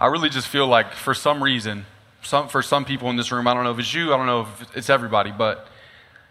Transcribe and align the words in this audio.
I 0.00 0.06
really 0.06 0.30
just 0.30 0.48
feel 0.48 0.66
like 0.66 0.94
for 0.94 1.12
some 1.12 1.44
reason, 1.44 1.84
some, 2.22 2.48
for 2.48 2.62
some 2.62 2.86
people 2.86 3.10
in 3.10 3.16
this 3.16 3.30
room, 3.30 3.46
I 3.46 3.52
don't 3.52 3.64
know 3.64 3.72
if 3.72 3.78
it's 3.78 3.92
you, 3.92 4.14
I 4.14 4.16
don't 4.16 4.24
know 4.24 4.40
if 4.40 4.74
it's 4.74 4.88
everybody, 4.88 5.30
but 5.30 5.68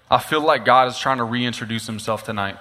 I 0.09 0.17
feel 0.17 0.41
like 0.41 0.65
God 0.65 0.87
is 0.87 0.97
trying 0.97 1.19
to 1.19 1.23
reintroduce 1.23 1.85
himself 1.85 2.23
tonight. 2.23 2.57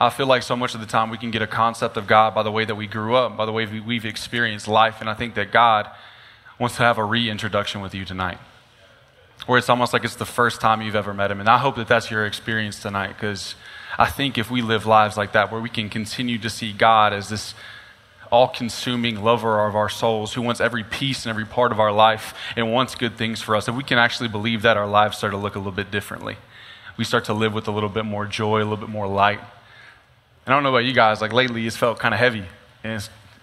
I 0.00 0.10
feel 0.10 0.26
like 0.26 0.44
so 0.44 0.54
much 0.54 0.76
of 0.76 0.80
the 0.80 0.86
time 0.86 1.10
we 1.10 1.18
can 1.18 1.32
get 1.32 1.42
a 1.42 1.46
concept 1.48 1.96
of 1.96 2.06
God 2.06 2.36
by 2.36 2.44
the 2.44 2.52
way 2.52 2.64
that 2.64 2.76
we 2.76 2.86
grew 2.86 3.16
up, 3.16 3.36
by 3.36 3.46
the 3.46 3.52
way 3.52 3.66
we've 3.66 4.04
experienced 4.04 4.68
life, 4.68 5.00
and 5.00 5.10
I 5.10 5.14
think 5.14 5.34
that 5.34 5.50
God 5.50 5.90
wants 6.56 6.76
to 6.76 6.84
have 6.84 6.98
a 6.98 7.04
reintroduction 7.04 7.80
with 7.80 7.92
you 7.92 8.04
tonight. 8.04 8.38
Where 9.46 9.58
it's 9.58 9.68
almost 9.68 9.92
like 9.92 10.04
it's 10.04 10.14
the 10.14 10.24
first 10.24 10.60
time 10.60 10.82
you've 10.82 10.94
ever 10.94 11.12
met 11.12 11.32
him. 11.32 11.40
And 11.40 11.48
I 11.48 11.58
hope 11.58 11.74
that 11.74 11.88
that's 11.88 12.12
your 12.12 12.26
experience 12.26 12.78
tonight 12.78 13.08
because 13.08 13.56
I 13.98 14.08
think 14.08 14.38
if 14.38 14.52
we 14.52 14.62
live 14.62 14.86
lives 14.86 15.16
like 15.16 15.32
that, 15.32 15.50
where 15.50 15.60
we 15.60 15.68
can 15.68 15.88
continue 15.88 16.38
to 16.38 16.48
see 16.48 16.72
God 16.72 17.12
as 17.12 17.28
this 17.28 17.56
all 18.32 18.48
consuming 18.48 19.22
lover 19.22 19.64
of 19.66 19.76
our 19.76 19.90
souls 19.90 20.32
who 20.32 20.40
wants 20.40 20.58
every 20.58 20.82
piece 20.82 21.26
and 21.26 21.30
every 21.30 21.44
part 21.44 21.70
of 21.70 21.78
our 21.78 21.92
life 21.92 22.34
and 22.56 22.72
wants 22.72 22.94
good 22.94 23.18
things 23.18 23.42
for 23.42 23.54
us, 23.54 23.68
if 23.68 23.74
we 23.74 23.84
can 23.84 23.98
actually 23.98 24.28
believe 24.28 24.62
that, 24.62 24.78
our 24.78 24.88
lives 24.88 25.18
start 25.18 25.32
to 25.34 25.36
look 25.36 25.54
a 25.54 25.58
little 25.58 25.70
bit 25.70 25.90
differently. 25.90 26.38
We 26.96 27.04
start 27.04 27.26
to 27.26 27.34
live 27.34 27.52
with 27.52 27.68
a 27.68 27.70
little 27.70 27.90
bit 27.90 28.06
more 28.06 28.24
joy, 28.24 28.58
a 28.58 28.64
little 28.64 28.78
bit 28.78 28.88
more 28.88 29.06
light. 29.06 29.38
And 29.38 30.52
I 30.52 30.56
don't 30.56 30.62
know 30.62 30.70
about 30.70 30.86
you 30.86 30.94
guys, 30.94 31.20
like 31.20 31.34
lately 31.34 31.66
it's 31.66 31.76
felt 31.76 31.98
kind 31.98 32.14
of 32.14 32.20
heavy 32.20 32.44
and 32.82 32.94
it's, 32.94 33.10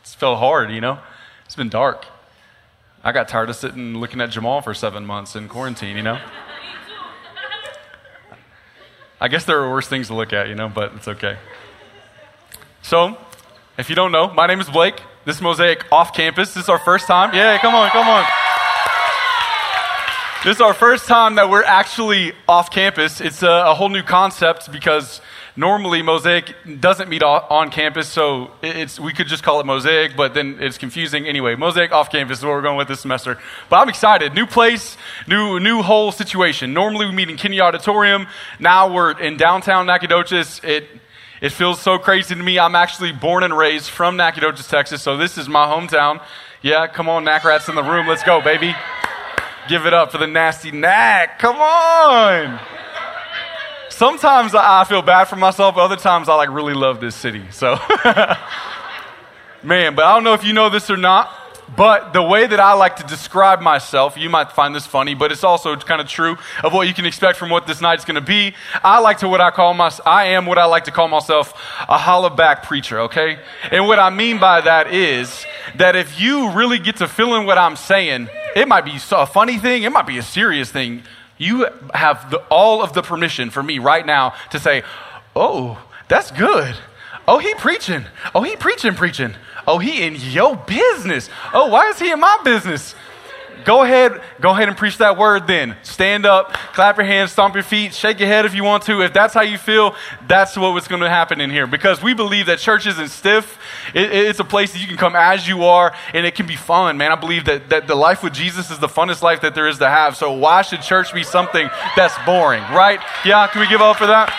it's 0.00 0.14
felt 0.14 0.38
hard, 0.38 0.70
you 0.70 0.80
know? 0.80 1.00
It's 1.44 1.56
been 1.56 1.68
dark. 1.68 2.06
I 3.02 3.10
got 3.10 3.26
tired 3.26 3.50
of 3.50 3.56
sitting 3.56 3.96
looking 3.98 4.20
at 4.20 4.30
Jamal 4.30 4.62
for 4.62 4.72
seven 4.72 5.04
months 5.04 5.34
in 5.34 5.48
quarantine, 5.48 5.96
you 5.96 6.04
know? 6.04 6.20
I 9.20 9.26
guess 9.26 9.44
there 9.44 9.60
are 9.60 9.68
worse 9.68 9.88
things 9.88 10.06
to 10.06 10.14
look 10.14 10.32
at, 10.32 10.48
you 10.48 10.54
know, 10.54 10.68
but 10.68 10.94
it's 10.94 11.08
okay. 11.08 11.38
So, 12.82 13.18
if 13.78 13.88
you 13.88 13.94
don't 13.94 14.12
know, 14.12 14.28
my 14.28 14.46
name 14.46 14.60
is 14.60 14.68
Blake. 14.68 15.00
This 15.24 15.36
is 15.36 15.42
Mosaic 15.42 15.84
off 15.90 16.12
campus. 16.12 16.52
This 16.52 16.64
is 16.64 16.68
our 16.68 16.78
first 16.78 17.06
time. 17.06 17.34
Yeah, 17.34 17.56
come 17.58 17.74
on, 17.74 17.88
come 17.90 18.06
on. 18.06 18.24
This 20.44 20.56
is 20.56 20.60
our 20.60 20.74
first 20.74 21.06
time 21.06 21.36
that 21.36 21.48
we're 21.48 21.64
actually 21.64 22.32
off 22.48 22.70
campus. 22.70 23.20
It's 23.20 23.42
a, 23.42 23.48
a 23.48 23.74
whole 23.74 23.88
new 23.88 24.02
concept 24.02 24.70
because 24.70 25.22
normally 25.56 26.02
Mosaic 26.02 26.54
doesn't 26.80 27.08
meet 27.08 27.22
on 27.22 27.70
campus, 27.70 28.08
so 28.08 28.50
it's, 28.60 29.00
we 29.00 29.12
could 29.12 29.28
just 29.28 29.42
call 29.42 29.60
it 29.60 29.66
Mosaic, 29.66 30.16
but 30.16 30.34
then 30.34 30.58
it's 30.60 30.76
confusing. 30.76 31.26
Anyway, 31.26 31.54
Mosaic 31.54 31.92
off 31.92 32.10
campus 32.10 32.38
is 32.38 32.44
what 32.44 32.50
we're 32.50 32.62
going 32.62 32.76
with 32.76 32.88
this 32.88 33.00
semester. 33.00 33.38
But 33.70 33.76
I'm 33.76 33.88
excited. 33.88 34.34
New 34.34 34.46
place, 34.46 34.98
new, 35.26 35.60
new 35.60 35.80
whole 35.80 36.12
situation. 36.12 36.74
Normally 36.74 37.06
we 37.06 37.12
meet 37.12 37.30
in 37.30 37.36
Kinney 37.36 37.60
Auditorium. 37.60 38.26
Now 38.58 38.92
we're 38.92 39.18
in 39.18 39.36
downtown 39.38 39.86
Nacogdoches. 39.86 40.60
It, 40.62 40.88
it 41.42 41.50
feels 41.50 41.80
so 41.80 41.98
crazy 41.98 42.36
to 42.36 42.42
me. 42.42 42.56
I'm 42.56 42.76
actually 42.76 43.10
born 43.10 43.42
and 43.42 43.54
raised 43.54 43.90
from 43.90 44.16
Nacogdoches, 44.16 44.68
Texas, 44.68 45.02
so 45.02 45.16
this 45.16 45.36
is 45.36 45.48
my 45.48 45.66
hometown. 45.66 46.22
Yeah, 46.62 46.86
come 46.86 47.08
on, 47.08 47.24
Nac 47.24 47.42
Rats 47.42 47.68
in 47.68 47.74
the 47.74 47.82
room. 47.82 48.06
Let's 48.06 48.22
go, 48.22 48.40
baby. 48.40 48.72
Give 49.68 49.84
it 49.84 49.92
up 49.92 50.12
for 50.12 50.18
the 50.18 50.28
nasty 50.28 50.70
Nac. 50.70 51.40
Come 51.40 51.56
on. 51.56 52.60
Sometimes 53.88 54.54
I 54.54 54.84
feel 54.84 55.02
bad 55.02 55.24
for 55.24 55.34
myself, 55.34 55.76
other 55.76 55.96
times 55.96 56.28
I 56.28 56.36
like 56.36 56.48
really 56.48 56.74
love 56.74 57.00
this 57.00 57.16
city. 57.16 57.42
So, 57.50 57.74
man, 59.64 59.96
but 59.96 60.04
I 60.04 60.14
don't 60.14 60.22
know 60.22 60.34
if 60.34 60.44
you 60.44 60.52
know 60.52 60.70
this 60.70 60.90
or 60.90 60.96
not, 60.96 61.28
but 61.76 62.12
the 62.12 62.22
way 62.22 62.46
that 62.46 62.60
I 62.60 62.74
like 62.74 62.96
to 62.96 63.02
describe 63.04 63.60
myself, 63.60 64.16
you 64.16 64.28
might 64.28 64.52
find 64.52 64.74
this 64.74 64.86
funny, 64.86 65.14
but 65.14 65.32
it's 65.32 65.44
also 65.44 65.76
kind 65.76 66.00
of 66.00 66.08
true 66.08 66.36
of 66.62 66.72
what 66.72 66.88
you 66.88 66.94
can 66.94 67.06
expect 67.06 67.38
from 67.38 67.50
what 67.50 67.66
this 67.66 67.80
night's 67.80 68.04
going 68.04 68.16
to 68.16 68.20
be. 68.20 68.54
I 68.82 69.00
like 69.00 69.18
to 69.18 69.28
what 69.28 69.40
I 69.40 69.50
call 69.50 69.74
my, 69.74 69.90
I 70.04 70.26
am 70.26 70.46
what 70.46 70.58
I 70.58 70.64
like 70.66 70.84
to 70.84 70.90
call 70.90 71.08
myself 71.08 71.52
a 71.88 71.98
hollaback 71.98 72.64
preacher, 72.64 73.00
okay? 73.00 73.38
And 73.70 73.86
what 73.86 73.98
I 73.98 74.10
mean 74.10 74.38
by 74.38 74.60
that 74.60 74.92
is 74.92 75.46
that 75.76 75.96
if 75.96 76.20
you 76.20 76.50
really 76.52 76.78
get 76.78 76.96
to 76.96 77.08
feeling 77.08 77.46
what 77.46 77.58
I'm 77.58 77.76
saying, 77.76 78.28
it 78.54 78.68
might 78.68 78.84
be 78.84 78.98
a 79.10 79.26
funny 79.26 79.58
thing, 79.58 79.82
it 79.82 79.90
might 79.90 80.06
be 80.06 80.18
a 80.18 80.22
serious 80.22 80.70
thing 80.70 81.02
you 81.42 81.66
have 81.92 82.30
the, 82.30 82.38
all 82.50 82.82
of 82.82 82.92
the 82.92 83.02
permission 83.02 83.50
for 83.50 83.62
me 83.62 83.78
right 83.78 84.06
now 84.06 84.34
to 84.50 84.60
say, 84.60 84.84
oh, 85.34 85.84
that's 86.08 86.30
good. 86.30 86.76
Oh, 87.26 87.38
he 87.38 87.54
preaching. 87.54 88.04
Oh, 88.34 88.42
he 88.42 88.56
preaching, 88.56 88.94
preaching. 88.94 89.34
Oh, 89.66 89.78
he 89.78 90.02
in 90.02 90.16
your 90.16 90.56
business. 90.56 91.28
Oh, 91.52 91.68
why 91.68 91.88
is 91.90 91.98
he 91.98 92.10
in 92.10 92.20
my 92.20 92.38
business? 92.44 92.94
Go 93.64 93.82
ahead, 93.82 94.20
go 94.40 94.50
ahead 94.50 94.68
and 94.68 94.76
preach 94.76 94.98
that 94.98 95.16
word 95.16 95.46
then. 95.46 95.76
Stand 95.82 96.26
up, 96.26 96.52
clap 96.74 96.96
your 96.96 97.06
hands, 97.06 97.32
stomp 97.32 97.54
your 97.54 97.62
feet, 97.62 97.94
shake 97.94 98.18
your 98.18 98.28
head 98.28 98.44
if 98.44 98.54
you 98.54 98.64
want 98.64 98.82
to. 98.84 99.02
If 99.02 99.12
that's 99.12 99.34
how 99.34 99.42
you 99.42 99.58
feel, 99.58 99.94
that's 100.26 100.56
what's 100.56 100.88
going 100.88 101.02
to 101.02 101.08
happen 101.08 101.40
in 101.40 101.50
here. 101.50 101.66
Because 101.66 102.02
we 102.02 102.14
believe 102.14 102.46
that 102.46 102.58
church 102.58 102.86
isn't 102.86 103.08
stiff. 103.08 103.58
It, 103.94 104.10
it's 104.12 104.40
a 104.40 104.44
place 104.44 104.72
that 104.72 104.80
you 104.80 104.88
can 104.88 104.96
come 104.96 105.14
as 105.14 105.46
you 105.46 105.64
are 105.64 105.94
and 106.12 106.26
it 106.26 106.34
can 106.34 106.46
be 106.46 106.56
fun, 106.56 106.96
man. 106.96 107.12
I 107.12 107.16
believe 107.16 107.44
that, 107.44 107.70
that 107.70 107.86
the 107.86 107.94
life 107.94 108.22
with 108.22 108.32
Jesus 108.32 108.70
is 108.70 108.78
the 108.78 108.88
funnest 108.88 109.22
life 109.22 109.42
that 109.42 109.54
there 109.54 109.68
is 109.68 109.78
to 109.78 109.88
have. 109.88 110.16
So 110.16 110.32
why 110.32 110.62
should 110.62 110.82
church 110.82 111.14
be 111.14 111.22
something 111.22 111.68
that's 111.96 112.14
boring, 112.26 112.62
right? 112.72 113.00
Yeah, 113.24 113.46
can 113.46 113.60
we 113.60 113.68
give 113.68 113.80
up 113.80 113.96
for 113.96 114.06
that? 114.06 114.30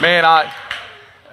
Man, 0.00 0.24
I, 0.24 0.52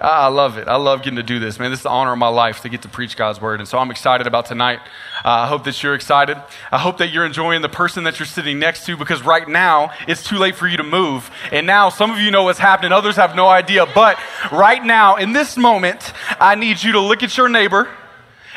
I 0.00 0.28
love 0.28 0.56
it. 0.56 0.66
I 0.66 0.76
love 0.76 1.02
getting 1.02 1.16
to 1.16 1.22
do 1.22 1.38
this, 1.38 1.58
man. 1.58 1.70
This 1.70 1.80
is 1.80 1.84
the 1.84 1.90
honor 1.90 2.12
of 2.12 2.18
my 2.18 2.28
life 2.28 2.62
to 2.62 2.70
get 2.70 2.82
to 2.82 2.88
preach 2.88 3.18
God's 3.18 3.38
word. 3.38 3.60
And 3.60 3.68
so 3.68 3.78
I'm 3.78 3.90
excited 3.90 4.26
about 4.26 4.46
tonight. 4.46 4.78
Uh, 5.22 5.28
I 5.28 5.46
hope 5.46 5.64
that 5.64 5.82
you're 5.82 5.94
excited. 5.94 6.38
I 6.72 6.78
hope 6.78 6.98
that 6.98 7.10
you're 7.10 7.26
enjoying 7.26 7.60
the 7.60 7.68
person 7.68 8.04
that 8.04 8.18
you're 8.18 8.26
sitting 8.26 8.58
next 8.58 8.86
to 8.86 8.96
because 8.96 9.22
right 9.22 9.46
now 9.46 9.92
it's 10.08 10.22
too 10.22 10.38
late 10.38 10.54
for 10.54 10.66
you 10.66 10.78
to 10.78 10.82
move. 10.82 11.30
And 11.52 11.66
now 11.66 11.90
some 11.90 12.10
of 12.10 12.18
you 12.18 12.30
know 12.30 12.44
what's 12.44 12.58
happening, 12.58 12.92
others 12.92 13.16
have 13.16 13.36
no 13.36 13.46
idea. 13.46 13.84
But 13.94 14.18
right 14.50 14.82
now, 14.82 15.16
in 15.16 15.32
this 15.34 15.58
moment, 15.58 16.14
I 16.40 16.54
need 16.54 16.82
you 16.82 16.92
to 16.92 17.00
look 17.00 17.22
at 17.22 17.36
your 17.36 17.50
neighbor. 17.50 17.86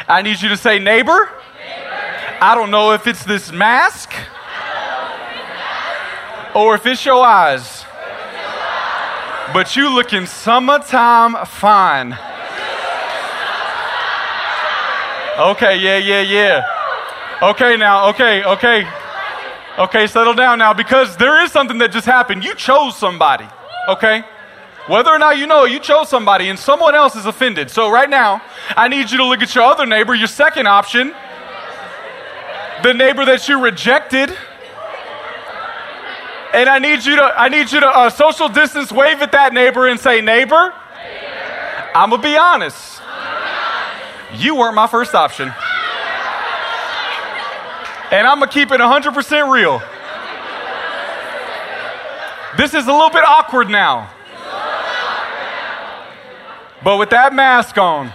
I 0.08 0.22
need 0.22 0.42
you 0.42 0.48
to 0.50 0.58
say, 0.58 0.80
neighbor. 0.80 1.30
I 2.40 2.56
don't 2.56 2.72
know 2.72 2.94
if 2.94 3.06
it's 3.06 3.26
this 3.26 3.52
mask 3.52 4.14
or 6.56 6.76
if 6.76 6.86
it's 6.86 7.06
your 7.06 7.26
eyes. 7.26 7.83
But 9.52 9.76
you 9.76 9.94
looking 9.94 10.26
summertime 10.26 11.46
fine. 11.46 12.18
Okay, 15.38 15.78
yeah, 15.78 15.98
yeah, 15.98 16.22
yeah. 16.22 16.64
Okay, 17.42 17.76
now, 17.76 18.10
okay, 18.10 18.44
okay. 18.44 18.88
Okay, 19.78 20.06
settle 20.06 20.36
down 20.36 20.60
now 20.60 20.74
because 20.74 21.18
there 21.18 21.44
is 21.44 21.52
something 21.52 21.80
that 21.80 21.92
just 21.92 22.06
happened. 22.06 22.44
You 22.44 22.54
chose 22.54 22.96
somebody, 22.96 23.48
okay? 23.90 24.24
Whether 24.88 25.10
or 25.10 25.18
not 25.18 25.38
you 25.38 25.48
know 25.48 25.66
you 25.66 25.80
chose 25.80 26.10
somebody 26.10 26.50
and 26.50 26.60
someone 26.60 26.94
else 26.94 27.16
is 27.16 27.26
offended. 27.26 27.72
So, 27.72 27.90
right 27.90 28.10
now, 28.10 28.42
I 28.78 28.88
need 28.88 29.10
you 29.10 29.18
to 29.18 29.26
look 29.26 29.42
at 29.42 29.56
your 29.56 29.64
other 29.64 29.88
neighbor, 29.88 30.14
your 30.14 30.28
second 30.28 30.68
option, 30.68 31.16
the 32.84 32.94
neighbor 32.94 33.26
that 33.26 33.48
you 33.48 33.60
rejected 33.60 34.36
and 36.54 36.70
I 36.70 36.78
need 36.78 37.04
you 37.04 37.16
to, 37.16 37.24
I 37.24 37.50
need 37.50 37.72
you 37.72 37.80
to 37.80 37.88
uh, 37.88 38.10
social 38.10 38.48
distance 38.48 38.92
wave 38.92 39.22
at 39.22 39.32
that 39.32 39.54
neighbor 39.54 39.88
and 39.88 40.00
say, 40.00 40.22
neighbor, 40.22 40.56
neighbor. 40.56 41.92
I'm 41.96 42.12
going 42.12 42.22
to 42.22 42.28
be 42.28 42.38
honest. 42.38 43.02
You 44.36 44.56
weren't 44.56 44.76
my 44.76 44.88
first 44.88 45.16
option. 45.16 45.52
And 48.12 48.28
I'm 48.28 48.38
going 48.38 48.50
to 48.50 48.54
keep 48.54 48.72
it 48.72 48.80
100% 48.80 49.52
real. 49.52 49.82
This 52.56 52.76
is 52.76 52.86
a 52.86 52.92
little 52.92 53.10
bit 53.10 53.24
awkward 53.26 53.70
now. 53.70 54.12
But 56.84 56.98
with 56.98 57.10
that 57.10 57.34
mask 57.34 57.78
on, 57.80 58.14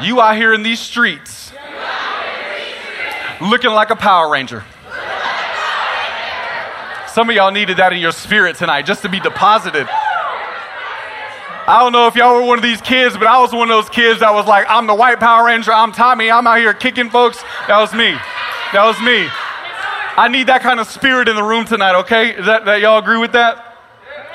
you 0.00 0.20
out 0.20 0.36
here 0.36 0.54
in 0.54 0.62
these 0.62 0.80
streets 0.80 1.52
looking 3.42 3.70
like 3.70 3.90
a 3.90 3.96
Power 3.96 4.30
Ranger. 4.30 4.64
Some 7.16 7.30
of 7.30 7.34
y'all 7.34 7.50
needed 7.50 7.78
that 7.78 7.94
in 7.94 7.98
your 7.98 8.12
spirit 8.12 8.56
tonight 8.56 8.82
just 8.82 9.00
to 9.00 9.08
be 9.08 9.20
deposited. 9.20 9.88
I 9.88 11.78
don't 11.80 11.92
know 11.92 12.08
if 12.08 12.14
y'all 12.14 12.34
were 12.34 12.46
one 12.46 12.58
of 12.58 12.62
these 12.62 12.82
kids, 12.82 13.16
but 13.16 13.26
I 13.26 13.40
was 13.40 13.54
one 13.54 13.70
of 13.70 13.74
those 13.74 13.88
kids 13.88 14.20
that 14.20 14.34
was 14.34 14.46
like, 14.46 14.66
I'm 14.68 14.86
the 14.86 14.94
white 14.94 15.18
Power 15.18 15.46
Ranger, 15.46 15.72
I'm 15.72 15.92
Tommy, 15.92 16.30
I'm 16.30 16.46
out 16.46 16.58
here 16.58 16.74
kicking 16.74 17.08
folks. 17.08 17.42
That 17.68 17.78
was 17.78 17.94
me. 17.94 18.12
That 18.74 18.84
was 18.84 19.00
me. 19.00 19.30
I 20.18 20.28
need 20.30 20.48
that 20.48 20.60
kind 20.60 20.78
of 20.78 20.88
spirit 20.88 21.26
in 21.26 21.36
the 21.36 21.42
room 21.42 21.64
tonight, 21.64 21.98
okay? 22.00 22.36
Is 22.36 22.44
that, 22.44 22.66
that 22.66 22.82
y'all 22.82 22.98
agree 22.98 23.16
with 23.16 23.32
that? 23.32 23.64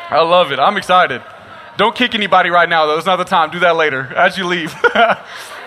I 0.09 0.23
love 0.23 0.51
it. 0.51 0.57
I'm 0.57 0.75
excited. 0.75 1.21
Don't 1.77 1.95
kick 1.95 2.15
anybody 2.15 2.49
right 2.49 2.67
now, 2.67 2.87
though. 2.87 2.97
It's 2.97 3.05
not 3.05 3.17
the 3.17 3.25
time. 3.25 3.51
Do 3.51 3.59
that 3.59 3.75
later 3.75 4.11
as 4.15 4.39
you 4.39 4.47
leave. 4.47 4.73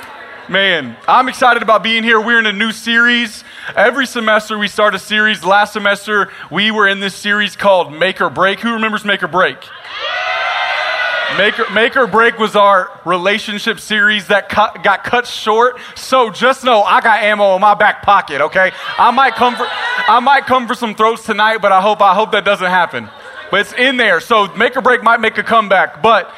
Man, 0.49 0.95
I'm 1.09 1.31
excited 1.31 1.63
about 1.63 1.83
being 1.83 2.05
here. 2.05 2.21
We're 2.21 2.39
in 2.39 2.45
a 2.45 2.53
new 2.53 2.71
series. 2.71 3.43
Every 3.75 4.05
semester 4.05 4.59
we 4.59 4.69
start 4.69 4.95
a 4.95 4.99
series. 4.99 5.43
Last 5.43 5.73
semester 5.73 6.31
we 6.51 6.71
were 6.71 6.87
in 6.87 7.01
this 7.01 7.15
series 7.15 7.57
called 7.57 7.91
Make 7.91 8.21
or 8.21 8.29
Break. 8.29 8.61
Who 8.61 8.75
remembers 8.75 9.07
Make 9.07 9.23
or 9.23 9.29
Break? 9.29 9.57
Make 11.39 11.59
or, 11.59 11.71
Make 11.71 11.97
or 11.97 12.07
Break 12.07 12.39
was 12.39 12.57
our 12.57 12.91
relationship 13.07 13.81
series 13.81 14.27
that 14.27 14.51
cut, 14.51 14.85
got 14.85 15.03
cut 15.03 15.27
short. 15.27 15.79
So 15.95 16.29
just 16.29 16.63
know 16.63 16.83
I 16.83 17.01
got 17.01 17.23
ammo 17.23 17.55
in 17.55 17.63
my 17.63 17.73
back 17.73 18.03
pocket, 18.03 18.43
okay? 18.43 18.71
I 18.99 19.11
might 19.13 19.37
come 19.37 19.57
for 19.57 19.67
I 19.67 20.21
might 20.21 20.45
come 20.45 20.69
for 20.69 20.75
some 20.75 20.95
throats 20.95 21.25
tonight, 21.25 21.59
but 21.63 21.73
I 21.73 21.81
hope 21.81 22.03
I 22.03 22.13
hope 22.15 22.33
that 22.33 22.45
doesn't 22.45 22.69
happen. 22.69 23.09
But 23.51 23.61
it's 23.61 23.73
in 23.73 23.97
there. 23.97 24.21
So 24.21 24.49
Make 24.55 24.77
or 24.77 24.83
Break 24.83 25.03
might 25.03 25.21
make 25.21 25.39
a 25.39 25.43
comeback. 25.43 26.03
But 26.03 26.31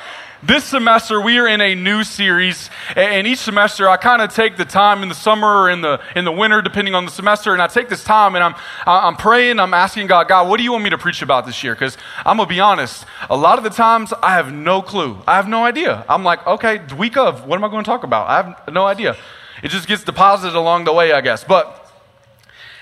this 0.47 0.65
semester 0.65 1.21
we 1.21 1.39
are 1.39 1.49
in 1.49 1.61
a 1.61 1.75
new 1.75 2.05
series, 2.05 2.71
and 2.95 3.27
each 3.27 3.41
semester 3.41 3.89
I 3.89 3.97
kind 3.97 4.23
of 4.23 4.33
take 4.33 4.57
the 4.57 4.65
time 4.65 5.03
in 5.03 5.09
the 5.09 5.15
summer 5.15 5.63
or 5.63 5.71
in 5.71 5.81
the 5.81 6.01
in 6.15 6.25
the 6.25 6.33
winter, 6.33 6.63
depending 6.63 6.95
on 6.95 7.05
the 7.05 7.11
semester, 7.11 7.53
and 7.53 7.61
I 7.61 7.67
take 7.67 7.89
this 7.89 8.05
time 8.05 8.35
and 8.35 8.45
I'm 8.45 8.55
I'm 8.87 9.17
praying, 9.17 9.59
I'm 9.59 9.75
asking 9.75 10.07
God, 10.07 10.29
God, 10.29 10.49
what 10.49 10.59
do 10.59 10.63
you 10.63 10.73
want 10.73 10.85
me 10.85 10.91
to 10.91 10.99
preach 10.99 11.23
about 11.23 11.47
this 11.47 11.65
year? 11.65 11.75
Because 11.75 11.97
I'm 12.25 12.37
gonna 12.37 12.49
be 12.49 12.61
honest, 12.61 13.05
a 13.29 13.37
lot 13.37 13.59
of 13.59 13.65
the 13.65 13.71
times 13.71 14.13
I 14.23 14.35
have 14.35 14.53
no 14.53 14.83
clue, 14.83 15.19
I 15.27 15.37
have 15.37 15.49
no 15.49 15.65
idea. 15.65 16.05
I'm 16.09 16.23
like, 16.23 16.47
okay, 16.47 16.81
week 16.95 17.17
of, 17.17 17.47
what 17.47 17.57
am 17.57 17.65
I 17.65 17.69
going 17.69 17.85
to 17.85 17.89
talk 17.89 18.05
about? 18.05 18.29
I 18.29 18.37
have 18.43 18.73
no 18.73 18.87
idea. 18.87 19.17
It 19.63 19.69
just 19.69 19.89
gets 19.89 20.05
deposited 20.05 20.57
along 20.57 20.85
the 20.85 20.93
way, 20.93 21.13
I 21.13 21.21
guess, 21.21 21.45
but. 21.45 21.83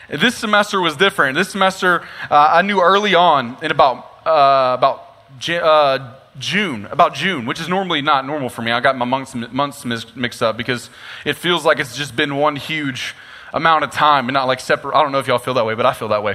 This 0.06 0.37
semester 0.37 0.82
was 0.82 0.99
different. 0.99 1.34
This 1.34 1.49
semester, 1.49 2.02
uh, 2.31 2.49
I 2.52 2.60
knew 2.60 2.82
early 2.82 3.14
on, 3.14 3.56
in 3.62 3.70
about 3.70 4.05
uh, 4.26 4.76
about 4.76 5.14
uh, 5.49 6.14
June, 6.38 6.86
about 6.86 7.14
June, 7.14 7.46
which 7.46 7.60
is 7.60 7.69
normally 7.69 8.02
not 8.02 8.26
normal 8.26 8.48
for 8.48 8.62
me. 8.62 8.72
I 8.72 8.81
got 8.81 8.96
my 8.96 9.04
months, 9.04 9.34
months 9.34 9.84
mixed 9.84 10.42
up 10.42 10.56
because 10.56 10.90
it 11.25 11.34
feels 11.34 11.64
like 11.64 11.78
it's 11.78 11.96
just 11.96 12.16
been 12.16 12.36
one 12.36 12.56
huge 12.56 13.14
amount 13.52 13.84
of 13.84 13.90
time 13.90 14.28
and 14.28 14.34
not 14.34 14.46
like 14.46 14.60
separate. 14.60 14.96
I 14.96 15.02
don't 15.02 15.12
know 15.12 15.20
if 15.20 15.26
y'all 15.26 15.38
feel 15.38 15.54
that 15.54 15.64
way, 15.64 15.75
but 15.75 15.86
I 15.86 15.92
feel 15.92 16.08
that 16.08 16.22
way. 16.22 16.34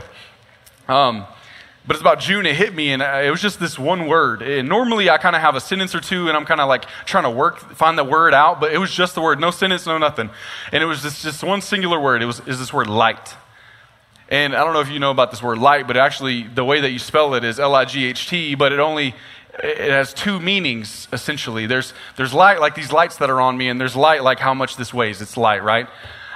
Um, 0.87 1.25
but 1.85 1.95
it's 1.95 2.01
about 2.01 2.19
June, 2.19 2.45
it 2.45 2.55
hit 2.55 2.75
me, 2.75 2.91
and 2.91 3.01
it 3.01 3.31
was 3.31 3.41
just 3.41 3.59
this 3.59 3.79
one 3.79 4.07
word. 4.07 4.41
And 4.41 4.69
normally 4.69 5.09
I 5.09 5.17
kind 5.17 5.35
of 5.35 5.41
have 5.41 5.55
a 5.55 5.61
sentence 5.61 5.95
or 5.95 5.99
two, 5.99 6.27
and 6.27 6.37
I'm 6.37 6.45
kind 6.45 6.61
of 6.61 6.67
like 6.67 6.85
trying 7.05 7.23
to 7.23 7.29
work, 7.29 7.59
find 7.73 7.97
the 7.97 8.03
word 8.03 8.33
out, 8.33 8.59
but 8.59 8.71
it 8.71 8.77
was 8.77 8.91
just 8.91 9.15
the 9.15 9.21
word, 9.21 9.39
no 9.39 9.49
sentence, 9.49 9.85
no 9.85 9.97
nothing. 9.97 10.29
And 10.71 10.83
it 10.83 10.85
was 10.85 11.01
just, 11.01 11.23
just 11.23 11.43
one 11.43 11.61
singular 11.61 11.99
word. 11.99 12.21
It 12.21 12.25
was 12.25 12.41
is 12.47 12.59
this 12.59 12.71
word 12.71 12.87
light. 12.87 13.35
And 14.29 14.55
I 14.55 14.63
don't 14.63 14.73
know 14.73 14.81
if 14.81 14.89
you 14.89 14.99
know 14.99 15.09
about 15.09 15.31
this 15.31 15.41
word 15.41 15.57
light, 15.57 15.87
but 15.87 15.97
actually 15.97 16.43
the 16.43 16.63
way 16.63 16.79
that 16.81 16.91
you 16.91 16.99
spell 16.99 17.33
it 17.33 17.43
is 17.43 17.59
L 17.59 17.73
I 17.73 17.85
G 17.85 18.05
H 18.05 18.29
T, 18.29 18.53
but 18.53 18.71
it 18.71 18.79
only 18.79 19.15
it 19.63 19.91
has 19.91 20.13
two 20.13 20.39
meanings 20.39 21.07
essentially. 21.11 21.65
There's 21.65 21.93
there's 22.15 22.33
light 22.33 22.59
like 22.59 22.75
these 22.75 22.91
lights 22.91 23.17
that 23.17 23.29
are 23.29 23.41
on 23.41 23.57
me, 23.57 23.69
and 23.69 23.79
there's 23.79 23.95
light 23.95 24.23
like 24.23 24.39
how 24.39 24.53
much 24.53 24.75
this 24.77 24.93
weighs. 24.93 25.21
It's 25.21 25.37
light, 25.37 25.63
right? 25.63 25.87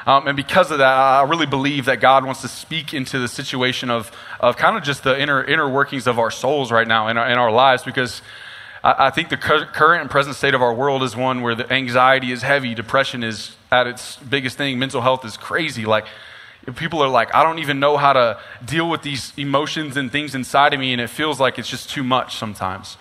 Um, 0.05 0.27
and 0.27 0.35
because 0.35 0.69
of 0.71 0.79
that, 0.79 0.93
I 0.93 1.23
really 1.23 1.45
believe 1.45 1.85
that 1.85 2.01
God 2.01 2.25
wants 2.25 2.41
to 2.41 2.47
speak 2.47 2.93
into 2.93 3.19
the 3.19 3.27
situation 3.27 3.89
of, 3.89 4.11
of 4.39 4.57
kind 4.57 4.75
of 4.75 4.83
just 4.83 5.03
the 5.03 5.17
inner, 5.19 5.43
inner 5.43 5.69
workings 5.69 6.07
of 6.07 6.19
our 6.19 6.31
souls 6.31 6.71
right 6.71 6.87
now 6.87 7.07
in 7.07 7.17
our, 7.17 7.29
in 7.29 7.37
our 7.37 7.51
lives 7.51 7.83
because 7.83 8.21
I, 8.83 9.07
I 9.07 9.09
think 9.11 9.29
the 9.29 9.37
current 9.37 10.01
and 10.01 10.11
present 10.11 10.35
state 10.35 10.53
of 10.53 10.61
our 10.61 10.73
world 10.73 11.03
is 11.03 11.15
one 11.15 11.41
where 11.41 11.55
the 11.55 11.71
anxiety 11.71 12.31
is 12.31 12.41
heavy, 12.41 12.75
depression 12.75 13.23
is 13.23 13.55
at 13.71 13.87
its 13.87 14.17
biggest 14.17 14.57
thing, 14.57 14.77
mental 14.77 15.01
health 15.01 15.23
is 15.23 15.37
crazy. 15.37 15.85
Like, 15.85 16.05
people 16.75 17.01
are 17.01 17.09
like, 17.09 17.33
I 17.33 17.43
don't 17.43 17.59
even 17.59 17.79
know 17.79 17.97
how 17.97 18.13
to 18.13 18.39
deal 18.63 18.89
with 18.89 19.01
these 19.01 19.33
emotions 19.37 19.97
and 19.97 20.11
things 20.11 20.35
inside 20.35 20.73
of 20.73 20.79
me, 20.79 20.91
and 20.91 21.01
it 21.01 21.09
feels 21.09 21.39
like 21.39 21.57
it's 21.57 21.69
just 21.69 21.89
too 21.89 22.03
much 22.03 22.35
sometimes. 22.37 22.97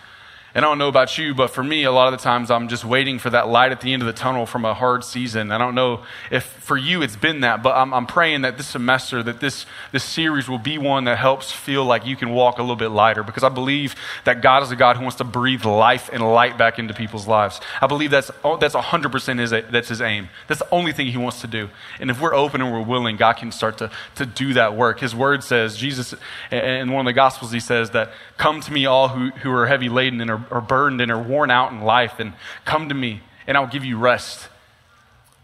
And 0.54 0.66
I 0.66 0.68
don't 0.68 0.76
know 0.76 0.88
about 0.88 1.16
you, 1.16 1.34
but 1.34 1.48
for 1.48 1.64
me, 1.64 1.84
a 1.84 1.92
lot 1.92 2.12
of 2.12 2.18
the 2.18 2.22
times 2.22 2.50
I'm 2.50 2.68
just 2.68 2.84
waiting 2.84 3.18
for 3.18 3.30
that 3.30 3.48
light 3.48 3.72
at 3.72 3.80
the 3.80 3.92
end 3.92 4.02
of 4.02 4.06
the 4.06 4.12
tunnel 4.12 4.44
from 4.44 4.66
a 4.66 4.74
hard 4.74 5.02
season. 5.02 5.50
I 5.50 5.56
don't 5.56 5.74
know 5.74 6.02
if 6.30 6.44
for 6.44 6.76
you 6.76 7.00
it's 7.00 7.16
been 7.16 7.40
that, 7.40 7.62
but 7.62 7.74
I'm, 7.74 7.94
I'm, 7.94 8.06
praying 8.06 8.42
that 8.42 8.58
this 8.58 8.66
semester, 8.66 9.22
that 9.22 9.40
this, 9.40 9.64
this 9.92 10.04
series 10.04 10.48
will 10.48 10.58
be 10.58 10.76
one 10.76 11.04
that 11.04 11.16
helps 11.16 11.50
feel 11.50 11.84
like 11.84 12.04
you 12.04 12.16
can 12.16 12.30
walk 12.30 12.58
a 12.58 12.62
little 12.62 12.76
bit 12.76 12.88
lighter 12.88 13.22
because 13.22 13.42
I 13.42 13.48
believe 13.48 13.94
that 14.24 14.42
God 14.42 14.62
is 14.62 14.70
a 14.70 14.76
God 14.76 14.96
who 14.96 15.02
wants 15.02 15.16
to 15.16 15.24
breathe 15.24 15.64
life 15.64 16.10
and 16.12 16.22
light 16.22 16.58
back 16.58 16.78
into 16.78 16.92
people's 16.92 17.26
lives. 17.26 17.60
I 17.80 17.86
believe 17.86 18.10
that's, 18.10 18.30
oh, 18.44 18.58
that's 18.58 18.74
100% 18.74 19.38
his, 19.38 19.50
that's 19.50 19.88
his 19.88 20.02
aim. 20.02 20.28
That's 20.48 20.60
the 20.60 20.70
only 20.70 20.92
thing 20.92 21.06
he 21.06 21.16
wants 21.16 21.40
to 21.40 21.46
do. 21.46 21.70
And 21.98 22.10
if 22.10 22.20
we're 22.20 22.34
open 22.34 22.60
and 22.60 22.70
we're 22.70 22.82
willing, 22.82 23.16
God 23.16 23.34
can 23.34 23.52
start 23.52 23.78
to, 23.78 23.90
to 24.16 24.26
do 24.26 24.52
that 24.54 24.76
work. 24.76 25.00
His 25.00 25.14
word 25.14 25.42
says, 25.42 25.78
Jesus, 25.78 26.14
in 26.50 26.92
one 26.92 27.06
of 27.06 27.10
the 27.10 27.14
Gospels, 27.14 27.52
he 27.52 27.60
says 27.60 27.90
that, 27.92 28.12
Come 28.36 28.60
to 28.60 28.72
me, 28.72 28.86
all 28.86 29.08
who, 29.08 29.30
who 29.30 29.52
are 29.52 29.66
heavy 29.66 29.88
laden 29.88 30.20
and 30.20 30.30
are 30.30 30.41
are, 30.50 30.60
burdened 30.60 31.00
and 31.00 31.10
are 31.10 31.22
worn 31.22 31.50
out 31.50 31.72
in 31.72 31.80
life, 31.80 32.18
and 32.18 32.32
come 32.64 32.88
to 32.88 32.94
me, 32.94 33.20
and 33.46 33.56
I'll 33.56 33.66
give 33.66 33.84
you 33.84 33.98
rest. 33.98 34.48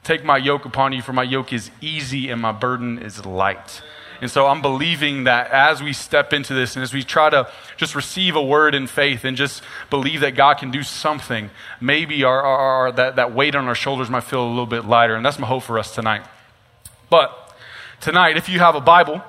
Take 0.04 0.24
my 0.24 0.36
yoke 0.36 0.64
upon 0.64 0.92
you, 0.92 1.02
for 1.02 1.12
my 1.12 1.22
yoke 1.22 1.52
is 1.52 1.70
easy 1.80 2.30
and 2.30 2.40
my 2.40 2.52
burden 2.52 2.98
is 2.98 3.26
light. 3.26 3.82
And 4.20 4.30
so 4.30 4.46
I'm 4.46 4.62
believing 4.62 5.24
that 5.24 5.50
as 5.50 5.82
we 5.82 5.92
step 5.92 6.32
into 6.32 6.52
this 6.52 6.74
and 6.74 6.82
as 6.82 6.92
we 6.92 7.04
try 7.04 7.30
to 7.30 7.48
just 7.76 7.94
receive 7.94 8.34
a 8.34 8.42
word 8.42 8.74
in 8.74 8.86
faith 8.86 9.24
and 9.24 9.36
just 9.36 9.62
believe 9.90 10.20
that 10.22 10.34
God 10.34 10.54
can 10.54 10.70
do 10.70 10.82
something, 10.82 11.50
maybe 11.80 12.24
our, 12.24 12.42
our, 12.42 12.58
our, 12.58 12.92
that, 12.92 13.16
that 13.16 13.34
weight 13.34 13.54
on 13.54 13.68
our 13.68 13.76
shoulders 13.76 14.10
might 14.10 14.24
feel 14.24 14.44
a 14.44 14.48
little 14.48 14.66
bit 14.66 14.84
lighter. 14.84 15.14
And 15.14 15.24
that's 15.24 15.38
my 15.38 15.46
hope 15.46 15.62
for 15.62 15.78
us 15.78 15.94
tonight. 15.94 16.22
But 17.10 17.54
tonight, 18.00 18.36
if 18.36 18.48
you 18.48 18.58
have 18.58 18.74
a 18.74 18.80
Bible, 18.80 19.22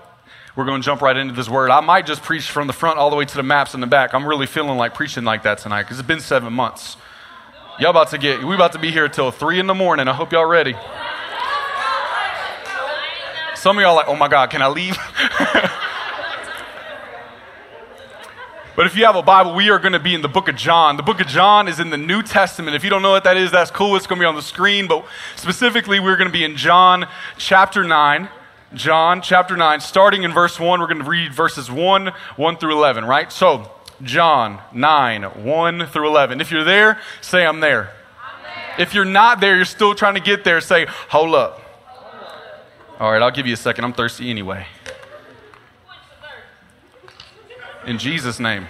we're 0.59 0.65
going 0.65 0.81
to 0.81 0.85
jump 0.85 1.01
right 1.01 1.15
into 1.15 1.33
this 1.33 1.47
word. 1.47 1.71
I 1.71 1.79
might 1.79 2.05
just 2.05 2.21
preach 2.21 2.51
from 2.51 2.67
the 2.67 2.73
front 2.73 2.99
all 2.99 3.09
the 3.09 3.15
way 3.15 3.23
to 3.23 3.35
the 3.37 3.43
maps 3.43 3.73
in 3.73 3.79
the 3.79 3.87
back. 3.87 4.13
I'm 4.13 4.27
really 4.27 4.45
feeling 4.45 4.77
like 4.77 4.93
preaching 4.93 5.23
like 5.23 5.43
that 5.43 5.59
tonight 5.59 5.83
because 5.83 5.99
it's 5.99 6.07
been 6.07 6.19
seven 6.19 6.51
months. 6.51 6.97
Y'all 7.79 7.91
about 7.91 8.09
to 8.09 8.17
get, 8.17 8.43
we 8.43 8.55
about 8.55 8.73
to 8.73 8.77
be 8.77 8.91
here 8.91 9.07
till 9.07 9.31
three 9.31 9.57
in 9.57 9.67
the 9.67 9.73
morning. 9.73 10.09
I 10.09 10.13
hope 10.13 10.33
y'all 10.33 10.45
ready. 10.45 10.75
Some 13.55 13.77
of 13.77 13.81
y'all 13.81 13.95
like, 13.95 14.09
oh 14.09 14.17
my 14.17 14.27
God, 14.27 14.49
can 14.49 14.61
I 14.61 14.67
leave? 14.67 14.97
But 18.75 18.85
if 18.85 18.95
you 18.95 19.03
have 19.03 19.17
a 19.17 19.21
Bible, 19.21 19.55
we 19.55 19.69
are 19.71 19.77
going 19.77 19.91
to 19.91 19.99
be 19.99 20.15
in 20.15 20.21
the 20.21 20.29
book 20.29 20.47
of 20.47 20.55
John. 20.55 20.95
The 20.95 21.03
book 21.03 21.19
of 21.19 21.27
John 21.27 21.67
is 21.67 21.81
in 21.81 21.89
the 21.89 21.97
New 21.97 22.23
Testament. 22.23 22.77
If 22.77 22.83
you 22.85 22.89
don't 22.89 23.01
know 23.01 23.11
what 23.11 23.25
that 23.25 23.35
is, 23.35 23.51
that's 23.51 23.69
cool. 23.69 23.97
It's 23.97 24.07
going 24.07 24.19
to 24.19 24.23
be 24.23 24.25
on 24.25 24.35
the 24.35 24.41
screen. 24.41 24.87
But 24.87 25.05
specifically, 25.35 25.99
we're 25.99 26.15
going 26.15 26.29
to 26.29 26.31
be 26.31 26.45
in 26.45 26.55
John 26.55 27.05
chapter 27.37 27.83
9. 27.83 28.29
John 28.73 29.21
chapter 29.21 29.57
9, 29.57 29.79
starting 29.79 30.23
in 30.23 30.31
verse 30.31 30.59
1. 30.59 30.79
We're 30.79 30.85
going 30.85 31.03
to 31.03 31.09
read 31.09 31.33
verses 31.33 31.71
1, 31.71 32.11
1 32.35 32.57
through 32.57 32.73
11, 32.73 33.05
right? 33.05 33.31
So, 33.31 33.71
John 34.03 34.61
9, 34.73 35.23
1 35.23 35.85
through 35.87 36.07
11. 36.07 36.39
If 36.39 36.51
you're 36.51 36.63
there, 36.63 36.99
say, 37.21 37.45
I'm 37.45 37.59
there. 37.59 37.91
I'm 38.21 38.43
there. 38.43 38.75
If 38.85 38.93
you're 38.93 39.05
not 39.05 39.39
there, 39.39 39.55
you're 39.55 39.65
still 39.65 39.95
trying 39.95 40.13
to 40.13 40.21
get 40.21 40.43
there, 40.43 40.61
say, 40.61 40.85
hold 41.09 41.33
up. 41.33 41.59
Hold 41.85 42.23
up. 42.23 43.01
All 43.01 43.11
right, 43.11 43.21
I'll 43.21 43.31
give 43.31 43.47
you 43.47 43.53
a 43.53 43.57
second. 43.57 43.85
I'm 43.85 43.93
thirsty 43.93 44.29
anyway. 44.29 44.67
In 47.87 47.97
Jesus' 47.97 48.39
name. 48.39 48.67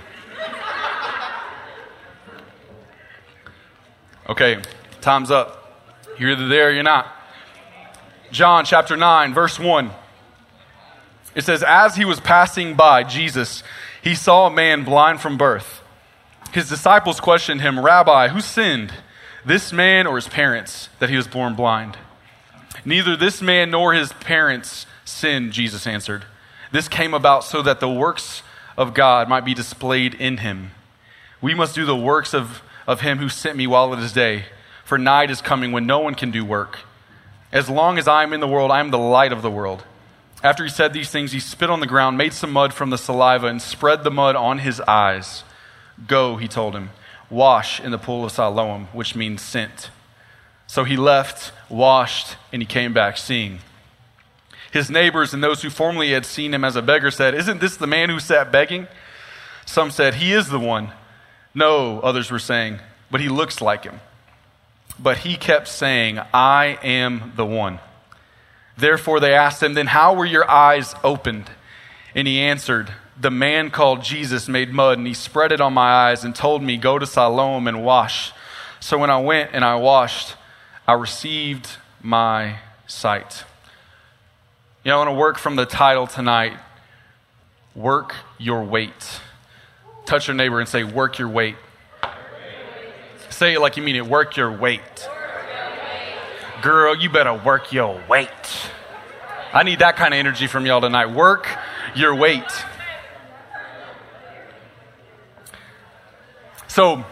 Okay, 4.29 4.61
time's 5.01 5.31
up. 5.31 5.89
You're 6.17 6.31
either 6.31 6.47
there 6.47 6.69
or 6.69 6.71
you're 6.71 6.83
not. 6.83 7.18
John 8.31 8.65
chapter 8.65 8.95
9, 8.95 9.33
verse 9.33 9.59
1. 9.59 9.91
It 11.35 11.43
says, 11.43 11.63
As 11.63 11.95
he 11.95 12.05
was 12.05 12.19
passing 12.19 12.75
by, 12.75 13.03
Jesus, 13.03 13.63
he 14.03 14.15
saw 14.15 14.47
a 14.47 14.51
man 14.51 14.83
blind 14.83 15.21
from 15.21 15.37
birth. 15.37 15.81
His 16.53 16.69
disciples 16.69 17.19
questioned 17.19 17.61
him, 17.61 17.79
Rabbi, 17.79 18.29
who 18.29 18.41
sinned, 18.41 18.93
this 19.45 19.71
man 19.71 20.07
or 20.07 20.15
his 20.15 20.27
parents, 20.27 20.89
that 20.99 21.09
he 21.09 21.15
was 21.15 21.27
born 21.27 21.55
blind? 21.55 21.97
Neither 22.85 23.15
this 23.15 23.41
man 23.41 23.71
nor 23.71 23.93
his 23.93 24.13
parents 24.13 24.85
sinned, 25.05 25.53
Jesus 25.53 25.85
answered. 25.87 26.25
This 26.71 26.87
came 26.87 27.13
about 27.13 27.43
so 27.43 27.61
that 27.61 27.79
the 27.79 27.89
works 27.89 28.43
of 28.77 28.93
God 28.93 29.27
might 29.27 29.45
be 29.45 29.53
displayed 29.53 30.13
in 30.13 30.37
him. 30.37 30.71
We 31.41 31.53
must 31.53 31.75
do 31.75 31.85
the 31.85 31.95
works 31.95 32.33
of, 32.33 32.61
of 32.85 33.01
him 33.01 33.17
who 33.17 33.29
sent 33.29 33.57
me 33.57 33.67
while 33.67 33.93
it 33.93 33.99
is 33.99 34.13
day, 34.13 34.45
for 34.83 34.97
night 34.97 35.31
is 35.31 35.41
coming 35.41 35.71
when 35.71 35.85
no 35.85 35.99
one 35.99 36.15
can 36.15 36.31
do 36.31 36.45
work. 36.45 36.79
As 37.51 37.69
long 37.69 37.97
as 37.97 38.07
I 38.07 38.23
am 38.23 38.33
in 38.33 38.39
the 38.39 38.47
world, 38.47 38.71
I 38.71 38.79
am 38.79 38.91
the 38.91 38.97
light 38.97 39.31
of 39.31 39.41
the 39.41 39.51
world. 39.51 39.83
After 40.43 40.63
he 40.63 40.69
said 40.69 40.93
these 40.93 41.09
things, 41.09 41.31
he 41.31 41.39
spit 41.39 41.69
on 41.69 41.79
the 41.79 41.87
ground, 41.87 42.17
made 42.17 42.33
some 42.33 42.51
mud 42.51 42.73
from 42.73 42.91
the 42.91 42.97
saliva, 42.97 43.47
and 43.47 43.61
spread 43.61 44.03
the 44.03 44.11
mud 44.11 44.35
on 44.35 44.59
his 44.59 44.79
eyes. 44.81 45.43
Go, 46.07 46.37
he 46.37 46.47
told 46.47 46.75
him, 46.75 46.91
wash 47.29 47.79
in 47.79 47.91
the 47.91 47.97
pool 47.97 48.25
of 48.25 48.31
Siloam, 48.31 48.87
which 48.93 49.15
means 49.15 49.41
sent. 49.41 49.89
So 50.67 50.83
he 50.83 50.95
left, 50.95 51.51
washed, 51.67 52.37
and 52.53 52.61
he 52.61 52.65
came 52.65 52.93
back 52.93 53.17
seeing. 53.17 53.59
His 54.71 54.89
neighbors 54.89 55.33
and 55.33 55.43
those 55.43 55.63
who 55.63 55.69
formerly 55.69 56.11
had 56.11 56.25
seen 56.25 56.53
him 56.53 56.63
as 56.63 56.75
a 56.75 56.81
beggar 56.81 57.11
said, 57.11 57.33
Isn't 57.33 57.59
this 57.59 57.75
the 57.75 57.87
man 57.87 58.09
who 58.09 58.19
sat 58.19 58.51
begging? 58.51 58.87
Some 59.65 59.91
said, 59.91 60.15
He 60.15 60.31
is 60.31 60.49
the 60.49 60.59
one. 60.59 60.91
No, 61.55 61.99
others 62.01 62.29
were 62.29 62.39
saying, 62.39 62.79
but 63.09 63.19
he 63.19 63.29
looks 63.29 63.61
like 63.61 63.83
him. 63.83 63.99
But 65.01 65.19
he 65.19 65.35
kept 65.35 65.67
saying, 65.67 66.19
I 66.33 66.77
am 66.83 67.33
the 67.35 67.45
one. 67.45 67.79
Therefore 68.77 69.19
they 69.19 69.33
asked 69.33 69.63
him, 69.63 69.73
Then 69.73 69.87
how 69.87 70.13
were 70.13 70.25
your 70.25 70.49
eyes 70.49 70.93
opened? 71.03 71.49
And 72.13 72.27
he 72.27 72.39
answered, 72.39 72.91
The 73.19 73.31
man 73.31 73.71
called 73.71 74.03
Jesus 74.03 74.47
made 74.47 74.73
mud, 74.73 74.97
and 74.97 75.07
he 75.07 75.13
spread 75.13 75.51
it 75.51 75.61
on 75.61 75.73
my 75.73 76.09
eyes 76.09 76.23
and 76.23 76.35
told 76.35 76.61
me, 76.61 76.77
Go 76.77 76.99
to 76.99 77.05
Siloam 77.05 77.67
and 77.67 77.83
wash. 77.83 78.33
So 78.79 78.97
when 78.97 79.09
I 79.09 79.19
went 79.19 79.51
and 79.53 79.63
I 79.63 79.75
washed, 79.75 80.35
I 80.87 80.93
received 80.93 81.69
my 82.01 82.57
sight. 82.87 83.43
You 84.83 84.89
know, 84.89 84.95
I 84.95 85.05
want 85.05 85.09
to 85.09 85.19
work 85.19 85.37
from 85.37 85.55
the 85.55 85.65
title 85.65 86.07
tonight 86.07 86.57
Work 87.75 88.15
Your 88.37 88.63
Wait. 88.63 89.21
Touch 90.05 90.27
your 90.27 90.35
neighbor 90.35 90.59
and 90.59 90.67
say, 90.67 90.83
Work 90.83 91.19
your 91.19 91.29
wait. 91.29 91.55
Say 93.39 93.53
it 93.53 93.61
like 93.61 93.77
you 93.77 93.83
mean 93.83 93.95
it. 93.95 94.05
Work 94.05 94.35
your 94.35 94.51
wait. 94.51 94.81
Girl, 96.61 96.93
you 96.93 97.09
better 97.09 97.33
work 97.33 97.71
your 97.71 98.03
wait. 98.09 98.27
I 99.53 99.63
need 99.63 99.79
that 99.79 99.95
kind 99.95 100.13
of 100.13 100.17
energy 100.17 100.45
from 100.45 100.65
y'all 100.65 100.81
tonight. 100.81 101.05
Work 101.05 101.47
your 101.95 102.13
wait. 102.13 102.43
So, 106.67 107.05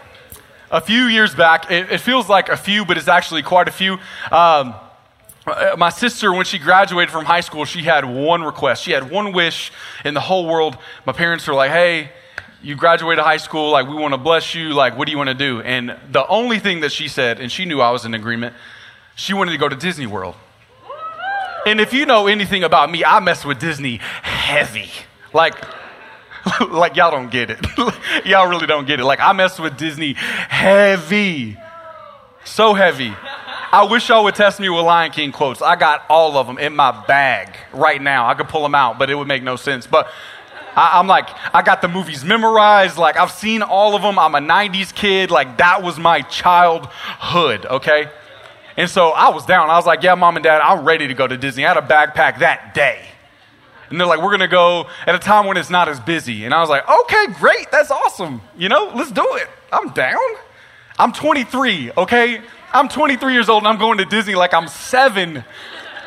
a 0.70 0.82
few 0.82 1.04
years 1.04 1.34
back, 1.34 1.72
it, 1.72 1.94
it, 1.94 2.02
feels 2.02 2.28
like 2.28 2.50
a 2.50 2.58
few, 2.58 2.84
but 2.84 2.98
it's 2.98 3.08
actually 3.08 3.42
quite 3.42 3.70
a 3.70 3.72
few. 3.72 3.94
Um, 4.30 4.76
uh, 5.46 5.76
my 5.78 5.90
sister, 5.90 6.34
when 6.34 6.44
she 6.44 6.60
graduated 6.60 7.10
from 7.10 7.24
high 7.24 7.40
school, 7.40 7.64
she 7.64 7.84
had 7.84 8.04
one 8.04 8.44
request. 8.44 8.84
She 8.84 8.92
had 8.92 9.10
one 9.10 9.32
wish 9.32 9.72
in 10.04 10.14
the 10.14 10.20
whole 10.20 10.46
world. 10.46 10.78
My 11.06 11.14
parents 11.14 11.48
were 11.48 11.54
like, 11.54 11.72
hey, 11.72 12.12
you 12.62 12.76
graduated 12.76 13.24
high 13.24 13.38
school, 13.38 13.72
like, 13.72 13.88
we 13.88 13.96
want 13.96 14.14
to 14.14 14.18
bless 14.18 14.56
you, 14.56 14.74
like, 14.74 14.98
what 14.98 15.06
do 15.06 15.12
you 15.12 15.18
want 15.18 15.30
to 15.30 15.36
do? 15.36 15.62
And 15.62 15.98
the 16.12 16.26
only 16.28 16.60
thing 16.60 16.82
that 16.82 16.92
she 16.92 17.08
said, 17.08 17.40
and 17.40 17.52
she 17.52 17.66
knew 17.66 17.82
I 17.82 17.92
was 17.92 18.06
in 18.06 18.14
agreement, 18.14 18.56
she 19.16 19.34
wanted 19.34 19.52
to 19.52 19.58
go 19.58 19.70
to 19.70 19.76
Disney 19.76 20.08
World. 20.08 20.36
And 21.66 21.82
if 21.82 21.92
you 21.94 22.06
know 22.06 22.28
anything 22.28 22.64
about 22.64 22.90
me, 22.90 23.04
I 23.04 23.20
mess 23.20 23.44
with 23.44 23.60
Disney 23.60 23.98
heavy. 23.98 24.90
Like, 25.34 25.56
like 26.70 26.96
y'all 26.96 27.12
don't 27.12 27.30
get 27.30 27.50
it. 27.50 27.60
y'all 28.26 28.48
really 28.48 28.68
don't 28.68 28.88
get 28.88 29.00
it. 29.00 29.06
Like 29.06 29.20
I 29.20 29.34
mess 29.34 29.60
with 29.60 29.78
Disney 29.78 30.14
heavy. 30.14 31.58
So 32.46 32.74
heavy. 32.74 33.14
I 33.70 33.86
wish 33.90 34.08
y'all 34.08 34.24
would 34.24 34.36
test 34.36 34.60
me 34.62 34.70
with 34.70 34.86
Lion 34.86 35.12
King 35.12 35.34
quotes. 35.34 35.62
I 35.62 35.76
got 35.76 36.06
all 36.10 36.38
of 36.38 36.48
them 36.48 36.58
in 36.58 36.74
my 36.74 37.06
bag 37.06 37.58
right 37.74 38.02
now. 38.02 38.28
I 38.28 38.34
could 38.34 38.48
pull 38.48 38.64
them 38.64 38.76
out, 38.76 38.98
but 38.98 39.10
it 39.10 39.16
would 39.16 39.28
make 39.28 39.44
no 39.44 39.58
sense. 39.58 39.86
But 39.86 40.08
I, 40.78 41.00
am 41.00 41.08
like, 41.08 41.28
I 41.56 41.64
got 41.64 41.82
the 41.82 41.88
movies 41.88 42.24
memorized. 42.24 42.98
Like, 42.98 43.18
I've 43.18 43.32
seen 43.32 43.64
all 43.64 43.96
of 43.96 44.04
them. 44.04 44.20
I'm 44.20 44.36
a 44.36 44.40
90s 44.40 44.94
kid. 44.94 45.32
Like, 45.32 45.58
that 45.58 45.82
was 45.82 45.98
my 45.98 46.22
childhood, 46.22 47.66
okay? 47.66 48.12
And 48.78 48.88
so 48.88 49.10
I 49.10 49.30
was 49.30 49.44
down. 49.48 49.72
I 49.72 49.76
was 49.76 49.88
like, 49.88 50.04
yeah, 50.04 50.14
mom 50.14 50.38
and 50.38 50.44
dad, 50.44 50.62
I'm 50.62 50.86
ready 50.86 51.08
to 51.08 51.16
go 51.16 51.26
to 51.26 51.36
Disney. 51.36 51.66
I 51.66 51.74
had 51.74 51.78
a 51.78 51.82
backpack 51.82 52.40
that 52.40 52.76
day. 52.76 53.04
And 53.90 54.00
they're 54.00 54.08
like, 54.08 54.20
we're 54.20 54.30
going 54.30 54.42
to 54.42 54.48
go 54.48 54.86
at 55.08 55.16
a 55.16 55.20
time 55.20 55.48
when 55.48 55.58
it's 55.58 55.72
not 55.72 55.90
as 55.90 56.00
busy. 56.00 56.46
And 56.46 56.54
I 56.54 56.62
was 56.62 56.70
like, 56.70 56.88
okay, 56.88 57.26
great. 57.40 57.72
That's 57.72 57.90
awesome. 57.90 58.42
You 58.56 58.70
know, 58.70 58.92
let's 58.94 59.12
do 59.12 59.26
it. 59.38 59.48
I'm 59.74 59.90
down. 59.94 60.20
I'm 61.00 61.12
23, 61.12 61.92
okay? 61.98 62.42
I'm 62.72 62.88
23 62.88 63.34
years 63.34 63.50
old 63.50 63.64
and 63.64 63.68
I'm 63.68 63.80
going 63.80 63.98
to 63.98 64.06
Disney 64.06 64.36
like 64.36 64.54
I'm 64.54 64.68
seven. 64.68 65.44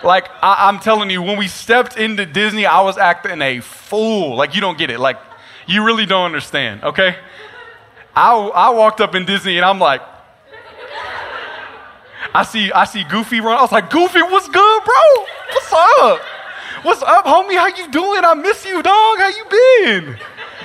Like, 0.03 0.29
I- 0.43 0.69
am 0.69 0.79
telling 0.81 1.11
you, 1.11 1.23
when 1.23 1.37
we 1.37 1.47
stepped 1.49 1.97
into 1.97 2.25
Disney, 2.25 2.67
I 2.67 2.81
was 2.81 2.97
acting 2.97 3.43
a 3.43 3.61
fool. 3.61 4.35
Like, 4.37 4.55
you 4.55 4.61
don't 4.61 4.79
get 4.79 4.91
it. 4.91 4.99
Like, 4.99 5.19
you 5.67 5.85
really 5.85 6.07
don't 6.07 6.25
understand, 6.25 6.83
okay? 6.83 7.17
I, 8.15 8.35
I 8.35 8.71
walked 8.71 9.01
up 9.01 9.15
in 9.15 9.25
Disney 9.25 9.57
and 9.57 9.65
I'm 9.65 9.79
like, 9.79 10.03
I 12.35 12.45
see, 12.45 12.71
I 12.73 12.85
see 12.85 13.05
Goofy 13.05 13.41
run. 13.41 13.59
I 13.59 13.63
was 13.63 13.73
like, 13.73 13.91
Goofy, 13.91 14.23
what's 14.23 14.49
good, 14.49 14.85
bro? 14.85 15.25
What's 15.53 15.73
up? 15.73 16.21
What's 16.83 17.03
up, 17.03 17.25
homie? 17.25 17.57
How 17.57 17.67
you 17.67 17.89
doing? 17.91 18.25
I 18.25 18.35
miss 18.35 18.65
you, 18.65 18.83
dog. 18.83 19.19
How 19.19 19.29
you 19.29 19.45
been? 19.51 20.17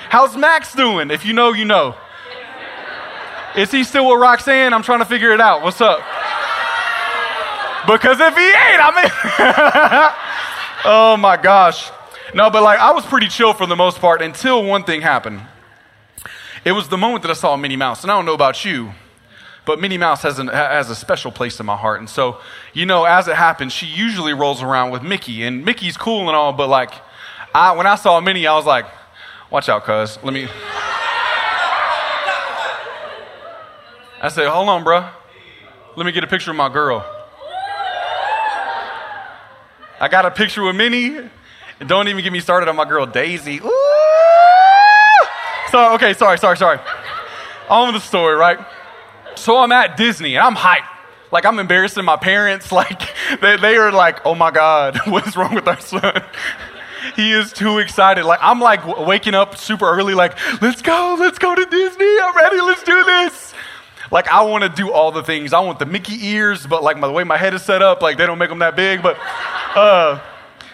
How's 0.09 0.37
Max 0.37 0.73
doing? 0.73 1.11
If 1.11 1.25
you 1.25 1.33
know, 1.33 1.53
you 1.53 1.65
know. 1.65 1.95
Is 3.55 3.71
he 3.71 3.83
still 3.83 4.09
with 4.09 4.19
Roxanne? 4.21 4.73
I'm 4.73 4.83
trying 4.83 4.99
to 4.99 5.05
figure 5.05 5.31
it 5.31 5.41
out. 5.41 5.61
What's 5.63 5.81
up? 5.81 5.99
Because 7.87 8.19
if 8.19 8.35
he 8.35 8.43
ain't, 8.43 8.81
I 8.81 8.91
mean, 9.01 9.11
oh 10.85 11.17
my 11.17 11.37
gosh. 11.37 11.91
No, 12.33 12.49
but 12.49 12.63
like 12.63 12.79
I 12.79 12.91
was 12.91 13.05
pretty 13.05 13.27
chill 13.27 13.53
for 13.53 13.65
the 13.65 13.75
most 13.75 13.99
part 13.99 14.21
until 14.21 14.63
one 14.63 14.83
thing 14.83 15.01
happened. 15.01 15.41
It 16.65 16.71
was 16.71 16.89
the 16.89 16.97
moment 16.97 17.21
that 17.21 17.31
I 17.31 17.35
saw 17.35 17.55
Minnie 17.55 17.75
Mouse, 17.75 18.01
and 18.03 18.11
I 18.11 18.15
don't 18.15 18.25
know 18.25 18.33
about 18.33 18.65
you, 18.65 18.91
but 19.65 19.79
Minnie 19.79 19.99
Mouse 19.99 20.23
has, 20.23 20.39
an, 20.39 20.47
has 20.47 20.89
a 20.89 20.95
special 20.95 21.31
place 21.31 21.59
in 21.59 21.65
my 21.65 21.77
heart. 21.77 21.99
And 21.99 22.09
so, 22.09 22.41
you 22.73 22.87
know, 22.87 23.05
as 23.05 23.27
it 23.27 23.35
happens, 23.35 23.71
she 23.71 23.85
usually 23.85 24.33
rolls 24.33 24.63
around 24.63 24.89
with 24.89 25.03
Mickey. 25.03 25.43
And 25.43 25.63
Mickey's 25.63 25.95
cool 25.95 26.27
and 26.27 26.35
all, 26.35 26.53
but 26.53 26.67
like, 26.67 26.91
I, 27.53 27.73
when 27.73 27.85
I 27.85 27.95
saw 27.95 28.19
Minnie, 28.19 28.47
I 28.47 28.55
was 28.55 28.65
like, 28.65 28.85
watch 29.51 29.69
out, 29.69 29.83
cuz. 29.83 30.17
Let 30.23 30.33
me. 30.33 30.47
I 34.21 34.29
said, 34.29 34.47
hold 34.47 34.67
on, 34.67 34.83
bro. 34.83 35.07
Let 35.95 36.05
me 36.05 36.11
get 36.11 36.23
a 36.23 36.27
picture 36.27 36.49
of 36.49 36.57
my 36.57 36.69
girl. 36.69 37.14
I 39.99 40.07
got 40.07 40.25
a 40.25 40.31
picture 40.31 40.63
with 40.63 40.75
Minnie. 40.75 41.29
Don't 41.85 42.07
even 42.07 42.23
get 42.23 42.33
me 42.33 42.39
started 42.39 42.69
on 42.69 42.75
my 42.75 42.85
girl 42.85 43.05
Daisy. 43.05 43.59
Ooh! 43.59 43.81
So, 45.71 45.93
okay, 45.95 46.13
sorry, 46.13 46.37
sorry, 46.37 46.57
sorry. 46.57 46.79
On 47.69 47.93
the 47.93 47.99
story, 47.99 48.35
right? 48.35 48.59
So 49.35 49.57
I'm 49.57 49.71
at 49.71 49.97
Disney 49.97 50.35
and 50.35 50.45
I'm 50.45 50.55
hyped. 50.55 50.87
Like 51.31 51.45
I'm 51.45 51.59
embarrassing 51.59 52.05
my 52.05 52.17
parents. 52.17 52.71
Like 52.75 53.01
they, 53.41 53.57
they 53.57 53.77
are 53.77 53.91
like, 53.91 54.25
oh 54.25 54.35
my 54.35 54.51
God, 54.51 54.99
what 55.05 55.27
is 55.27 55.35
wrong 55.35 55.55
with 55.55 55.67
our 55.67 55.79
son? 55.79 56.23
he 57.15 57.31
is 57.31 57.53
too 57.53 57.79
excited. 57.79 58.25
Like 58.25 58.39
I'm 58.41 58.59
like 58.59 58.85
waking 59.05 59.33
up 59.33 59.57
super 59.57 59.85
early, 59.85 60.13
like, 60.13 60.37
let's 60.61 60.81
go, 60.81 61.15
let's 61.19 61.39
go 61.39 61.55
to 61.55 61.65
Disney. 61.65 62.19
I'm 62.21 62.35
ready, 62.35 62.61
let's 62.61 62.83
do 62.83 63.03
this. 63.03 63.53
Like 64.11 64.27
I 64.27 64.43
want 64.43 64.63
to 64.63 64.69
do 64.69 64.91
all 64.91 65.11
the 65.11 65.23
things. 65.23 65.51
I 65.53 65.59
want 65.59 65.79
the 65.79 65.85
Mickey 65.85 66.27
ears, 66.27 66.67
but 66.67 66.83
like 66.83 66.97
my, 66.97 67.07
the 67.07 67.13
way 67.13 67.23
my 67.23 67.37
head 67.37 67.53
is 67.53 67.63
set 67.63 67.81
up, 67.81 68.01
like 68.01 68.17
they 68.17 68.25
don't 68.25 68.37
make 68.37 68.49
them 68.49 68.59
that 68.59 68.75
big. 68.75 69.01
But 69.01 69.17
uh, 69.75 70.21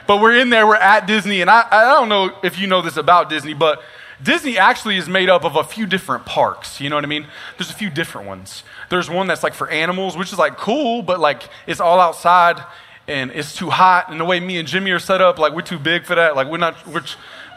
but 0.08 0.22
we're 0.22 0.38
in 0.38 0.50
there, 0.50 0.68
we're 0.68 0.76
at 0.76 1.08
Disney, 1.08 1.42
and 1.42 1.50
I, 1.50 1.68
I 1.72 1.86
don't 1.94 2.10
know 2.10 2.38
if 2.44 2.60
you 2.60 2.68
know 2.68 2.82
this 2.82 2.98
about 2.98 3.30
Disney, 3.30 3.54
but 3.54 3.82
Disney 4.24 4.58
actually 4.58 4.98
is 4.98 5.10
made 5.10 5.30
up 5.30 5.44
of 5.44 5.56
a 5.56 5.64
few 5.64 5.86
different 5.86 6.26
parks. 6.26 6.80
You 6.80 6.90
know 6.90 6.96
what 6.96 7.04
I 7.04 7.08
mean? 7.08 7.28
There's 7.58 7.70
a 7.70 7.76
few 7.76 7.90
different 7.90 8.28
ones. 8.28 8.64
There's 8.90 9.10
one 9.10 9.28
that's 9.28 9.44
like 9.44 9.54
for 9.54 9.70
animals, 9.70 10.16
which 10.16 10.32
is 10.32 10.38
like 10.38 10.58
cool, 10.58 11.02
but 11.02 11.20
like 11.20 11.44
it's 11.66 11.80
all 11.80 12.00
outside 12.00 12.64
and 13.08 13.32
it's 13.32 13.56
too 13.56 13.70
hot. 13.70 14.12
And 14.12 14.20
the 14.20 14.26
way 14.26 14.40
me 14.40 14.58
and 14.58 14.68
Jimmy 14.68 14.92
are 14.92 15.00
set 15.00 15.22
up, 15.22 15.40
like 15.40 15.54
we're 15.54 15.62
too 15.62 15.80
big 15.80 16.06
for 16.06 16.16
that. 16.16 16.36
Like 16.36 16.48
we're 16.48 16.58
not, 16.58 16.86
we're, 16.88 17.04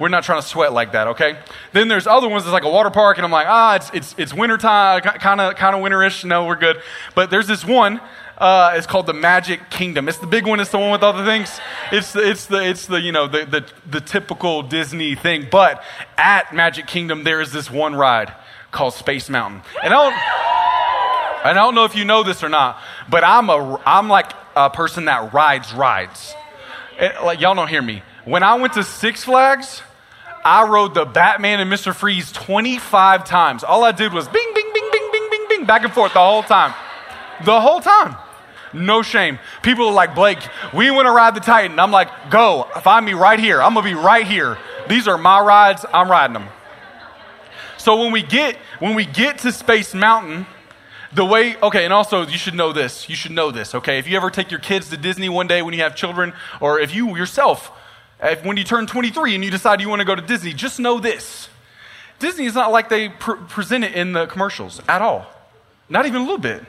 we're 0.01 0.09
not 0.09 0.25
trying 0.25 0.41
to 0.41 0.47
sweat 0.47 0.73
like 0.73 0.93
that, 0.93 1.09
okay? 1.09 1.39
Then 1.73 1.89
there's 1.89 2.07
other 2.07 2.29
ones 2.29 2.45
that's 2.45 2.53
like 2.53 2.65
a 2.65 2.71
water 2.71 2.91
park, 2.91 3.19
and 3.19 3.25
I'm 3.25 3.31
like, 3.31 3.47
ah, 3.49 3.77
it's, 3.77 3.91
it's, 3.93 4.15
it's 4.17 4.35
wintertime, 4.35 5.03
kind 5.03 5.41
of 5.41 5.57
kind 5.57 5.77
of 5.77 5.83
winterish. 5.83 6.25
No, 6.25 6.47
we're 6.47 6.57
good. 6.57 6.81
But 7.15 7.31
there's 7.31 7.47
this 7.47 7.65
one 7.65 8.01
uh, 8.39 8.73
it's 8.75 8.87
called 8.87 9.07
the 9.07 9.15
Magic 9.15 9.71
Kingdom. 9.71 10.09
It's 10.09 10.19
the 10.19 10.27
big 10.27 10.47
one. 10.47 10.61
It's 10.61 10.71
the 10.71 10.79
one 10.79 10.91
with 10.91 11.03
all 11.03 11.13
the 11.13 11.25
things. 11.25 11.61
It's 11.93 12.13
the, 12.13 12.29
it's 12.29 12.47
the, 12.47 12.69
it's 12.69 12.87
the 12.87 13.01
you 13.01 13.13
know 13.13 13.27
the, 13.29 13.45
the, 13.45 13.65
the 13.89 14.01
typical 14.01 14.63
Disney 14.63 15.15
thing. 15.15 15.47
But 15.51 15.83
at 16.19 16.53
Magic 16.55 16.87
Kingdom, 16.87 17.25
there 17.25 17.41
is 17.41 17.53
this 17.53 17.71
one 17.71 17.95
ride 17.95 18.33
called 18.73 18.95
Space 18.95 19.31
Mountain, 19.31 19.63
and 19.83 19.95
I 19.95 19.97
don't, 19.97 20.15
and 21.47 21.59
I 21.59 21.63
don't 21.63 21.75
know 21.75 21.85
if 21.85 21.95
you 21.95 22.05
know 22.05 22.23
this 22.23 22.43
or 22.43 22.49
not, 22.49 22.81
but 23.09 23.23
I'm 23.23 23.49
a 23.51 23.81
I'm 23.87 24.09
like 24.09 24.33
a 24.57 24.71
person 24.71 25.05
that 25.05 25.33
rides 25.33 25.73
rides. 25.73 26.35
It, 26.99 27.23
like 27.23 27.41
y'all 27.41 27.55
don't 27.55 27.69
hear 27.69 27.83
me. 27.83 28.03
When 28.25 28.43
I 28.43 28.55
went 28.55 28.73
to 28.75 28.83
Six 28.83 29.25
Flags, 29.25 29.83
I 30.45 30.67
rode 30.67 30.95
the 30.95 31.05
Batman 31.05 31.61
and 31.61 31.71
Mr. 31.73 31.95
Freeze 31.95 32.33
25 32.33 33.25
times. 33.25 33.65
All 33.65 33.85
I 33.85 33.93
did 33.93 34.13
was 34.13 34.29
bing, 34.29 34.53
bing, 34.55 34.71
bing, 34.75 34.91
bing, 34.93 35.09
bing, 35.13 35.29
bing, 35.31 35.47
bing, 35.49 35.65
back 35.67 35.85
and 35.85 35.93
forth 35.93 36.13
the 36.13 36.19
whole 36.19 36.43
time. 36.43 36.75
The 37.45 37.61
whole 37.61 37.81
time. 37.81 38.17
No 38.75 39.03
shame. 39.03 39.39
People 39.63 39.87
are 39.89 39.93
like, 39.93 40.15
Blake, 40.15 40.39
we 40.73 40.91
want 40.91 41.07
to 41.07 41.13
ride 41.13 41.35
the 41.35 41.41
Titan. 41.41 41.79
I'm 41.79 41.93
like, 41.93 42.31
go, 42.31 42.69
find 42.83 43.07
me 43.07 43.15
right 43.15 43.39
here. 43.39 43.63
I'm 43.63 43.75
going 43.75 43.85
to 43.87 43.95
be 43.95 43.99
right 43.99 44.27
here. 44.27 44.59
These 44.89 45.09
are 45.09 45.17
my 45.17 45.41
rides. 45.41 45.87
I'm 45.93 46.11
riding 46.11 46.35
them. 46.35 46.49
So 47.79 48.01
when 48.01 48.13
we 48.13 48.23
get 48.23 48.57
when 48.79 48.95
we 48.95 49.05
get 49.05 49.39
to 49.41 49.53
Space 49.53 49.95
Mountain, 49.95 50.47
the 51.13 51.25
way 51.25 51.55
okay, 51.63 51.85
and 51.85 51.93
also 51.93 52.27
you 52.27 52.39
should 52.39 52.55
know 52.55 52.73
this. 52.73 53.09
You 53.11 53.15
should 53.15 53.33
know 53.33 53.51
this, 53.51 53.75
okay? 53.75 53.99
If 53.99 54.09
you 54.09 54.17
ever 54.17 54.31
take 54.31 54.51
your 54.51 54.61
kids 54.61 54.89
to 54.89 54.97
Disney 54.97 55.29
one 55.29 55.47
day 55.47 55.61
when 55.61 55.75
you 55.75 55.83
have 55.83 55.95
children, 55.95 56.33
or 56.61 56.81
if 56.81 56.95
you 56.95 57.15
yourself, 57.15 57.71
if, 58.23 58.43
when 58.43 58.57
you 58.57 58.65
turn 58.65 58.87
23 58.87 59.35
and 59.35 59.45
you 59.45 59.51
decide 59.51 59.83
you 59.83 59.91
want 59.91 60.01
to 60.01 60.07
go 60.07 60.15
to 60.15 60.23
Disney, 60.23 60.55
just 60.55 60.81
know 60.81 60.99
this. 60.99 61.51
Disney 62.19 62.47
is 62.47 62.55
not 62.55 62.73
like 62.73 62.89
they 62.89 63.11
pr- 63.11 63.35
present 63.35 63.85
it 63.85 63.95
in 63.95 64.13
the 64.13 64.27
commercials 64.27 64.81
at 64.89 65.03
all. 65.03 65.27
Not 65.91 66.07
even 66.07 66.23
a 66.23 66.25
little 66.25 66.39
bit. 66.39 66.65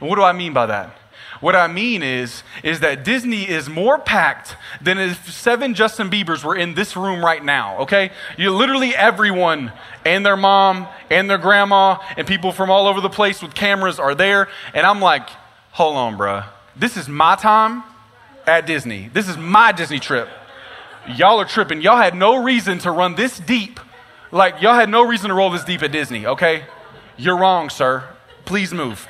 And 0.00 0.08
what 0.08 0.16
do 0.16 0.22
I 0.22 0.32
mean 0.32 0.52
by 0.52 0.66
that? 0.66 0.96
What 1.40 1.56
I 1.56 1.68
mean 1.68 2.02
is, 2.02 2.42
is 2.62 2.80
that 2.80 3.02
Disney 3.02 3.48
is 3.48 3.68
more 3.68 3.98
packed 3.98 4.56
than 4.80 4.98
if 4.98 5.32
seven 5.32 5.74
Justin 5.74 6.10
Biebers 6.10 6.44
were 6.44 6.54
in 6.54 6.74
this 6.74 6.96
room 6.96 7.24
right 7.24 7.42
now, 7.42 7.78
okay? 7.78 8.10
You 8.36 8.50
literally 8.50 8.94
everyone 8.94 9.72
and 10.04 10.24
their 10.24 10.36
mom 10.36 10.86
and 11.08 11.30
their 11.30 11.38
grandma 11.38 11.96
and 12.18 12.26
people 12.26 12.52
from 12.52 12.70
all 12.70 12.86
over 12.86 13.00
the 13.00 13.08
place 13.08 13.40
with 13.40 13.54
cameras 13.54 13.98
are 13.98 14.14
there. 14.14 14.48
And 14.74 14.86
I'm 14.86 15.00
like, 15.00 15.28
hold 15.72 15.96
on, 15.96 16.18
bruh. 16.18 16.46
This 16.76 16.98
is 16.98 17.08
my 17.08 17.36
time 17.36 17.84
at 18.46 18.66
Disney. 18.66 19.08
This 19.12 19.26
is 19.26 19.38
my 19.38 19.72
Disney 19.72 19.98
trip. 19.98 20.28
Y'all 21.08 21.40
are 21.40 21.46
tripping. 21.46 21.80
Y'all 21.80 21.96
had 21.96 22.14
no 22.14 22.42
reason 22.42 22.78
to 22.80 22.90
run 22.90 23.14
this 23.14 23.38
deep. 23.38 23.80
Like, 24.30 24.60
y'all 24.60 24.74
had 24.74 24.90
no 24.90 25.02
reason 25.06 25.28
to 25.28 25.34
roll 25.34 25.50
this 25.50 25.64
deep 25.64 25.82
at 25.82 25.90
Disney, 25.90 26.26
okay? 26.26 26.64
You're 27.16 27.38
wrong, 27.38 27.70
sir. 27.70 28.04
Please 28.44 28.72
move. 28.72 29.08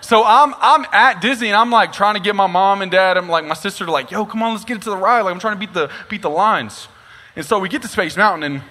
So 0.00 0.24
I'm, 0.24 0.54
I'm 0.60 0.86
at 0.92 1.20
Disney 1.20 1.48
and 1.48 1.56
I'm 1.56 1.70
like 1.70 1.92
trying 1.92 2.14
to 2.14 2.20
get 2.20 2.36
my 2.36 2.46
mom 2.46 2.82
and 2.82 2.90
dad 2.90 3.16
and 3.16 3.28
like 3.28 3.44
my 3.44 3.54
sister 3.54 3.84
to 3.84 3.90
like, 3.90 4.10
yo, 4.10 4.24
come 4.24 4.42
on, 4.42 4.52
let's 4.52 4.64
get 4.64 4.74
into 4.74 4.90
the 4.90 4.96
ride. 4.96 5.22
Like 5.22 5.34
I'm 5.34 5.40
trying 5.40 5.54
to 5.54 5.60
beat 5.60 5.74
the, 5.74 5.90
beat 6.08 6.22
the 6.22 6.30
lines. 6.30 6.88
And 7.36 7.44
so 7.44 7.58
we 7.58 7.68
get 7.68 7.82
to 7.82 7.88
Space 7.88 8.16
Mountain 8.16 8.44
and 8.44 8.62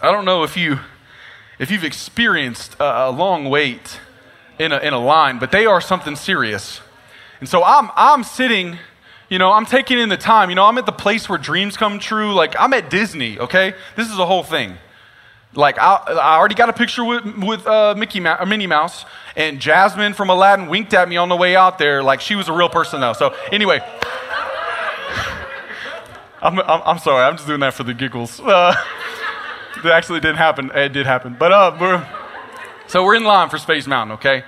I 0.00 0.12
don't 0.12 0.24
know 0.24 0.42
if 0.42 0.56
you, 0.56 0.78
if 1.58 1.70
you've 1.70 1.84
experienced 1.84 2.76
a, 2.80 3.08
a 3.08 3.10
long 3.10 3.48
wait 3.48 4.00
in 4.58 4.72
a, 4.72 4.78
in 4.78 4.92
a 4.92 4.98
line, 4.98 5.38
but 5.38 5.52
they 5.52 5.66
are 5.66 5.80
something 5.80 6.16
serious. 6.16 6.80
And 7.40 7.48
so 7.48 7.64
I'm, 7.64 7.90
I'm 7.96 8.22
sitting, 8.22 8.78
you 9.28 9.38
know, 9.38 9.52
I'm 9.52 9.66
taking 9.66 9.98
in 9.98 10.08
the 10.08 10.16
time. 10.16 10.50
You 10.50 10.54
know, 10.54 10.64
I'm 10.64 10.78
at 10.78 10.86
the 10.86 10.92
place 10.92 11.28
where 11.28 11.38
dreams 11.38 11.76
come 11.76 11.98
true. 11.98 12.34
Like 12.34 12.54
I'm 12.58 12.72
at 12.72 12.90
Disney, 12.90 13.38
okay? 13.38 13.74
This 13.96 14.10
is 14.10 14.18
a 14.18 14.26
whole 14.26 14.42
thing. 14.42 14.76
Like, 15.54 15.78
I, 15.78 15.96
I 15.96 16.36
already 16.38 16.54
got 16.54 16.70
a 16.70 16.72
picture 16.72 17.04
with, 17.04 17.24
with 17.36 17.66
uh, 17.66 17.94
Mickey 17.96 18.20
Mouse, 18.20 18.40
or 18.40 18.46
Minnie 18.46 18.66
Mouse, 18.66 19.04
and 19.36 19.60
Jasmine 19.60 20.14
from 20.14 20.30
Aladdin 20.30 20.68
winked 20.68 20.94
at 20.94 21.08
me 21.08 21.18
on 21.18 21.28
the 21.28 21.36
way 21.36 21.56
out 21.56 21.78
there 21.78 22.02
like 22.02 22.20
she 22.20 22.34
was 22.36 22.48
a 22.48 22.52
real 22.52 22.70
person, 22.70 23.00
though. 23.00 23.12
So, 23.12 23.34
anyway. 23.50 23.80
I'm, 26.42 26.58
I'm, 26.58 26.82
I'm, 26.84 26.98
sorry, 26.98 27.24
I'm 27.24 27.36
just 27.36 27.46
doing 27.46 27.60
that 27.60 27.74
for 27.74 27.84
the 27.84 27.94
giggles. 27.94 28.40
Uh, 28.40 28.74
it 29.76 29.86
actually 29.86 30.20
didn't 30.20 30.38
happen. 30.38 30.70
It 30.74 30.92
did 30.92 31.06
happen. 31.06 31.36
But, 31.38 31.52
uh, 31.52 31.76
we're, 31.78 32.08
so 32.88 33.04
we're 33.04 33.16
in 33.16 33.24
line 33.24 33.48
for 33.48 33.58
Space 33.58 33.86
Mountain, 33.86 34.14
okay? 34.14 34.44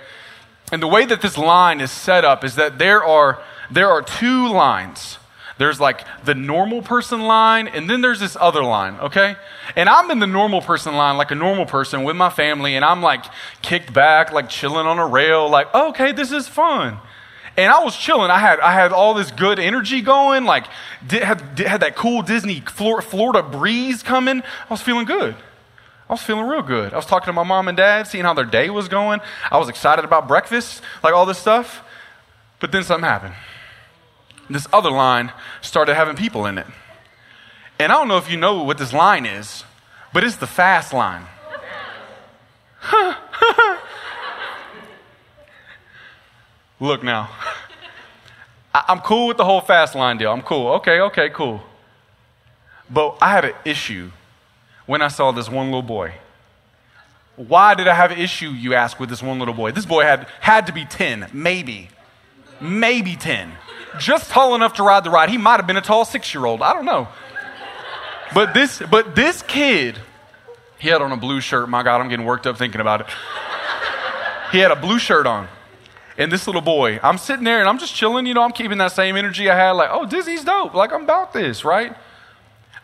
And 0.73 0.83
the 0.83 0.89
way 0.89 1.05
that 1.05 1.21
this 1.21 1.37
line 1.37 1.81
is 1.81 1.91
set 1.91 2.25
up 2.25 2.45
is 2.45 2.57
that 2.57 2.79
there 2.79 3.05
are, 3.05 3.43
there 3.71 3.91
are 3.91 4.03
two 4.03 4.49
lines. 4.49 5.19
There's 5.57 5.81
like 5.81 6.05
the 6.25 6.35
normal 6.35 6.83
person 6.83 7.23
line, 7.23 7.69
and 7.69 7.89
then 7.89 8.01
there's 8.01 8.21
this 8.21 8.37
other 8.41 8.63
line, 8.65 8.97
okay? 8.97 9.37
And 9.77 9.89
I'm 9.89 10.11
in 10.11 10.19
the 10.19 10.27
normal 10.27 10.61
person 10.61 10.97
line, 10.97 11.17
like 11.17 11.31
a 11.31 11.37
normal 11.37 11.67
person 11.67 12.03
with 12.03 12.17
my 12.17 12.31
family, 12.31 12.75
and 12.75 12.85
I'm 12.85 13.03
like 13.03 13.25
kicked 13.63 13.93
back, 13.93 14.33
like 14.33 14.49
chilling 14.49 14.87
on 14.87 14.99
a 14.99 15.07
rail, 15.07 15.49
like, 15.49 15.73
okay, 15.75 16.13
this 16.13 16.33
is 16.33 16.49
fun. 16.49 16.99
And 17.57 17.73
I 17.73 17.85
was 17.85 17.97
chilling. 17.97 18.33
I 18.33 18.39
had, 18.39 18.59
I 18.59 18.73
had 18.73 18.93
all 18.93 19.15
this 19.15 19.31
good 19.31 19.61
energy 19.61 20.03
going, 20.03 20.45
like, 20.45 20.67
did, 21.07 21.23
had, 21.23 21.55
did, 21.55 21.69
had 21.69 21.83
that 21.83 21.95
cool 21.95 22.23
Disney 22.23 22.61
Florida 22.61 23.45
breeze 23.45 24.03
coming. 24.03 24.41
I 24.43 24.67
was 24.69 24.83
feeling 24.83 25.05
good. 25.05 25.37
I 26.09 26.13
was 26.13 26.23
feeling 26.23 26.47
real 26.47 26.63
good. 26.63 26.93
I 26.93 26.97
was 26.97 27.07
talking 27.07 27.27
to 27.27 27.33
my 27.33 27.45
mom 27.45 27.69
and 27.69 27.77
dad, 27.77 28.09
seeing 28.09 28.25
how 28.25 28.35
their 28.35 28.45
day 28.45 28.71
was 28.71 28.89
going. 28.89 29.21
I 29.53 29.59
was 29.59 29.69
excited 29.69 30.05
about 30.05 30.27
breakfast, 30.27 30.83
like 31.05 31.15
all 31.15 31.27
this 31.27 31.39
stuff. 31.39 31.83
But 32.59 32.73
then 32.73 32.83
something 32.83 33.09
happened. 33.09 33.35
This 34.49 34.67
other 34.73 34.91
line 34.91 35.33
started 35.61 35.95
having 35.95 36.17
people 36.17 36.47
in 36.47 36.59
it. 36.59 36.67
And 37.79 37.91
I 37.91 37.97
don't 37.97 38.09
know 38.09 38.19
if 38.19 38.31
you 38.31 38.37
know 38.37 38.63
what 38.63 38.79
this 38.79 38.93
line 38.93 39.27
is, 39.27 39.65
but 40.13 40.23
it's 40.25 40.37
the 40.37 40.47
fast 40.47 40.93
line. 40.93 41.27
Look 46.81 47.03
now. 47.03 47.31
I'm 48.75 49.01
cool 49.01 49.29
with 49.29 49.37
the 49.37 49.45
whole 49.45 49.61
fast 49.61 49.95
line 49.95 50.19
deal. 50.19 50.33
I'm 50.33 50.43
cool. 50.43 50.73
Okay, 50.75 51.01
okay, 51.01 51.31
cool. 51.31 51.63
But 52.91 53.17
I 53.21 53.31
had 53.31 53.45
an 53.45 53.55
issue 53.65 54.11
when 54.87 55.01
I 55.01 55.09
saw 55.09 55.31
this 55.33 55.49
one 55.49 55.67
little 55.67 55.83
boy. 55.83 56.15
Why 57.37 57.75
did 57.75 57.89
I 57.89 57.95
have 57.95 58.11
an 58.11 58.19
issue, 58.19 58.51
you 58.51 58.75
ask, 58.75 59.01
with 59.01 59.09
this 59.09 59.23
one 59.23 59.39
little 59.39 59.55
boy? 59.55 59.73
This 59.73 59.87
boy 59.87 60.03
had, 60.03 60.29
had 60.41 60.67
to 60.67 60.73
be 60.73 60.85
10, 60.85 61.31
maybe. 61.33 61.89
Maybe 62.61 63.17
10. 63.17 63.53
Just 63.99 64.31
tall 64.31 64.55
enough 64.55 64.75
to 64.75 64.83
ride 64.83 65.05
the 65.05 65.11
ride. 65.11 65.31
He 65.31 65.39
might 65.39 65.57
have 65.57 65.67
been 65.67 65.77
a 65.77 65.83
tall 65.83 66.05
six 66.05 66.35
year 66.35 66.45
old. 66.45 66.63
I 66.63 66.73
don't 66.73 66.85
know. 66.85 67.09
But 68.35 68.55
this, 68.55 68.83
but 68.91 69.15
this 69.15 69.43
kid, 69.43 69.99
he 70.79 70.89
had 70.89 71.01
on 71.01 71.13
a 71.13 71.17
blue 71.17 71.41
shirt. 71.41 71.69
My 71.69 71.83
God, 71.83 72.01
I'm 72.01 72.09
getting 72.09 72.27
worked 72.27 72.47
up 72.47 72.59
thinking 72.59 72.81
about 72.81 73.03
it. 73.03 73.07
He 74.53 74.59
had 74.59 74.71
a 74.71 74.77
blue 74.77 74.99
shirt 74.99 75.27
on. 75.27 75.49
And 76.17 76.31
this 76.31 76.47
little 76.47 76.63
boy, 76.63 77.01
I'm 77.03 77.19
sitting 77.19 77.45
there 77.45 77.59
and 77.61 77.69
I'm 77.69 77.79
just 77.79 77.95
chilling, 77.95 78.27
you 78.27 78.35
know, 78.35 78.43
I'm 78.43 78.53
keeping 78.53 78.79
that 78.79 78.93
same 78.93 79.17
energy 79.17 79.51
I 79.51 79.57
had, 79.57 79.73
like, 79.73 79.91
oh, 79.93 80.07
Disney's 80.07 80.45
dope. 80.45 80.75
Like, 80.75 80.93
I'm 80.93 81.03
about 81.03 81.33
this, 81.33 81.65
right? 81.65 81.97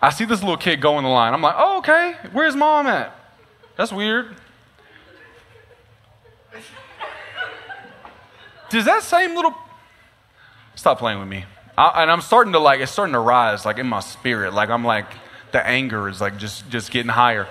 I 0.03 0.11
see 0.11 0.25
this 0.25 0.41
little 0.41 0.57
kid 0.57 0.81
go 0.81 0.99
in 0.99 1.05
the 1.05 1.11
line. 1.11 1.33
I'm 1.33 1.43
like, 1.43 1.55
oh, 1.57 1.79
okay, 1.79 2.15
where's 2.33 2.57
mom 2.57 2.87
at? 2.87 3.15
That's 3.77 3.93
weird. 3.93 4.35
Does 8.71 8.85
that 8.85 9.03
same 9.03 9.35
little. 9.35 9.55
Stop 10.81 10.99
playing 10.99 11.19
with 11.19 11.29
me. 11.29 11.45
I, 11.77 12.01
and 12.01 12.11
I'm 12.11 12.23
starting 12.23 12.55
to 12.55 12.59
like, 12.59 12.81
it's 12.81 12.91
starting 12.91 13.13
to 13.13 13.19
rise, 13.19 13.67
like 13.67 13.77
in 13.77 13.87
my 13.87 14.01
spirit. 14.01 14.55
Like, 14.55 14.71
I'm 14.71 14.83
like, 14.83 15.05
the 15.53 15.65
anger 15.65 16.09
is 16.09 16.23
like 16.23 16.39
just, 16.39 16.71
just 16.71 16.91
getting 16.91 17.11
higher. 17.11 17.47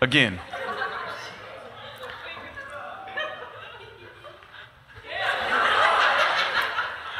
Again. 0.00 0.38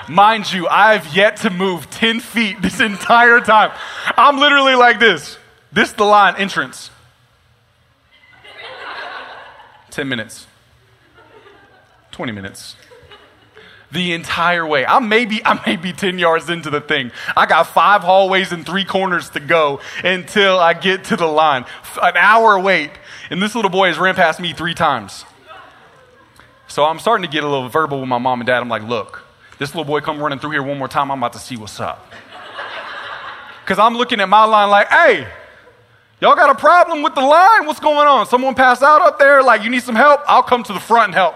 Mind 0.08 0.52
you, 0.52 0.68
I've 0.68 1.12
yet 1.12 1.38
to 1.38 1.50
move 1.50 1.90
10 1.90 2.20
feet 2.20 2.62
this 2.62 2.78
entire 2.78 3.40
time. 3.40 3.72
I'm 4.16 4.38
literally 4.38 4.76
like 4.76 5.00
this. 5.00 5.38
This 5.72 5.88
is 5.88 5.94
the 5.96 6.04
line 6.04 6.36
entrance. 6.36 6.92
10 9.90 10.08
minutes. 10.08 10.46
20 12.12 12.30
minutes. 12.30 12.76
The 13.92 14.14
entire 14.14 14.66
way. 14.66 14.86
I 14.86 14.98
may 15.00 15.26
be, 15.26 15.44
I 15.44 15.60
may 15.66 15.76
be 15.76 15.92
10 15.92 16.18
yards 16.18 16.48
into 16.48 16.70
the 16.70 16.80
thing. 16.80 17.12
I 17.36 17.46
got 17.46 17.64
five 17.64 18.02
hallways 18.02 18.50
and 18.50 18.64
three 18.64 18.84
corners 18.84 19.28
to 19.30 19.40
go 19.40 19.80
until 20.02 20.58
I 20.58 20.72
get 20.72 21.04
to 21.04 21.16
the 21.16 21.26
line. 21.26 21.66
An 22.02 22.16
hour 22.16 22.58
wait. 22.58 22.90
And 23.30 23.40
this 23.42 23.54
little 23.54 23.70
boy 23.70 23.88
has 23.88 23.98
ran 23.98 24.14
past 24.14 24.40
me 24.40 24.52
three 24.52 24.74
times. 24.74 25.26
So 26.68 26.84
I'm 26.84 26.98
starting 26.98 27.22
to 27.22 27.30
get 27.30 27.44
a 27.44 27.48
little 27.48 27.68
verbal 27.68 28.00
with 28.00 28.08
my 28.08 28.16
mom 28.16 28.40
and 28.40 28.46
dad. 28.46 28.62
I'm 28.62 28.68
like, 28.70 28.82
look, 28.82 29.22
this 29.58 29.74
little 29.74 29.84
boy 29.84 30.00
come 30.00 30.18
running 30.18 30.38
through 30.38 30.52
here 30.52 30.62
one 30.62 30.78
more 30.78 30.88
time, 30.88 31.10
I'm 31.10 31.18
about 31.18 31.34
to 31.34 31.38
see 31.38 31.58
what's 31.58 31.78
up. 31.78 32.10
Because 33.62 33.78
I'm 33.78 33.94
looking 33.94 34.20
at 34.20 34.28
my 34.28 34.44
line 34.44 34.70
like, 34.70 34.88
hey, 34.88 35.28
y'all 36.20 36.34
got 36.34 36.48
a 36.48 36.54
problem 36.58 37.02
with 37.02 37.14
the 37.14 37.20
line? 37.20 37.66
What's 37.66 37.78
going 37.78 38.08
on? 38.08 38.26
Someone 38.26 38.54
passed 38.54 38.82
out 38.82 39.02
up 39.02 39.18
there? 39.18 39.42
Like, 39.42 39.62
you 39.62 39.70
need 39.70 39.82
some 39.82 39.94
help? 39.94 40.22
I'll 40.26 40.42
come 40.42 40.62
to 40.62 40.72
the 40.72 40.80
front 40.80 41.08
and 41.08 41.14
help. 41.14 41.34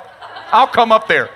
I'll 0.52 0.66
come 0.66 0.90
up 0.90 1.06
there. 1.06 1.28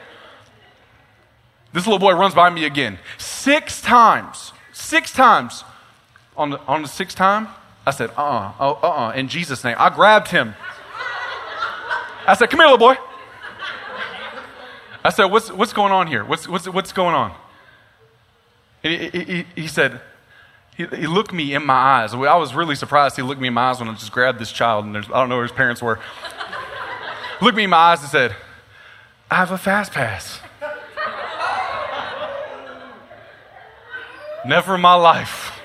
This 1.72 1.87
little 1.87 1.98
boy 1.98 2.12
runs 2.12 2.35
by 2.35 2.50
me 2.50 2.64
again. 2.64 2.98
Six 3.18 3.80
times. 3.80 4.52
Six 4.72 5.12
times. 5.12 5.64
On 6.37 6.50
the, 6.50 6.61
on 6.66 6.83
the 6.83 6.88
sixth 6.88 7.16
time, 7.16 7.48
I 7.87 7.90
said, 7.90 8.11
uh 8.16 8.22
uh-uh, 8.22 8.54
uh, 8.59 8.72
uh 8.83 8.88
uh, 8.88 9.12
in 9.12 9.28
Jesus' 9.28 9.62
name. 9.62 9.76
I 9.78 9.90
grabbed 9.90 10.28
him. 10.28 10.54
I 12.26 12.35
said, 12.35 12.50
come 12.50 12.61
here, 12.61 12.68
little 12.68 12.78
boy. 12.78 12.96
I 15.04 15.11
said, 15.11 15.24
What's, 15.24 15.50
what's 15.50 15.72
going 15.72 15.92
on 15.92 16.06
here? 16.06 16.24
What's, 16.24 16.46
what's, 16.46 16.68
what's 16.68 16.92
going 16.92 17.14
on? 17.14 17.33
He, 18.83 19.09
he, 19.09 19.46
he 19.56 19.66
said, 19.66 20.00
he, 20.76 20.87
he, 20.87 21.06
looked 21.06 21.33
me 21.33 21.54
in 21.54 21.64
my 21.64 21.74
eyes. 21.74 22.14
I 22.14 22.37
was 22.37 22.54
really 22.54 22.74
surprised 22.74 23.16
he 23.16 23.22
looked 23.22 23.40
me 23.40 23.48
in 23.48 23.54
my 23.54 23.70
eyes 23.70 23.80
when 23.80 23.88
I 23.88 23.94
just 23.94 24.12
grabbed 24.12 24.38
this 24.38 24.52
child, 24.52 24.87
and 24.87 24.96
I 24.96 25.00
don't 25.00 25.28
know 25.28 25.37
where 25.37 25.44
his 25.44 25.52
parents 25.52 25.83
were. 25.83 25.98
looked 27.42 27.56
me 27.56 27.64
in 27.64 27.70
my 27.70 27.76
eyes 27.76 28.00
and 28.00 28.09
said, 28.09 28.35
I 29.30 29.37
have 29.37 29.50
a 29.50 29.59
fast 29.59 29.92
pass. 29.92 30.40
Never 34.46 34.74
in 34.76 34.81
my 34.81 34.94
life, 34.94 35.61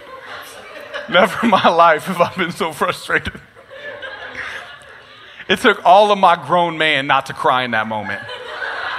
never 1.10 1.46
in 1.46 1.50
my 1.50 1.70
life 1.70 2.06
have 2.06 2.20
I 2.20 2.34
been 2.36 2.52
so 2.52 2.74
frustrated. 2.74 3.40
It 5.48 5.60
took 5.60 5.86
all 5.86 6.12
of 6.12 6.18
my 6.18 6.36
grown 6.36 6.78
man 6.78 7.08
not 7.08 7.28
to 7.28 7.34
cry 7.34 7.64
in 7.64 7.72
that 7.72 7.88
moment. 7.88 8.22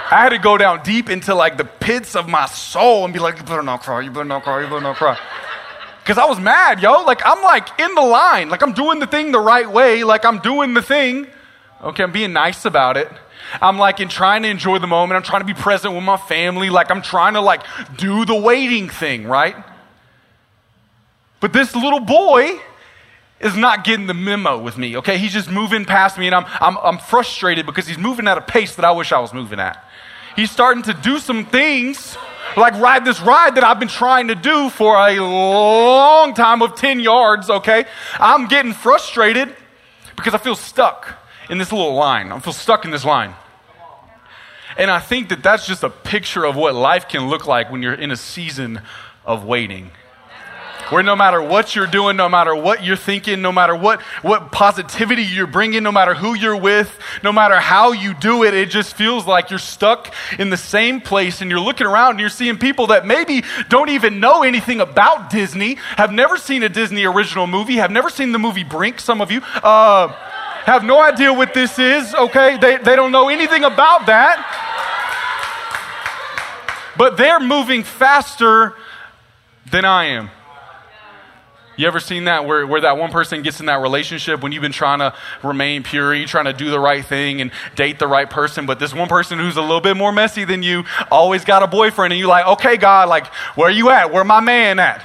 I 0.08 0.22
had 0.22 0.28
to 0.28 0.38
go 0.38 0.56
down 0.56 0.84
deep 0.84 1.10
into 1.10 1.34
like 1.34 1.56
the 1.56 1.64
pits 1.64 2.14
of 2.14 2.28
my 2.28 2.46
soul 2.46 3.04
and 3.04 3.12
be 3.12 3.18
like, 3.18 3.38
you 3.38 3.42
better 3.42 3.62
not 3.62 3.82
cry, 3.82 4.02
you 4.02 4.10
better 4.10 4.24
not 4.24 4.44
cry, 4.44 4.60
you 4.60 4.68
better 4.68 4.80
not 4.80 4.96
cry. 4.96 5.18
Because 5.98 6.18
I 6.18 6.24
was 6.26 6.38
mad, 6.38 6.80
yo. 6.80 7.02
Like, 7.02 7.20
I'm 7.26 7.42
like 7.42 7.80
in 7.80 7.92
the 7.96 8.00
line. 8.00 8.48
Like, 8.48 8.62
I'm 8.62 8.72
doing 8.72 9.00
the 9.00 9.08
thing 9.08 9.32
the 9.32 9.40
right 9.40 9.68
way. 9.68 10.04
Like, 10.04 10.24
I'm 10.24 10.38
doing 10.38 10.72
the 10.72 10.82
thing. 10.82 11.26
Okay, 11.82 12.04
I'm 12.04 12.12
being 12.12 12.32
nice 12.32 12.64
about 12.64 12.96
it. 12.96 13.10
I'm 13.60 13.78
like 13.78 14.00
in 14.00 14.08
trying 14.08 14.42
to 14.42 14.48
enjoy 14.48 14.78
the 14.78 14.86
moment. 14.86 15.16
I'm 15.16 15.22
trying 15.22 15.40
to 15.40 15.46
be 15.46 15.54
present 15.54 15.94
with 15.94 16.02
my 16.02 16.16
family. 16.16 16.70
Like, 16.70 16.90
I'm 16.90 17.02
trying 17.02 17.34
to 17.34 17.40
like 17.40 17.62
do 17.96 18.24
the 18.24 18.34
waiting 18.34 18.88
thing, 18.88 19.26
right? 19.26 19.56
But 21.40 21.52
this 21.52 21.74
little 21.74 22.00
boy 22.00 22.58
is 23.40 23.56
not 23.56 23.84
getting 23.84 24.06
the 24.06 24.14
memo 24.14 24.58
with 24.58 24.78
me, 24.78 24.96
okay? 24.96 25.18
He's 25.18 25.32
just 25.32 25.50
moving 25.50 25.84
past 25.84 26.18
me, 26.18 26.26
and 26.26 26.34
I'm, 26.34 26.46
I'm, 26.60 26.78
I'm 26.78 26.98
frustrated 26.98 27.66
because 27.66 27.86
he's 27.86 27.98
moving 27.98 28.26
at 28.26 28.38
a 28.38 28.40
pace 28.40 28.74
that 28.76 28.84
I 28.84 28.92
wish 28.92 29.12
I 29.12 29.18
was 29.18 29.34
moving 29.34 29.60
at. 29.60 29.82
He's 30.34 30.50
starting 30.50 30.82
to 30.84 30.94
do 30.94 31.18
some 31.18 31.44
things 31.44 32.16
like 32.56 32.74
ride 32.74 33.04
this 33.04 33.20
ride 33.20 33.56
that 33.56 33.64
I've 33.64 33.78
been 33.78 33.88
trying 33.88 34.28
to 34.28 34.34
do 34.34 34.70
for 34.70 34.96
a 34.96 35.18
long 35.20 36.34
time 36.34 36.62
of 36.62 36.74
10 36.74 37.00
yards, 37.00 37.50
okay? 37.50 37.84
I'm 38.14 38.46
getting 38.46 38.72
frustrated 38.72 39.54
because 40.16 40.34
I 40.34 40.38
feel 40.38 40.54
stuck 40.54 41.14
in 41.50 41.58
this 41.58 41.72
little 41.72 41.94
line. 41.94 42.32
I 42.32 42.38
feel 42.38 42.52
stuck 42.52 42.84
in 42.84 42.90
this 42.90 43.04
line. 43.04 43.34
And 44.78 44.90
I 44.90 44.98
think 44.98 45.30
that 45.30 45.42
that's 45.42 45.66
just 45.66 45.82
a 45.82 45.90
picture 45.90 46.44
of 46.44 46.54
what 46.54 46.74
life 46.74 47.08
can 47.08 47.28
look 47.28 47.46
like 47.46 47.70
when 47.70 47.82
you're 47.82 47.94
in 47.94 48.10
a 48.10 48.16
season 48.16 48.80
of 49.24 49.44
waiting 49.44 49.90
where 50.90 51.02
no 51.02 51.16
matter 51.16 51.42
what 51.42 51.74
you're 51.74 51.86
doing, 51.86 52.16
no 52.16 52.28
matter 52.28 52.54
what 52.54 52.84
you're 52.84 52.96
thinking, 52.96 53.42
no 53.42 53.52
matter 53.52 53.74
what, 53.74 54.00
what 54.22 54.52
positivity 54.52 55.22
you're 55.22 55.46
bringing, 55.46 55.82
no 55.82 55.92
matter 55.92 56.14
who 56.14 56.34
you're 56.34 56.56
with, 56.56 56.96
no 57.22 57.32
matter 57.32 57.58
how 57.58 57.92
you 57.92 58.14
do 58.14 58.44
it, 58.44 58.54
it 58.54 58.70
just 58.70 58.94
feels 58.94 59.26
like 59.26 59.50
you're 59.50 59.58
stuck 59.58 60.14
in 60.38 60.50
the 60.50 60.56
same 60.56 61.00
place 61.00 61.40
and 61.40 61.50
you're 61.50 61.60
looking 61.60 61.86
around 61.86 62.12
and 62.12 62.20
you're 62.20 62.28
seeing 62.28 62.58
people 62.58 62.88
that 62.88 63.06
maybe 63.06 63.42
don't 63.68 63.90
even 63.90 64.20
know 64.20 64.42
anything 64.42 64.80
about 64.80 65.30
Disney, 65.30 65.74
have 65.96 66.12
never 66.12 66.36
seen 66.36 66.62
a 66.62 66.68
Disney 66.68 67.04
original 67.04 67.46
movie, 67.46 67.74
have 67.74 67.90
never 67.90 68.10
seen 68.10 68.32
the 68.32 68.38
movie 68.38 68.64
Brink, 68.64 69.00
some 69.00 69.20
of 69.20 69.30
you. 69.30 69.40
Uh, 69.62 70.14
have 70.66 70.82
no 70.82 71.00
idea 71.00 71.32
what 71.32 71.54
this 71.54 71.78
is, 71.78 72.12
okay? 72.12 72.58
They, 72.58 72.76
they 72.76 72.96
don't 72.96 73.12
know 73.12 73.28
anything 73.28 73.62
about 73.62 74.06
that. 74.06 74.42
But 76.96 77.16
they're 77.16 77.38
moving 77.38 77.84
faster 77.84 78.74
than 79.70 79.84
I 79.84 80.06
am. 80.06 80.30
You 81.76 81.86
ever 81.86 82.00
seen 82.00 82.24
that 82.24 82.46
where, 82.46 82.66
where 82.66 82.80
that 82.80 82.96
one 82.96 83.12
person 83.12 83.42
gets 83.42 83.60
in 83.60 83.66
that 83.66 83.80
relationship 83.80 84.42
when 84.42 84.50
you've 84.50 84.62
been 84.62 84.72
trying 84.72 84.98
to 84.98 85.14
remain 85.44 85.84
pure, 85.84 86.12
you're 86.14 86.26
trying 86.26 86.46
to 86.46 86.52
do 86.52 86.70
the 86.70 86.80
right 86.80 87.04
thing 87.04 87.40
and 87.40 87.52
date 87.76 88.00
the 88.00 88.08
right 88.08 88.28
person, 88.28 88.66
but 88.66 88.80
this 88.80 88.92
one 88.92 89.08
person 89.08 89.38
who's 89.38 89.56
a 89.56 89.62
little 89.62 89.80
bit 89.80 89.96
more 89.96 90.10
messy 90.10 90.44
than 90.44 90.64
you 90.64 90.82
always 91.12 91.44
got 91.44 91.62
a 91.62 91.68
boyfriend, 91.68 92.12
and 92.12 92.18
you're 92.18 92.28
like, 92.28 92.46
okay, 92.46 92.76
God, 92.76 93.08
like, 93.08 93.26
where 93.54 93.70
you 93.70 93.90
at? 93.90 94.10
Where 94.10 94.24
my 94.24 94.40
man 94.40 94.80
at? 94.80 95.04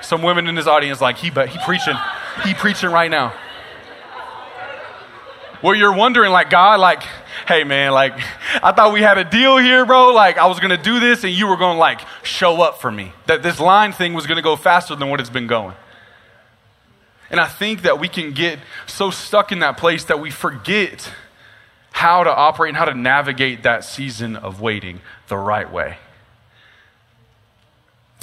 Some 0.00 0.22
women 0.22 0.48
in 0.48 0.56
this 0.56 0.66
audience 0.66 1.00
like, 1.00 1.18
he, 1.18 1.30
but 1.30 1.50
he 1.50 1.58
preaching, 1.64 1.94
he 2.44 2.54
preaching 2.54 2.90
right 2.90 3.10
now. 3.10 3.32
Where 5.62 5.74
you're 5.74 5.94
wondering, 5.94 6.32
like, 6.32 6.50
God, 6.50 6.80
like, 6.80 7.02
hey 7.46 7.64
man, 7.64 7.92
like, 7.92 8.12
I 8.62 8.72
thought 8.72 8.92
we 8.92 9.00
had 9.00 9.16
a 9.16 9.24
deal 9.24 9.56
here, 9.56 9.86
bro. 9.86 10.12
Like, 10.12 10.36
I 10.36 10.46
was 10.46 10.60
gonna 10.60 10.82
do 10.82 11.00
this 11.00 11.24
and 11.24 11.32
you 11.32 11.46
were 11.46 11.56
gonna, 11.56 11.78
like, 11.78 12.00
show 12.22 12.60
up 12.60 12.80
for 12.80 12.90
me. 12.90 13.12
That 13.26 13.42
this 13.42 13.58
line 13.58 13.92
thing 13.92 14.12
was 14.12 14.26
gonna 14.26 14.42
go 14.42 14.56
faster 14.56 14.94
than 14.94 15.08
what 15.08 15.20
it's 15.20 15.30
been 15.30 15.46
going. 15.46 15.74
And 17.30 17.40
I 17.40 17.46
think 17.46 17.82
that 17.82 17.98
we 17.98 18.08
can 18.08 18.32
get 18.32 18.58
so 18.86 19.10
stuck 19.10 19.52
in 19.52 19.60
that 19.60 19.78
place 19.78 20.04
that 20.04 20.20
we 20.20 20.30
forget 20.30 21.10
how 21.92 22.24
to 22.24 22.34
operate 22.34 22.70
and 22.70 22.76
how 22.76 22.84
to 22.84 22.94
navigate 22.94 23.62
that 23.62 23.84
season 23.84 24.36
of 24.36 24.60
waiting 24.60 25.00
the 25.28 25.36
right 25.36 25.70
way. 25.70 25.96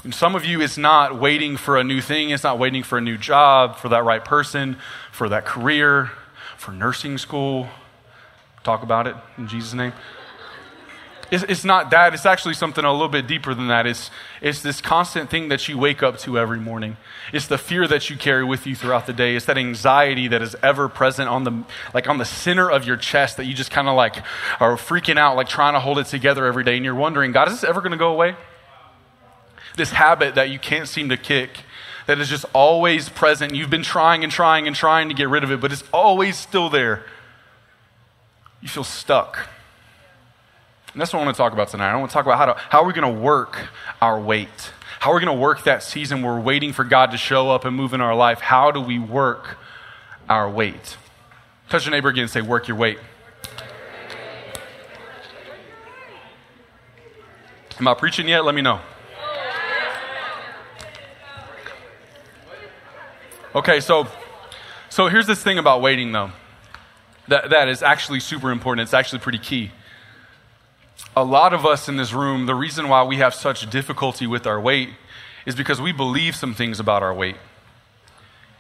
And 0.04 0.14
some 0.14 0.36
of 0.36 0.46
you, 0.46 0.62
it's 0.62 0.78
not 0.78 1.20
waiting 1.20 1.58
for 1.58 1.78
a 1.78 1.84
new 1.84 2.02
thing, 2.02 2.30
it's 2.30 2.44
not 2.44 2.60
waiting 2.60 2.84
for 2.84 2.98
a 2.98 3.02
new 3.02 3.18
job, 3.18 3.78
for 3.78 3.90
that 3.90 4.04
right 4.04 4.24
person, 4.24 4.78
for 5.12 5.30
that 5.30 5.46
career, 5.46 6.12
for 6.60 6.72
nursing 6.74 7.18
school, 7.18 7.70
talk 8.64 8.84
about 8.84 9.08
it 9.08 9.16
in 9.38 9.48
Jesus' 9.48 9.74
name. 9.74 9.94
It's, 11.32 11.44
it's, 11.44 11.64
not 11.64 11.92
that. 11.92 12.14
It's 12.14 12.26
actually 12.26 12.56
something 12.56 12.84
a 12.84 12.92
little 12.92 13.08
bit 13.08 13.28
deeper 13.28 13.54
than 13.54 13.68
that. 13.68 13.86
It's, 13.86 14.10
it's 14.42 14.62
this 14.62 14.82
constant 14.82 15.30
thing 15.30 15.50
that 15.50 15.70
you 15.70 15.78
wake 15.78 16.04
up 16.04 16.18
to 16.20 16.38
every 16.40 16.60
morning. 16.60 16.98
It's 17.32 17.48
the 17.48 17.58
fear 17.60 17.88
that 17.88 18.10
you 18.10 18.18
carry 18.18 18.44
with 18.44 18.66
you 18.66 18.76
throughout 18.76 19.06
the 19.06 19.14
day. 19.14 19.36
It's 19.36 19.46
that 19.46 19.58
anxiety 19.58 20.28
that 20.28 20.42
is 20.42 20.56
ever 20.62 20.90
present 20.90 21.30
on 21.30 21.44
the, 21.44 21.64
like 21.94 22.10
on 22.10 22.18
the 22.18 22.26
center 22.26 22.70
of 22.70 22.86
your 22.86 22.98
chest 22.98 23.38
that 23.38 23.46
you 23.46 23.54
just 23.54 23.72
kind 23.72 23.88
of 23.88 23.96
like 23.96 24.18
are 24.60 24.76
freaking 24.76 25.18
out, 25.18 25.36
like 25.36 25.48
trying 25.48 25.76
to 25.76 25.80
hold 25.80 26.00
it 26.00 26.08
together 26.08 26.46
every 26.46 26.64
day. 26.64 26.76
And 26.76 26.84
you're 26.84 26.96
wondering, 26.96 27.32
God, 27.32 27.48
is 27.48 27.62
this 27.62 27.64
ever 27.64 27.80
going 27.80 27.92
to 27.92 27.98
go 27.98 28.12
away? 28.12 28.36
This 29.78 29.92
habit 29.92 30.36
that 30.36 30.50
you 30.50 30.58
can't 30.58 30.88
seem 30.88 31.10
to 31.10 31.18
kick 31.18 31.52
that 32.10 32.20
is 32.20 32.28
just 32.28 32.44
always 32.54 33.08
present. 33.08 33.54
You've 33.54 33.70
been 33.70 33.84
trying 33.84 34.24
and 34.24 34.34
trying 34.34 34.66
and 34.66 34.76
trying 34.76 35.10
to 35.10 35.14
get 35.14 35.30
rid 35.30 35.44
of 35.44 35.52
it, 35.52 35.62
but 35.62 35.72
it's 35.72 35.84
always 35.94 36.36
still 36.36 36.68
there 36.68 37.04
you 38.62 38.68
feel 38.68 38.84
stuck. 38.84 39.48
And 40.92 41.00
that's 41.00 41.14
what 41.14 41.22
I 41.22 41.26
want 41.26 41.36
to 41.36 41.38
talk 41.38 41.54
about 41.54 41.68
tonight. 41.68 41.92
I 41.92 41.96
want 41.98 42.10
to 42.10 42.14
talk 42.16 42.26
about 42.26 42.40
how, 42.40 42.46
to, 42.48 42.54
how 42.60 42.82
are 42.82 42.88
we 42.88 42.94
going 42.94 43.16
to 43.16 43.22
work 43.22 43.70
our 44.02 44.20
wait? 44.20 44.50
How 45.00 45.12
we're 45.12 45.20
we 45.20 45.26
going 45.26 45.38
to 45.38 45.40
work 45.40 45.66
that 45.66 45.84
season 45.84 46.24
we're 46.24 46.40
waiting 46.40 46.74
for 46.74 46.84
God 46.84 47.12
to 47.12 47.18
show 47.18 47.52
up 47.52 47.64
and 47.64 47.76
move 47.76 47.94
in 47.94 48.02
our 48.02 48.16
life? 48.16 48.40
How 48.40 48.72
do 48.72 48.82
we 48.82 48.98
work 48.98 49.60
our 50.28 50.50
wait? 50.50 50.98
Touch 51.70 51.86
your 51.86 51.92
neighbor 51.92 52.10
again 52.10 52.24
and 52.24 52.32
say, 52.32 52.42
Work 52.42 52.68
your 52.68 52.78
wait. 52.78 52.98
Am 57.80 57.88
I 57.88 57.94
preaching 57.94 58.28
yet? 58.28 58.44
Let 58.44 58.56
me 58.56 58.64
know. 58.64 58.80
Okay, 63.60 63.82
so 63.82 64.08
so 64.88 65.10
here's 65.10 65.28
this 65.28 65.44
thing 65.44 65.58
about 65.58 65.82
waiting 65.82 66.14
though 66.14 66.32
that, 67.28 67.50
that 67.50 67.68
is 67.68 67.84
actually 67.84 68.22
super 68.22 68.52
important. 68.52 68.86
It's 68.86 68.94
actually 68.94 69.20
pretty 69.20 69.38
key. 69.38 69.72
A 71.14 71.26
lot 71.26 71.54
of 71.54 71.66
us 71.66 71.90
in 71.90 71.98
this 71.98 72.14
room, 72.14 72.46
the 72.46 72.56
reason 72.56 72.88
why 72.88 73.04
we 73.04 73.18
have 73.18 73.34
such 73.34 73.70
difficulty 73.70 74.26
with 74.26 74.48
our 74.48 74.62
wait 74.62 74.92
is 75.46 75.56
because 75.56 75.82
we 75.82 75.92
believe 75.92 76.38
some 76.38 76.54
things 76.54 76.80
about 76.80 77.04
our 77.04 77.14
wait. 77.14 77.36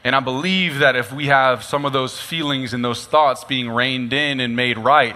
And 0.03 0.17
I 0.17 0.19
believe 0.19 0.79
that 0.79 0.97
if 0.97 1.13
we 1.13 1.27
have 1.27 1.63
some 1.63 1.85
of 1.85 1.93
those 1.93 2.19
feelings 2.19 2.73
and 2.73 2.83
those 2.83 3.05
thoughts 3.05 3.45
being 3.45 3.69
reined 3.69 4.11
in 4.11 4.41
and 4.41 4.53
made 4.53 4.77
right, 4.77 5.15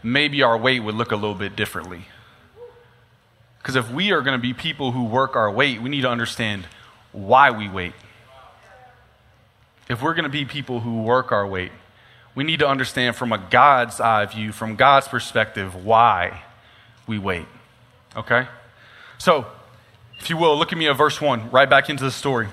maybe 0.00 0.44
our 0.44 0.56
wait 0.56 0.78
would 0.78 0.94
look 0.94 1.10
a 1.10 1.16
little 1.16 1.34
bit 1.34 1.56
differently. 1.56 2.06
Because 3.58 3.74
if 3.74 3.90
we 3.90 4.12
are 4.12 4.20
going 4.20 4.38
to 4.38 4.42
be 4.42 4.54
people 4.54 4.92
who 4.92 5.06
work 5.06 5.34
our 5.34 5.50
wait, 5.50 5.82
we 5.82 5.90
need 5.90 6.02
to 6.02 6.08
understand 6.08 6.68
why 7.10 7.50
we 7.50 7.68
wait. 7.68 7.94
If 9.88 10.02
we're 10.02 10.14
going 10.14 10.24
to 10.24 10.30
be 10.30 10.44
people 10.44 10.80
who 10.80 11.02
work 11.02 11.32
our 11.32 11.46
wait, 11.46 11.72
we 12.34 12.44
need 12.44 12.58
to 12.60 12.68
understand 12.68 13.16
from 13.16 13.32
a 13.32 13.38
God's 13.38 14.00
eye 14.00 14.24
view, 14.26 14.52
from 14.52 14.76
God's 14.76 15.08
perspective, 15.08 15.84
why 15.84 16.42
we 17.06 17.18
wait. 17.18 17.46
Okay? 18.16 18.46
So, 19.18 19.46
if 20.18 20.30
you 20.30 20.36
will, 20.36 20.56
look 20.56 20.72
at 20.72 20.78
me 20.78 20.88
at 20.88 20.96
verse 20.96 21.20
1, 21.20 21.50
right 21.50 21.68
back 21.68 21.90
into 21.90 22.04
the 22.04 22.10
story. 22.10 22.48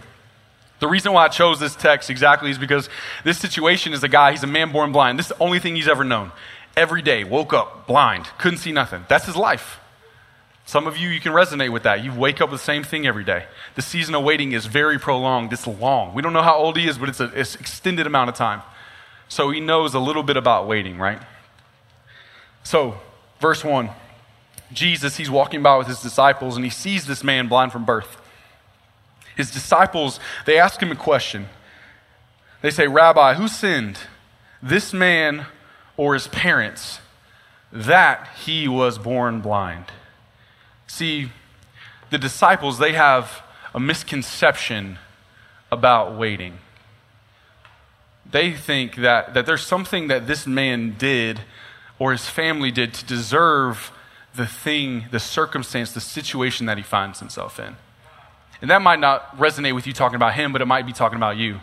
The 0.80 0.88
reason 0.88 1.13
why 1.13 1.26
I 1.26 1.28
chose 1.28 1.60
this 1.60 1.76
text 1.76 2.10
exactly 2.10 2.50
is 2.50 2.58
because 2.58 2.89
this 3.24 3.38
situation 3.38 3.94
is 3.94 4.04
a 4.04 4.08
guy, 4.08 4.32
he's 4.32 4.44
a 4.44 4.48
man 4.48 4.72
born 4.72 4.91
blind. 4.91 5.20
This 5.20 5.28
is 5.30 5.38
the 5.38 5.44
only 5.44 5.60
thing 5.60 5.76
he's 5.76 5.88
ever 5.88 6.04
known. 6.04 6.32
Every 6.76 7.02
day, 7.02 7.24
woke 7.24 7.54
up 7.54 7.86
blind, 7.88 8.26
couldn't 8.38 8.60
see 8.60 8.72
nothing. 8.72 9.06
That's 9.08 9.26
his 9.26 9.36
life. 9.36 9.81
Some 10.65 10.88
of 10.88 10.97
you, 10.97 11.10
you 11.10 11.19
can 11.19 11.34
resonate 11.34 11.71
with 11.71 11.84
that. 11.84 12.04
You 12.04 12.13
wake 12.13 12.39
up 12.39 12.52
with 12.52 12.60
the 12.60 12.65
same 12.65 12.84
thing 12.84 13.06
every 13.06 13.24
day. 13.24 13.45
The 13.76 13.82
season 13.82 14.15
of 14.15 14.24
waiting 14.24 14.52
is 14.52 14.67
very 14.67 15.00
prolonged, 15.00 15.52
it's 15.52 15.67
long. 15.67 16.13
We 16.13 16.21
don't 16.21 16.34
know 16.34 16.41
how 16.41 16.56
old 16.56 16.78
he 16.78 16.88
is, 16.88 16.97
but 16.97 17.10
it's 17.10 17.19
an 17.19 17.32
extended 17.36 18.08
amount 18.08 18.30
of 18.30 18.36
time. 18.36 18.62
So 19.28 19.50
he 19.50 19.60
knows 19.60 19.93
a 19.93 20.00
little 20.00 20.24
bit 20.24 20.38
about 20.38 20.67
waiting, 20.67 20.97
right? 20.97 21.19
So, 22.63 23.00
verse 23.39 23.63
1 23.63 23.89
Jesus, 24.74 25.17
he's 25.17 25.30
walking 25.30 25.62
by 25.62 25.78
with 25.78 25.88
his 25.88 26.02
disciples 26.02 26.56
and 26.56 26.63
he 26.63 26.71
sees 26.71 27.06
this 27.06 27.24
man 27.24 27.47
blind 27.47 27.71
from 27.71 27.84
birth. 27.84 28.17
His 29.36 29.52
disciples, 29.52 30.19
they 30.45 30.58
ask 30.58 30.82
him 30.82 30.91
a 30.91 30.95
question. 30.95 31.47
They 32.62 32.69
say, 32.69 32.88
Rabbi, 32.88 33.34
who 33.34 33.47
sinned, 33.47 34.00
this 34.62 34.93
man 34.93 35.47
or 35.97 36.13
his 36.13 36.28
parents, 36.28 37.00
that 37.71 38.30
he 38.45 38.67
was 38.67 38.97
born 38.97 39.41
blind? 39.41 39.86
See, 40.91 41.32
the 42.10 42.17
disciples, 42.17 42.77
they 42.77 42.93
have 42.93 43.41
a 43.73 43.80
misconception 43.80 44.97
about 45.71 46.17
waiting 46.17 46.60
they 48.32 48.54
think 48.54 48.95
that, 48.95 49.34
that 49.34 49.45
there's 49.45 49.65
something 49.65 50.08
that 50.08 50.27
this 50.27 50.47
man 50.47 50.95
did 50.97 51.41
or 51.99 52.12
his 52.12 52.27
family 52.27 52.71
did 52.71 52.93
to 52.93 53.06
deserve 53.06 53.91
the 54.36 54.47
thing, 54.47 55.06
the 55.12 55.19
circumstance, 55.19 55.91
the 55.91 56.01
situation 56.01 56.65
that 56.65 56.77
he 56.77 56.84
finds 56.84 57.19
himself 57.19 57.60
in. 57.60 57.75
And 58.62 58.69
that 58.69 58.82
might 58.82 58.99
not 58.99 59.38
resonate 59.38 59.75
with 59.75 59.86
you 59.86 59.93
talking 59.93 60.15
about 60.15 60.34
him, 60.34 60.54
but 60.54 60.62
it 60.62 60.65
might 60.65 60.86
be 60.86 60.93
talking 60.93 61.17
about 61.17 61.38
you. 61.38 61.60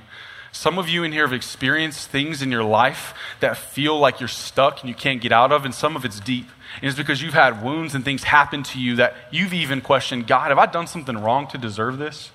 Some 0.52 0.78
of 0.78 0.88
you 0.88 1.04
in 1.04 1.12
here 1.12 1.26
have 1.26 1.32
experienced 1.32 2.08
things 2.08 2.42
in 2.42 2.50
your 2.50 2.64
life 2.64 3.14
that 3.40 3.56
feel 3.56 3.98
like 3.98 4.18
you're 4.20 4.28
stuck 4.28 4.80
and 4.80 4.88
you 4.88 4.94
can't 4.94 5.20
get 5.20 5.32
out 5.32 5.52
of, 5.52 5.64
and 5.64 5.74
some 5.74 5.94
of 5.94 6.04
it's 6.04 6.20
deep. 6.20 6.48
And 6.76 6.84
it's 6.84 6.96
because 6.96 7.22
you've 7.22 7.34
had 7.34 7.62
wounds 7.62 7.94
and 7.94 8.04
things 8.04 8.24
happen 8.24 8.62
to 8.64 8.80
you 8.80 8.96
that 8.96 9.14
you've 9.30 9.54
even 9.54 9.80
questioned 9.80 10.26
God, 10.26 10.48
have 10.48 10.58
I 10.58 10.66
done 10.66 10.86
something 10.86 11.16
wrong 11.16 11.46
to 11.48 11.58
deserve 11.58 11.98
this? 11.98 12.30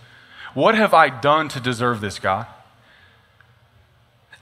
What 0.53 0.75
have 0.75 0.93
I 0.93 1.09
done 1.09 1.49
to 1.49 1.59
deserve 1.59 2.01
this, 2.01 2.19
God? 2.19 2.45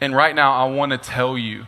And 0.02 0.16
right 0.16 0.36
now, 0.36 0.54
I 0.54 0.70
want 0.70 0.92
to 0.92 0.98
tell 0.98 1.38
you, 1.38 1.68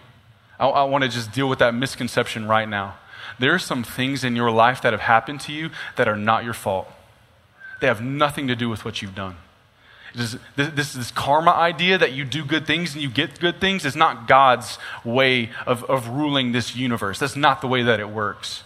I, 0.59 0.67
I 0.67 0.83
want 0.83 1.03
to 1.03 1.09
just 1.09 1.31
deal 1.31 1.47
with 1.47 1.59
that 1.59 1.73
misconception 1.73 2.47
right 2.47 2.67
now. 2.67 2.95
There 3.39 3.53
are 3.53 3.59
some 3.59 3.83
things 3.83 4.23
in 4.23 4.35
your 4.35 4.51
life 4.51 4.81
that 4.81 4.91
have 4.91 5.01
happened 5.01 5.39
to 5.41 5.53
you 5.53 5.69
that 5.95 6.07
are 6.07 6.17
not 6.17 6.43
your 6.43 6.53
fault. 6.53 6.91
They 7.79 7.87
have 7.87 8.01
nothing 8.01 8.47
to 8.47 8.55
do 8.55 8.69
with 8.69 8.85
what 8.85 9.01
you've 9.01 9.15
done. 9.15 9.37
This, 10.15 10.37
this, 10.55 10.93
this 10.93 11.11
karma 11.11 11.51
idea 11.51 11.97
that 11.97 12.11
you 12.11 12.23
do 12.23 12.45
good 12.45 12.67
things 12.67 12.93
and 12.93 13.01
you 13.01 13.09
get 13.09 13.39
good 13.39 13.59
things 13.59 13.83
is 13.83 13.95
not 13.95 14.27
God's 14.27 14.77
way 15.03 15.49
of, 15.65 15.83
of 15.85 16.07
ruling 16.07 16.51
this 16.51 16.75
universe. 16.75 17.19
That's 17.19 17.35
not 17.35 17.61
the 17.61 17.67
way 17.67 17.81
that 17.81 17.99
it 17.99 18.09
works 18.09 18.63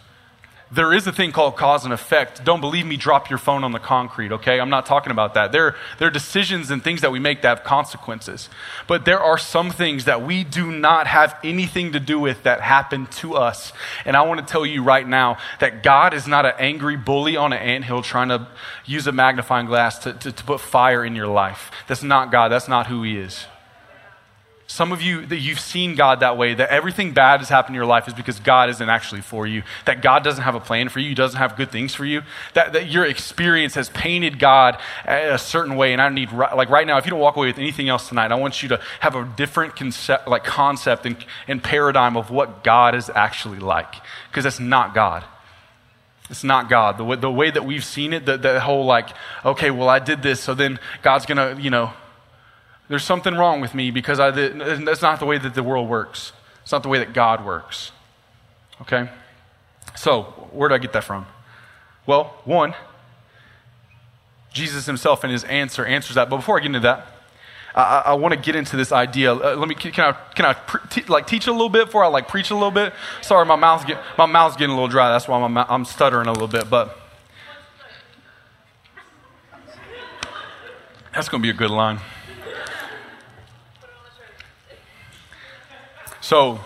there 0.72 0.94
is 0.94 1.08
a 1.08 1.12
thing 1.12 1.32
called 1.32 1.56
cause 1.56 1.86
and 1.86 1.94
effect. 1.94 2.44
Don't 2.44 2.60
believe 2.60 2.86
me, 2.86 2.98
drop 2.98 3.30
your 3.30 3.40
phone 3.40 3.64
on 3.64 3.72
the 3.72 3.80
concrete, 3.80 4.32
okay? 4.34 4.60
I'm 4.60 4.70
not 4.70 4.86
talking 4.86 5.12
about 5.12 5.34
that. 5.36 5.52
There, 5.52 5.76
there 5.98 6.10
are 6.10 6.12
decisions 6.12 6.70
and 6.72 6.84
things 6.84 7.02
that 7.02 7.12
we 7.12 7.20
make 7.20 7.42
that 7.42 7.58
have 7.58 7.64
consequences. 7.64 8.50
But 8.86 9.06
there 9.06 9.20
are 9.20 9.38
some 9.38 9.72
things 9.72 10.06
that 10.06 10.22
we 10.22 10.44
do 10.44 10.72
not 10.72 11.08
have 11.08 11.38
anything 11.44 11.94
to 11.94 12.00
do 12.00 12.20
with 12.20 12.44
that 12.44 12.62
happen 12.62 13.06
to 13.08 13.36
us. 13.36 13.72
And 14.04 14.18
I 14.18 14.24
want 14.24 14.46
to 14.46 14.52
tell 14.52 14.66
you 14.66 14.84
right 14.84 15.08
now 15.08 15.38
that 15.60 15.84
God 15.84 16.14
is 16.14 16.28
not 16.28 16.46
an 16.46 16.54
angry 16.60 16.98
bully 16.98 17.38
on 17.38 17.54
an 17.54 17.60
anthill 17.60 18.02
trying 18.02 18.30
to 18.30 18.48
use 18.86 19.08
a 19.08 19.12
magnifying 19.12 19.68
glass 19.68 20.00
to, 20.00 20.14
to, 20.14 20.32
to 20.32 20.44
put 20.44 20.60
fire 20.60 21.06
in 21.06 21.16
your 21.16 21.28
life. 21.28 21.72
That's 21.88 22.04
not 22.04 22.32
God. 22.32 22.50
That's 22.50 22.68
not 22.68 22.88
who 22.88 23.04
He 23.04 23.18
is. 23.18 23.46
Some 24.70 24.92
of 24.92 25.02
you 25.02 25.26
that 25.28 25.38
you've 25.38 25.62
seen 25.62 25.96
God 25.96 26.20
that 26.20 26.38
way, 26.38 26.54
that 26.54 26.70
everything 26.70 27.14
bad 27.14 27.40
has 27.40 27.48
happened 27.48 27.74
in 27.74 27.78
your 27.78 27.86
life 27.86 28.06
is 28.10 28.14
because 28.14 28.38
God 28.42 28.70
isn't 28.70 28.90
actually 28.90 29.22
for 29.22 29.48
you, 29.48 29.64
that 29.86 30.02
God 30.02 30.26
doesn't 30.26 30.44
have 30.44 30.56
a 30.56 30.60
plan 30.60 30.90
for 30.90 31.00
you, 31.00 31.16
doesn't 31.16 31.40
have 31.40 31.56
good 31.56 31.72
things 31.72 31.96
for 31.96 32.04
you, 32.04 32.22
that, 32.54 32.74
that 32.74 32.88
your 32.88 33.06
experience 33.06 33.76
has 33.76 33.88
painted 33.90 34.40
God 34.40 34.78
a 35.06 35.38
certain 35.38 35.78
way. 35.78 35.94
And 35.94 36.02
I 36.02 36.10
need, 36.10 36.34
like 36.34 36.70
right 36.70 36.86
now, 36.86 36.98
if 36.98 37.06
you 37.06 37.12
don't 37.12 37.20
walk 37.22 37.38
away 37.38 37.48
with 37.48 37.58
anything 37.58 37.88
else 37.88 38.10
tonight, 38.10 38.30
I 38.30 38.36
want 38.36 38.62
you 38.62 38.68
to 38.68 38.82
have 39.00 39.16
a 39.16 39.24
different 39.38 39.78
concept, 39.78 40.28
like 40.28 40.44
concept 40.44 41.06
and, 41.06 41.16
and 41.48 41.64
paradigm 41.64 42.18
of 42.18 42.30
what 42.30 42.66
God 42.66 42.94
is 42.94 43.10
actually 43.16 43.60
like, 43.60 43.96
because 44.30 44.44
that's 44.44 44.60
not 44.60 44.94
God. 44.94 45.24
It's 46.30 46.44
not 46.44 46.70
God. 46.70 46.98
The 46.98 47.06
way, 47.06 47.16
the 47.16 47.32
way 47.32 47.52
that 47.52 47.64
we've 47.64 47.86
seen 47.86 48.12
it, 48.12 48.26
the, 48.26 48.38
the 48.38 48.60
whole 48.60 48.84
like, 48.84 49.12
okay, 49.46 49.72
well, 49.72 49.88
I 49.88 50.00
did 50.00 50.22
this, 50.22 50.42
so 50.42 50.54
then 50.54 50.78
God's 51.02 51.26
going 51.26 51.38
to, 51.38 51.62
you 51.62 51.70
know, 51.70 51.94
there's 52.90 53.04
something 53.04 53.36
wrong 53.36 53.62
with 53.62 53.76
me 53.76 53.92
because 53.92 54.20
I. 54.20 54.32
That's 54.32 55.02
not 55.02 55.20
the 55.20 55.26
way 55.26 55.38
that 55.38 55.54
the 55.54 55.64
world 55.64 55.90
works. 55.90 56.32
It's 56.64 56.72
not 56.72 56.84
the 56.84 56.90
way 56.90 57.00
that 57.00 57.14
God 57.14 57.46
works. 57.46 57.92
Okay? 58.82 59.10
So, 59.96 60.24
where 60.52 60.70
did 60.70 60.76
I 60.76 60.78
get 60.78 60.94
that 60.94 61.04
from? 61.04 61.26
Well, 62.06 62.36
one, 62.46 62.74
Jesus 64.54 64.86
himself 64.86 65.24
in 65.24 65.30
his 65.30 65.44
answer 65.46 65.86
answers 65.86 66.16
that. 66.16 66.30
But 66.30 66.38
before 66.38 66.58
I 66.58 66.62
get 66.62 66.68
into 66.68 66.80
that, 66.82 67.08
I, 67.76 68.04
I 68.06 68.14
want 68.14 68.34
to 68.34 68.40
get 68.40 68.56
into 68.56 68.78
this 68.78 68.92
idea. 68.92 69.34
Uh, 69.34 69.56
let 69.56 69.68
me 69.68 69.76
can 69.76 69.92
I 70.06 70.12
can 70.34 70.46
I 70.46 70.54
pre- 70.54 71.04
like 71.04 71.28
teach 71.28 71.48
a 71.48 71.52
little 71.52 71.70
bit 71.70 71.86
before 71.86 72.04
I 72.04 72.08
like 72.08 72.28
preach 72.28 72.50
a 72.52 72.56
little 72.56 72.72
bit? 72.72 72.94
Sorry, 73.22 73.46
my 73.46 73.56
mouth's 73.56 73.86
get, 73.86 74.00
my 74.18 74.26
mouth's 74.26 74.56
getting 74.56 74.72
a 74.72 74.74
little 74.74 74.88
dry. 74.88 75.10
That's 75.10 75.28
why 75.28 75.40
I'm, 75.40 75.58
I'm 75.58 75.86
stuttering 75.86 76.28
a 76.28 76.32
little 76.32 76.48
bit. 76.48 76.70
But 76.70 76.98
that's 81.14 81.30
going 81.30 81.42
to 81.42 81.46
be 81.46 81.50
a 81.50 81.58
good 81.58 81.72
line. 81.72 82.00
So 86.28 86.60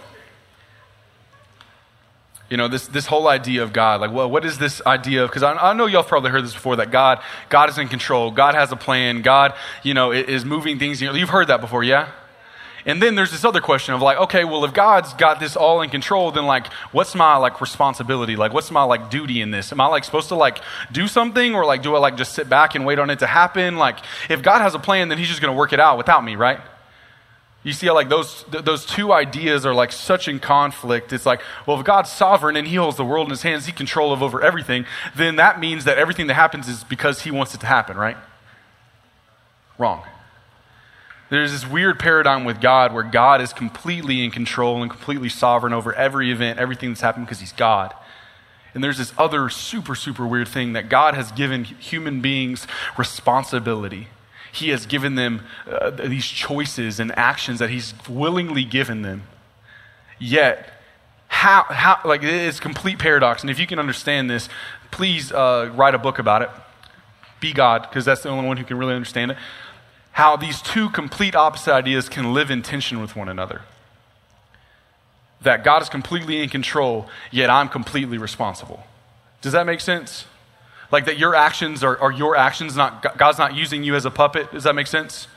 you 2.49 2.57
know, 2.57 2.67
this, 2.67 2.87
this 2.87 3.05
whole 3.05 3.27
idea 3.27 3.61
of 3.61 3.71
God, 3.71 4.01
like, 4.01 4.11
well, 4.11 4.27
what 4.27 4.43
is 4.43 4.57
this 4.57 4.81
idea 4.87 5.23
of, 5.23 5.29
because 5.29 5.43
I, 5.43 5.53
I, 5.53 5.73
know 5.73 5.85
y'all 5.85 6.03
probably 6.03 6.31
heard 6.31 6.43
this 6.43 6.53
before, 6.53 6.77
that 6.77 6.89
God, 6.89 7.21
God 7.47 7.69
is 7.69 7.77
in 7.77 7.87
control, 7.87 8.31
God 8.31 8.55
has 8.55 8.71
a 8.71 8.75
plan, 8.75 9.21
God, 9.21 9.53
you 9.83 9.93
know, 9.93 10.11
is 10.11 10.43
moving 10.43 10.79
things. 10.79 10.99
You've 10.99 11.29
heard 11.29 11.47
that 11.47 11.61
before, 11.61 11.83
yeah? 11.83 12.11
And 12.87 13.01
then 13.01 13.13
there's 13.13 13.29
this 13.29 13.45
other 13.45 13.61
question 13.61 13.93
of 13.93 14.01
like, 14.01 14.17
okay, 14.17 14.45
well, 14.45 14.65
if 14.65 14.73
God's 14.73 15.13
got 15.13 15.39
this 15.39 15.55
all 15.55 15.83
in 15.83 15.91
control, 15.91 16.31
then 16.31 16.47
like, 16.47 16.67
what's 16.91 17.13
my 17.13 17.37
like 17.37 17.61
responsibility? 17.61 18.35
Like, 18.35 18.53
what's 18.53 18.71
my 18.71 18.83
like 18.83 19.11
duty 19.11 19.41
in 19.41 19.51
this? 19.51 19.71
Am 19.71 19.79
I 19.79 19.85
like 19.85 20.05
supposed 20.05 20.29
to 20.29 20.35
like 20.35 20.59
do 20.91 21.07
something 21.07 21.53
or 21.53 21.65
like 21.65 21.83
do 21.83 21.95
I 21.95 21.99
like 21.99 22.17
just 22.17 22.33
sit 22.33 22.49
back 22.49 22.73
and 22.73 22.83
wait 22.83 22.97
on 22.97 23.11
it 23.11 23.19
to 23.19 23.27
happen? 23.27 23.77
Like, 23.77 23.99
if 24.27 24.41
God 24.41 24.61
has 24.61 24.73
a 24.73 24.79
plan, 24.79 25.07
then 25.09 25.19
He's 25.19 25.29
just 25.29 25.39
going 25.39 25.53
to 25.53 25.57
work 25.57 25.71
it 25.71 25.79
out 25.79 25.99
without 25.99 26.23
me, 26.23 26.35
right? 26.35 26.59
You 27.63 27.73
see 27.73 27.87
how 27.87 27.93
like 27.93 28.09
those, 28.09 28.43
th- 28.51 28.63
those 28.63 28.85
two 28.85 29.13
ideas 29.13 29.65
are 29.65 29.73
like 29.73 29.91
such 29.91 30.27
in 30.27 30.39
conflict. 30.39 31.13
It's 31.13 31.25
like, 31.25 31.41
well, 31.67 31.79
if 31.79 31.85
God's 31.85 32.09
sovereign 32.09 32.55
and 32.55 32.67
he 32.67 32.75
holds 32.75 32.97
the 32.97 33.05
world 33.05 33.27
in 33.27 33.31
his 33.31 33.43
hands, 33.43 33.67
he 33.67 33.71
control 33.71 34.11
of 34.11 34.23
over 34.23 34.41
everything, 34.41 34.85
then 35.15 35.35
that 35.35 35.59
means 35.59 35.85
that 35.85 35.97
everything 35.97 36.27
that 36.27 36.33
happens 36.33 36.67
is 36.67 36.83
because 36.83 37.21
he 37.21 37.29
wants 37.29 37.53
it 37.53 37.59
to 37.59 37.67
happen, 37.67 37.97
right? 37.97 38.17
Wrong. 39.77 40.03
There's 41.29 41.51
this 41.51 41.69
weird 41.69 41.97
paradigm 41.97 42.43
with 42.43 42.59
God 42.59 42.93
where 42.93 43.03
God 43.03 43.41
is 43.41 43.53
completely 43.53 44.23
in 44.23 44.31
control 44.31 44.81
and 44.81 44.91
completely 44.91 45.29
sovereign 45.29 45.71
over 45.71 45.93
every 45.93 46.31
event, 46.31 46.59
everything 46.59 46.89
that's 46.89 47.01
happened 47.01 47.25
because 47.25 47.39
he's 47.39 47.53
God. 47.53 47.93
And 48.73 48.83
there's 48.83 48.97
this 48.97 49.13
other 49.17 49.49
super, 49.49 49.95
super 49.95 50.25
weird 50.25 50.47
thing 50.47 50.73
that 50.73 50.89
God 50.89 51.13
has 51.13 51.31
given 51.31 51.63
human 51.63 52.21
beings 52.21 52.67
responsibility. 52.97 54.07
He 54.51 54.69
has 54.69 54.85
given 54.85 55.15
them 55.15 55.43
uh, 55.69 55.89
these 55.91 56.25
choices 56.25 56.99
and 56.99 57.17
actions 57.17 57.59
that 57.59 57.69
He's 57.69 57.93
willingly 58.07 58.63
given 58.63 59.01
them. 59.01 59.23
Yet, 60.19 60.69
how, 61.27 61.63
how, 61.63 61.99
like, 62.05 62.21
it's 62.23 62.59
complete 62.59 62.99
paradox. 62.99 63.41
And 63.41 63.49
if 63.49 63.57
you 63.57 63.65
can 63.65 63.79
understand 63.79 64.29
this, 64.29 64.49
please 64.91 65.31
uh, 65.31 65.71
write 65.73 65.95
a 65.95 65.97
book 65.97 66.19
about 66.19 66.41
it. 66.41 66.49
Be 67.39 67.53
God, 67.53 67.83
because 67.83 68.05
that's 68.05 68.21
the 68.21 68.29
only 68.29 68.45
one 68.45 68.57
who 68.57 68.63
can 68.63 68.77
really 68.77 68.93
understand 68.93 69.31
it. 69.31 69.37
How 70.11 70.35
these 70.35 70.61
two 70.61 70.89
complete 70.89 71.35
opposite 71.35 71.73
ideas 71.73 72.09
can 72.09 72.33
live 72.33 72.51
in 72.51 72.61
tension 72.61 72.99
with 72.99 73.15
one 73.15 73.29
another. 73.29 73.61
That 75.41 75.63
God 75.63 75.81
is 75.81 75.89
completely 75.89 76.43
in 76.43 76.49
control, 76.49 77.07
yet 77.31 77.49
I'm 77.49 77.69
completely 77.69 78.17
responsible. 78.17 78.83
Does 79.41 79.53
that 79.53 79.65
make 79.65 79.79
sense? 79.79 80.25
Like 80.91 81.05
that 81.05 81.17
your 81.17 81.35
actions 81.35 81.83
are, 81.83 81.97
are 81.99 82.11
your 82.11 82.35
actions, 82.35 82.75
not 82.75 83.17
God's 83.17 83.37
not 83.37 83.55
using 83.55 83.83
you 83.83 83.95
as 83.95 84.05
a 84.05 84.11
puppet. 84.11 84.51
Does 84.51 84.63
that 84.63 84.75
make 84.75 84.87
sense? 84.87 85.27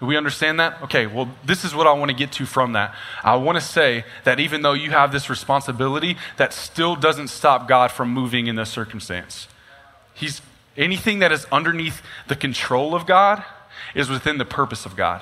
Do 0.00 0.06
we 0.06 0.16
understand 0.16 0.58
that? 0.60 0.80
Okay, 0.82 1.06
well, 1.06 1.30
this 1.44 1.62
is 1.62 1.74
what 1.74 1.86
I 1.86 1.92
want 1.92 2.10
to 2.10 2.16
get 2.16 2.32
to 2.32 2.46
from 2.46 2.72
that. 2.72 2.94
I 3.22 3.36
want 3.36 3.58
to 3.58 3.64
say 3.64 4.04
that 4.24 4.40
even 4.40 4.62
though 4.62 4.72
you 4.72 4.90
have 4.90 5.12
this 5.12 5.28
responsibility, 5.28 6.16
that 6.38 6.54
still 6.54 6.96
doesn't 6.96 7.28
stop 7.28 7.68
God 7.68 7.90
from 7.90 8.08
moving 8.10 8.46
in 8.46 8.56
this 8.56 8.70
circumstance. 8.70 9.46
He's 10.14 10.40
anything 10.76 11.18
that 11.18 11.32
is 11.32 11.46
underneath 11.52 12.00
the 12.28 12.36
control 12.36 12.94
of 12.94 13.06
God 13.06 13.44
is 13.94 14.08
within 14.08 14.38
the 14.38 14.46
purpose 14.46 14.86
of 14.86 14.96
God. 14.96 15.20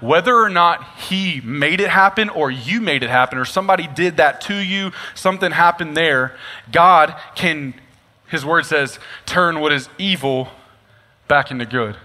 Whether 0.00 0.34
or 0.34 0.48
not 0.48 0.84
He 0.98 1.40
made 1.42 1.80
it 1.80 1.88
happen, 1.88 2.28
or 2.28 2.50
you 2.50 2.80
made 2.80 3.04
it 3.04 3.10
happen, 3.10 3.38
or 3.38 3.44
somebody 3.44 3.86
did 3.86 4.16
that 4.16 4.40
to 4.42 4.54
you, 4.54 4.90
something 5.14 5.52
happened 5.52 5.96
there, 5.96 6.36
God 6.72 7.14
can 7.36 7.74
his 8.34 8.44
word 8.44 8.66
says, 8.66 8.98
turn 9.24 9.60
what 9.60 9.72
is 9.72 9.88
evil 9.98 10.48
back 11.28 11.50
into 11.50 11.64
good. 11.64 11.96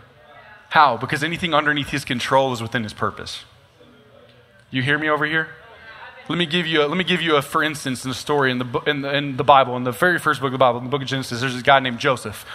How? 0.70 0.96
Because 0.96 1.24
anything 1.24 1.54
underneath 1.54 1.90
his 1.90 2.06
control 2.06 2.54
is 2.54 2.62
within 2.62 2.84
his 2.84 2.94
purpose. 2.94 3.44
You 4.72 4.84
hear 4.84 4.98
me 4.98 5.10
over 5.10 5.26
here? 5.26 5.50
Let 6.30 6.38
me 6.38 6.46
give 6.46 6.68
you 6.68 6.84
a, 6.84 6.86
let 6.86 6.96
me 6.96 7.04
give 7.04 7.24
you 7.24 7.36
a 7.36 7.42
for 7.42 7.64
instance 7.64 8.06
in 8.06 8.10
the 8.10 8.16
story 8.16 8.52
in 8.52 8.60
the, 8.60 8.80
in 8.86 9.02
the, 9.02 9.16
in 9.16 9.38
the 9.38 9.44
Bible, 9.44 9.76
in 9.76 9.84
the 9.84 9.92
very 9.92 10.20
first 10.20 10.40
book 10.40 10.50
of 10.50 10.52
the 10.54 10.60
Bible, 10.60 10.78
in 10.78 10.86
the 10.86 10.92
book 10.92 11.02
of 11.02 11.08
Genesis, 11.08 11.42
there's 11.42 11.56
this 11.56 11.64
guy 11.64 11.80
named 11.80 12.00
Joseph. 12.00 12.46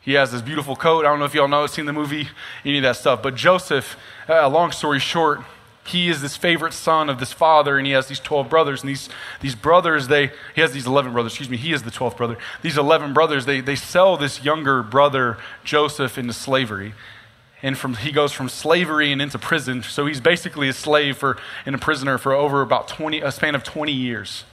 He 0.00 0.12
has 0.12 0.30
this 0.30 0.42
beautiful 0.42 0.76
coat. 0.76 1.04
I 1.04 1.08
don't 1.08 1.18
know 1.18 1.24
if 1.24 1.34
y'all 1.34 1.48
know, 1.48 1.66
seen 1.66 1.86
the 1.86 1.92
movie, 1.92 2.28
any 2.64 2.76
of 2.78 2.82
that 2.82 2.96
stuff. 2.96 3.22
But 3.22 3.34
Joseph, 3.34 3.96
uh, 4.28 4.48
long 4.48 4.70
story 4.70 5.00
short, 5.00 5.40
he 5.86 6.08
is 6.08 6.22
this 6.22 6.36
favorite 6.36 6.72
son 6.72 7.10
of 7.10 7.20
this 7.20 7.32
father, 7.32 7.76
and 7.76 7.86
he 7.86 7.92
has 7.92 8.06
these 8.06 8.20
12 8.20 8.48
brothers. 8.48 8.82
And 8.82 8.88
these, 8.88 9.08
these 9.40 9.54
brothers, 9.54 10.08
they, 10.08 10.30
he 10.54 10.60
has 10.62 10.72
these 10.72 10.86
11 10.86 11.12
brothers, 11.12 11.32
excuse 11.32 11.50
me, 11.50 11.58
he 11.58 11.72
is 11.72 11.82
the 11.82 11.90
12th 11.90 12.16
brother. 12.16 12.38
These 12.62 12.78
11 12.78 13.12
brothers, 13.12 13.44
they, 13.44 13.60
they 13.60 13.76
sell 13.76 14.16
this 14.16 14.42
younger 14.42 14.82
brother, 14.82 15.36
Joseph, 15.62 16.16
into 16.16 16.32
slavery. 16.32 16.94
And 17.62 17.76
from, 17.76 17.94
he 17.94 18.12
goes 18.12 18.32
from 18.32 18.48
slavery 18.48 19.12
and 19.12 19.20
into 19.20 19.38
prison. 19.38 19.82
So 19.82 20.06
he's 20.06 20.20
basically 20.20 20.68
a 20.68 20.72
slave 20.72 21.18
for, 21.18 21.36
and 21.66 21.74
a 21.74 21.78
prisoner 21.78 22.16
for 22.16 22.32
over 22.32 22.62
about 22.62 22.88
20, 22.88 23.20
a 23.20 23.30
span 23.30 23.54
of 23.54 23.62
20 23.62 23.92
years. 23.92 24.44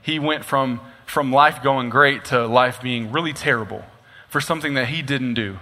He 0.00 0.18
went 0.18 0.44
from, 0.44 0.80
from 1.04 1.30
life 1.30 1.62
going 1.62 1.90
great 1.90 2.24
to 2.26 2.46
life 2.46 2.80
being 2.82 3.12
really 3.12 3.34
terrible 3.34 3.84
for 4.28 4.40
something 4.40 4.74
that 4.74 4.88
he 4.88 5.02
didn't 5.02 5.34
do. 5.34 5.58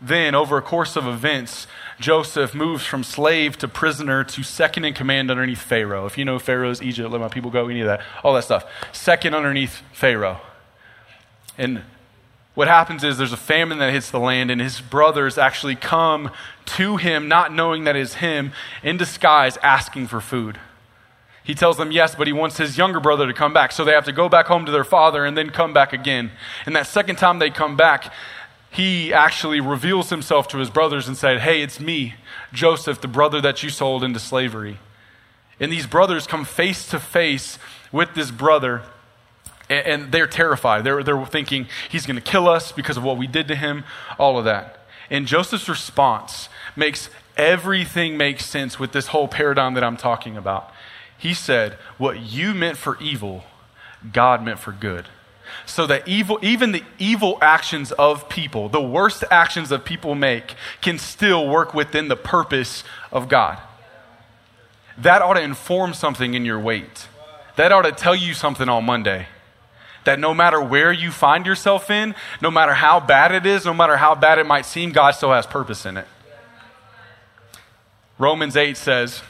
Then, 0.00 0.34
over 0.34 0.58
a 0.58 0.62
course 0.62 0.94
of 0.96 1.06
events, 1.06 1.66
Joseph 1.98 2.54
moves 2.54 2.84
from 2.84 3.02
slave 3.02 3.56
to 3.58 3.68
prisoner 3.68 4.24
to 4.24 4.42
second 4.42 4.84
in 4.84 4.92
command 4.92 5.30
underneath 5.30 5.62
Pharaoh. 5.62 6.04
If 6.04 6.18
you 6.18 6.24
know 6.24 6.38
Pharaoh's 6.38 6.82
Egypt, 6.82 7.10
let 7.10 7.20
my 7.20 7.28
people 7.28 7.50
go, 7.50 7.68
any 7.68 7.80
of 7.80 7.86
that, 7.86 8.02
all 8.22 8.34
that 8.34 8.44
stuff. 8.44 8.66
Second 8.92 9.34
underneath 9.34 9.82
Pharaoh. 9.92 10.40
And 11.56 11.82
what 12.54 12.68
happens 12.68 13.04
is 13.04 13.16
there's 13.16 13.32
a 13.32 13.38
famine 13.38 13.78
that 13.78 13.92
hits 13.92 14.10
the 14.10 14.20
land, 14.20 14.50
and 14.50 14.60
his 14.60 14.80
brothers 14.80 15.38
actually 15.38 15.76
come 15.76 16.30
to 16.66 16.98
him, 16.98 17.28
not 17.28 17.52
knowing 17.52 17.84
that 17.84 17.96
it's 17.96 18.14
him, 18.14 18.52
in 18.82 18.98
disguise, 18.98 19.56
asking 19.58 20.08
for 20.08 20.20
food. 20.20 20.58
He 21.42 21.54
tells 21.54 21.76
them 21.76 21.92
yes, 21.92 22.14
but 22.14 22.26
he 22.26 22.32
wants 22.32 22.58
his 22.58 22.76
younger 22.76 22.98
brother 22.98 23.26
to 23.26 23.32
come 23.32 23.52
back. 23.52 23.72
So 23.72 23.84
they 23.84 23.92
have 23.92 24.06
to 24.06 24.12
go 24.12 24.28
back 24.28 24.46
home 24.46 24.66
to 24.66 24.72
their 24.72 24.84
father 24.84 25.24
and 25.24 25.38
then 25.38 25.50
come 25.50 25.72
back 25.72 25.92
again. 25.92 26.32
And 26.66 26.74
that 26.74 26.88
second 26.88 27.16
time 27.16 27.38
they 27.38 27.50
come 27.50 27.76
back, 27.76 28.12
he 28.76 29.10
actually 29.10 29.58
reveals 29.58 30.10
himself 30.10 30.48
to 30.48 30.58
his 30.58 30.68
brothers 30.68 31.08
and 31.08 31.16
said, 31.16 31.40
Hey, 31.40 31.62
it's 31.62 31.80
me, 31.80 32.14
Joseph, 32.52 33.00
the 33.00 33.08
brother 33.08 33.40
that 33.40 33.62
you 33.62 33.70
sold 33.70 34.04
into 34.04 34.18
slavery. 34.18 34.76
And 35.58 35.72
these 35.72 35.86
brothers 35.86 36.26
come 36.26 36.44
face 36.44 36.86
to 36.90 37.00
face 37.00 37.58
with 37.90 38.14
this 38.14 38.30
brother, 38.30 38.82
and 39.70 40.12
they're 40.12 40.26
terrified. 40.26 40.84
They're, 40.84 41.02
they're 41.02 41.24
thinking 41.24 41.68
he's 41.88 42.04
going 42.04 42.16
to 42.16 42.22
kill 42.22 42.46
us 42.50 42.70
because 42.70 42.98
of 42.98 43.02
what 43.02 43.16
we 43.16 43.26
did 43.26 43.48
to 43.48 43.56
him, 43.56 43.82
all 44.18 44.38
of 44.38 44.44
that. 44.44 44.86
And 45.08 45.26
Joseph's 45.26 45.70
response 45.70 46.50
makes 46.76 47.08
everything 47.38 48.18
make 48.18 48.40
sense 48.40 48.78
with 48.78 48.92
this 48.92 49.06
whole 49.06 49.26
paradigm 49.26 49.72
that 49.72 49.84
I'm 49.84 49.96
talking 49.96 50.36
about. 50.36 50.70
He 51.16 51.32
said, 51.32 51.78
What 51.96 52.20
you 52.20 52.52
meant 52.52 52.76
for 52.76 52.98
evil, 53.00 53.44
God 54.12 54.44
meant 54.44 54.58
for 54.58 54.72
good 54.72 55.06
so 55.64 55.86
that 55.86 56.06
evil, 56.06 56.38
even 56.42 56.72
the 56.72 56.82
evil 56.98 57.38
actions 57.40 57.92
of 57.92 58.28
people, 58.28 58.68
the 58.68 58.82
worst 58.82 59.24
actions 59.30 59.72
of 59.72 59.84
people 59.84 60.14
make, 60.14 60.54
can 60.80 60.98
still 60.98 61.48
work 61.48 61.72
within 61.74 62.08
the 62.08 62.16
purpose 62.16 62.84
of 63.10 63.28
God. 63.28 63.58
That 64.98 65.22
ought 65.22 65.34
to 65.34 65.42
inform 65.42 65.94
something 65.94 66.34
in 66.34 66.44
your 66.44 66.60
wait. 66.60 67.08
That 67.56 67.72
ought 67.72 67.82
to 67.82 67.92
tell 67.92 68.14
you 68.14 68.34
something 68.34 68.68
on 68.68 68.84
Monday. 68.84 69.26
That 70.04 70.20
no 70.20 70.34
matter 70.34 70.60
where 70.60 70.92
you 70.92 71.10
find 71.10 71.46
yourself 71.46 71.90
in, 71.90 72.14
no 72.40 72.50
matter 72.50 72.74
how 72.74 73.00
bad 73.00 73.32
it 73.32 73.44
is, 73.44 73.64
no 73.64 73.74
matter 73.74 73.96
how 73.96 74.14
bad 74.14 74.38
it 74.38 74.46
might 74.46 74.66
seem, 74.66 74.92
God 74.92 75.12
still 75.12 75.32
has 75.32 75.46
purpose 75.46 75.84
in 75.84 75.96
it. 75.96 76.06
Romans 78.18 78.56
8 78.56 78.76
says 78.76 79.22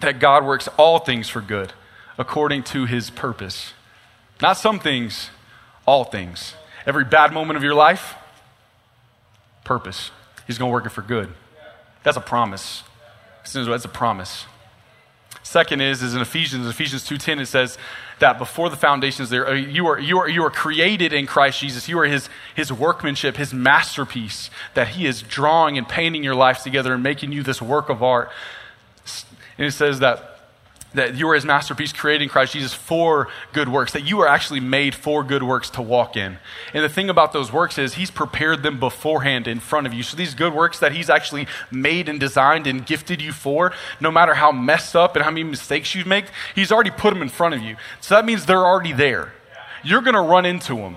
that 0.00 0.18
God 0.18 0.44
works 0.44 0.68
all 0.76 0.98
things 0.98 1.28
for 1.28 1.40
good 1.40 1.72
according 2.16 2.62
to 2.62 2.86
his 2.86 3.10
purpose. 3.10 3.72
Not 4.40 4.56
some 4.56 4.78
things, 4.78 5.30
all 5.86 6.04
things. 6.04 6.54
Every 6.86 7.04
bad 7.04 7.32
moment 7.32 7.56
of 7.56 7.62
your 7.62 7.74
life, 7.74 8.14
purpose. 9.64 10.10
He's 10.46 10.58
going 10.58 10.70
to 10.70 10.72
work 10.72 10.86
it 10.86 10.90
for 10.90 11.02
good. 11.02 11.32
That's 12.02 12.16
a 12.16 12.20
promise. 12.20 12.82
That's 13.42 13.84
a 13.84 13.88
promise. 13.88 14.46
Second 15.42 15.82
is, 15.82 16.02
is 16.02 16.14
in 16.14 16.22
Ephesians, 16.22 16.66
Ephesians 16.66 17.08
2.10, 17.08 17.40
it 17.40 17.46
says 17.46 17.76
that 18.18 18.38
before 18.38 18.70
the 18.70 18.76
foundations 18.76 19.28
there, 19.28 19.46
uh, 19.46 19.52
you 19.52 19.86
are, 19.86 19.98
you, 19.98 20.18
are, 20.18 20.28
you 20.28 20.42
are 20.42 20.50
created 20.50 21.12
in 21.12 21.26
Christ 21.26 21.60
Jesus. 21.60 21.88
You 21.88 21.98
are 21.98 22.06
his, 22.06 22.30
his 22.54 22.72
workmanship, 22.72 23.36
his 23.36 23.52
masterpiece, 23.52 24.48
that 24.72 24.88
he 24.88 25.06
is 25.06 25.20
drawing 25.20 25.76
and 25.76 25.86
painting 25.86 26.24
your 26.24 26.34
life 26.34 26.62
together 26.62 26.94
and 26.94 27.02
making 27.02 27.32
you 27.32 27.42
this 27.42 27.60
work 27.60 27.90
of 27.90 28.02
art. 28.02 28.30
And 29.58 29.66
it 29.66 29.72
says 29.72 30.00
that 30.00 30.33
that 30.94 31.16
you 31.16 31.28
are 31.28 31.34
his 31.34 31.44
masterpiece 31.44 31.92
created 31.92 32.22
in 32.22 32.28
Christ 32.28 32.52
Jesus 32.52 32.72
for 32.72 33.28
good 33.52 33.68
works, 33.68 33.92
that 33.92 34.02
you 34.02 34.20
are 34.20 34.28
actually 34.28 34.60
made 34.60 34.94
for 34.94 35.22
good 35.22 35.42
works 35.42 35.70
to 35.70 35.82
walk 35.82 36.16
in. 36.16 36.38
And 36.72 36.84
the 36.84 36.88
thing 36.88 37.10
about 37.10 37.32
those 37.32 37.52
works 37.52 37.78
is 37.78 37.94
he's 37.94 38.10
prepared 38.10 38.62
them 38.62 38.80
beforehand 38.80 39.46
in 39.46 39.60
front 39.60 39.86
of 39.86 39.92
you. 39.92 40.02
So 40.02 40.16
these 40.16 40.34
good 40.34 40.54
works 40.54 40.78
that 40.78 40.92
he's 40.92 41.10
actually 41.10 41.46
made 41.70 42.08
and 42.08 42.18
designed 42.18 42.66
and 42.66 42.86
gifted 42.86 43.20
you 43.20 43.32
for, 43.32 43.72
no 44.00 44.10
matter 44.10 44.34
how 44.34 44.52
messed 44.52 44.96
up 44.96 45.16
and 45.16 45.24
how 45.24 45.30
many 45.30 45.44
mistakes 45.44 45.94
you 45.94 46.04
make, 46.04 46.26
he's 46.54 46.72
already 46.72 46.90
put 46.90 47.12
them 47.12 47.22
in 47.22 47.28
front 47.28 47.54
of 47.54 47.62
you. 47.62 47.76
So 48.00 48.14
that 48.14 48.24
means 48.24 48.46
they're 48.46 48.64
already 48.64 48.92
there. 48.92 49.32
You're 49.82 50.02
going 50.02 50.14
to 50.14 50.20
run 50.20 50.46
into 50.46 50.76
them. 50.76 50.96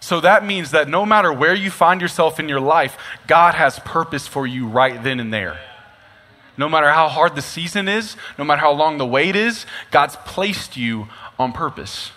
So 0.00 0.20
that 0.20 0.44
means 0.44 0.70
that 0.70 0.88
no 0.88 1.04
matter 1.04 1.32
where 1.32 1.54
you 1.54 1.70
find 1.70 2.00
yourself 2.00 2.38
in 2.38 2.48
your 2.48 2.60
life, 2.60 2.96
God 3.26 3.54
has 3.54 3.78
purpose 3.80 4.26
for 4.26 4.46
you 4.46 4.66
right 4.66 5.02
then 5.02 5.20
and 5.20 5.32
there. 5.32 5.58
No 6.56 6.68
matter 6.68 6.90
how 6.90 7.08
hard 7.08 7.34
the 7.36 7.42
season 7.42 7.88
is, 7.88 8.16
no 8.38 8.44
matter 8.44 8.60
how 8.60 8.72
long 8.72 8.98
the 8.98 9.06
wait 9.06 9.36
is, 9.36 9.66
God's 9.90 10.16
placed 10.16 10.76
you 10.76 11.08
on 11.38 11.52
purpose. 11.52 12.12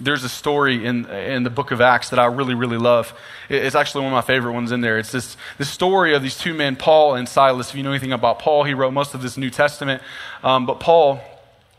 There's 0.00 0.22
a 0.22 0.28
story 0.28 0.86
in, 0.86 1.06
in 1.06 1.42
the 1.42 1.50
book 1.50 1.72
of 1.72 1.80
Acts 1.80 2.10
that 2.10 2.20
I 2.20 2.26
really, 2.26 2.54
really 2.54 2.76
love. 2.76 3.12
It's 3.48 3.74
actually 3.74 4.04
one 4.04 4.12
of 4.12 4.16
my 4.16 4.22
favorite 4.22 4.52
ones 4.52 4.70
in 4.70 4.80
there. 4.80 4.96
It's 4.96 5.10
this, 5.10 5.36
this 5.58 5.68
story 5.68 6.14
of 6.14 6.22
these 6.22 6.38
two 6.38 6.54
men, 6.54 6.76
Paul 6.76 7.16
and 7.16 7.28
Silas. 7.28 7.70
If 7.70 7.74
you 7.74 7.82
know 7.82 7.90
anything 7.90 8.12
about 8.12 8.38
Paul, 8.38 8.62
he 8.62 8.74
wrote 8.74 8.92
most 8.92 9.14
of 9.14 9.22
this 9.22 9.36
New 9.36 9.50
Testament. 9.50 10.00
Um, 10.44 10.66
but 10.66 10.78
Paul 10.78 11.20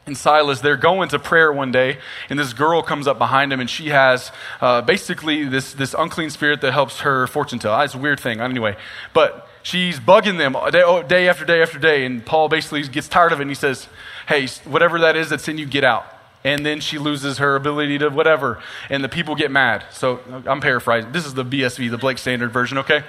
and 0.05 0.17
Silas, 0.17 0.59
they're 0.59 0.75
going 0.75 1.07
to 1.09 1.19
prayer 1.19 1.53
one 1.53 1.71
day, 1.71 1.99
and 2.29 2.37
this 2.37 2.51
girl 2.51 2.81
comes 2.81 3.07
up 3.07 3.17
behind 3.17 3.53
him, 3.53 3.61
and 3.61 3.69
she 3.69 3.89
has 3.89 4.33
uh, 4.59 4.81
basically 4.81 5.45
this, 5.45 5.73
this 5.73 5.95
unclean 5.97 6.29
spirit 6.29 6.59
that 6.59 6.73
helps 6.73 7.01
her 7.01 7.25
fortune 7.27 7.59
tell. 7.59 7.79
It's 7.81 7.95
a 7.95 7.97
weird 7.97 8.19
thing, 8.19 8.41
anyway. 8.41 8.75
But 9.13 9.48
she's 9.63 9.99
bugging 9.99 10.37
them 10.37 10.53
day, 10.71 10.83
oh, 10.83 11.03
day 11.03 11.27
after 11.27 11.45
day 11.45 11.61
after 11.61 11.79
day. 11.79 12.05
And 12.05 12.25
Paul 12.25 12.49
basically 12.49 12.83
gets 12.83 13.07
tired 13.07 13.31
of 13.31 13.39
it 13.39 13.43
and 13.43 13.51
he 13.51 13.55
says, 13.55 13.87
Hey, 14.27 14.47
whatever 14.65 14.99
that 14.99 15.15
is 15.15 15.29
that's 15.29 15.47
in 15.47 15.57
you, 15.57 15.65
get 15.65 15.83
out. 15.83 16.05
And 16.43 16.65
then 16.65 16.79
she 16.79 16.97
loses 16.97 17.39
her 17.39 17.55
ability 17.55 17.97
to 17.97 18.09
whatever. 18.09 18.61
And 18.89 19.03
the 19.03 19.09
people 19.09 19.35
get 19.35 19.51
mad. 19.51 19.85
So 19.91 20.21
I'm 20.45 20.61
paraphrasing. 20.61 21.11
This 21.11 21.25
is 21.25 21.33
the 21.33 21.43
BSV, 21.43 21.91
the 21.91 21.97
Blake 21.97 22.17
Standard 22.17 22.51
version, 22.51 22.77
okay? 22.77 23.03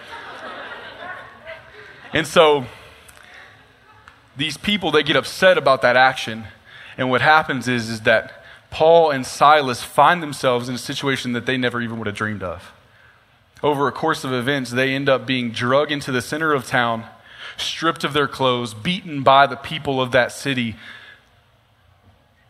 and 2.13 2.27
so 2.27 2.65
these 4.37 4.57
people, 4.57 4.91
they 4.91 5.05
get 5.05 5.15
upset 5.15 5.59
about 5.59 5.83
that 5.83 5.97
action. 5.97 6.45
And 6.97 7.09
what 7.09 7.21
happens 7.21 7.69
is, 7.69 7.89
is 7.89 8.01
that 8.01 8.45
Paul 8.71 9.11
and 9.11 9.25
Silas 9.25 9.83
find 9.83 10.23
themselves 10.23 10.69
in 10.69 10.75
a 10.75 10.79
situation 10.79 11.33
that 11.33 11.47
they 11.47 11.57
never 11.57 11.81
even 11.81 11.99
would 11.99 12.07
have 12.07 12.17
dreamed 12.17 12.43
of 12.43 12.73
over 13.63 13.89
a 13.89 13.93
course 13.93 14.25
of 14.25 14.33
events, 14.33 14.71
they 14.71 14.95
end 14.95 15.09
up 15.09 15.27
being 15.27 15.51
drugged 15.51 15.93
into 15.93 16.13
the 16.13 16.23
center 16.23 16.53
of 16.53 16.67
town, 16.67 17.05
stripped 17.57 18.05
of 18.05 18.13
their 18.13 18.29
clothes, 18.29 18.75
beaten 18.75 19.23
by 19.23 19.47
the 19.47 19.57
people 19.57 20.01
of 20.01 20.13
that 20.13 20.33
city, 20.33 20.77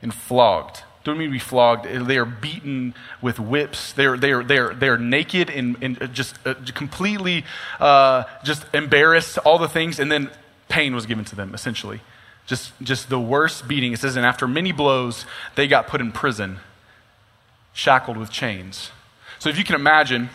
and 0.03 0.15
flogged. 0.15 0.83
Don't 1.03 1.17
mean 1.17 1.29
to 1.29 1.33
be 1.33 1.39
flogged. 1.39 1.87
They 1.87 2.19
are 2.19 2.27
beaten 2.27 2.95
with 3.23 3.41
whips. 3.41 3.93
They 3.93 4.05
are, 4.05 4.19
they 4.19 4.33
are, 4.33 4.43
they 4.45 4.59
are, 4.59 4.75
they 4.75 4.89
are 4.89 4.99
naked 4.99 5.49
and, 5.49 5.77
and 5.83 6.13
just 6.13 6.37
uh, 6.47 6.55
completely 6.75 7.45
uh, 7.79 8.25
just 8.45 8.67
embarrassed, 8.75 9.39
all 9.39 9.59
the 9.59 9.69
things, 9.69 9.99
and 9.99 10.13
then 10.13 10.31
pain 10.69 10.95
was 10.95 11.07
given 11.07 11.25
to 11.25 11.37
them, 11.37 11.55
essentially. 11.55 12.01
Just, 12.47 12.73
just 12.83 13.09
the 13.09 13.21
worst 13.21 13.67
beating. 13.67 13.93
It 13.93 13.99
says, 13.99 14.17
and 14.17 14.27
after 14.27 14.47
many 14.47 14.73
blows, 14.73 15.25
they 15.55 15.67
got 15.67 15.87
put 15.87 16.01
in 16.01 16.13
prison, 16.13 16.59
shackled 17.73 18.17
with 18.17 18.31
chains. 18.31 18.91
So 19.39 19.49
if 19.49 19.57
you 19.57 19.65
can 19.65 19.77
imagine, 19.77 20.29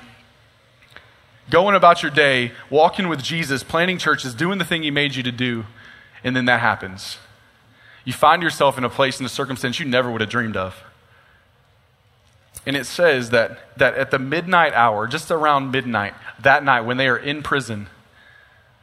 going 1.49 1.75
about 1.75 2.01
your 2.01 2.11
day, 2.11 2.51
walking 2.69 3.07
with 3.07 3.21
Jesus, 3.21 3.63
planting 3.63 3.97
churches, 3.97 4.33
doing 4.33 4.57
the 4.57 4.65
thing 4.65 4.83
He 4.83 4.91
made 4.91 5.15
you 5.15 5.23
to 5.23 5.31
do, 5.31 5.65
and 6.23 6.35
then 6.35 6.45
that 6.45 6.59
happens. 6.59 7.17
You 8.03 8.13
find 8.13 8.43
yourself 8.43 8.77
in 8.77 8.83
a 8.83 8.89
place, 8.89 9.19
in 9.19 9.25
a 9.25 9.29
circumstance 9.29 9.79
you 9.79 9.85
never 9.85 10.11
would 10.11 10.21
have 10.21 10.29
dreamed 10.29 10.57
of. 10.57 10.83
And 12.65 12.75
it 12.75 12.85
says 12.85 13.29
that, 13.29 13.77
that 13.77 13.95
at 13.95 14.11
the 14.11 14.19
midnight 14.19 14.73
hour, 14.73 15.07
just 15.07 15.29
around 15.29 15.71
midnight, 15.71 16.13
that 16.41 16.63
night 16.63 16.81
when 16.81 16.97
they 16.97 17.07
are 17.07 17.17
in 17.17 17.43
prison, 17.43 17.87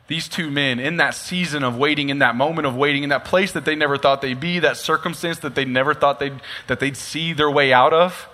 these 0.06 0.28
two 0.28 0.50
men, 0.50 0.78
in 0.78 0.98
that 0.98 1.14
season 1.14 1.64
of 1.64 1.76
waiting, 1.76 2.10
in 2.10 2.18
that 2.18 2.36
moment 2.36 2.66
of 2.66 2.76
waiting, 2.76 3.02
in 3.02 3.08
that 3.08 3.24
place 3.24 3.52
that 3.52 3.64
they 3.64 3.74
never 3.74 3.96
thought 3.96 4.20
they'd 4.20 4.38
be, 4.38 4.58
that 4.58 4.76
circumstance 4.76 5.38
that 5.38 5.54
they 5.54 5.64
never 5.64 5.94
thought 5.94 6.20
they'd, 6.20 6.40
that 6.66 6.80
they'd 6.80 6.96
see 6.96 7.32
their 7.32 7.50
way 7.50 7.72
out 7.72 7.92
of, 7.92 8.28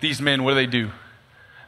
these 0.00 0.20
men, 0.20 0.42
what 0.42 0.52
do 0.52 0.54
they 0.56 0.66
do? 0.66 0.90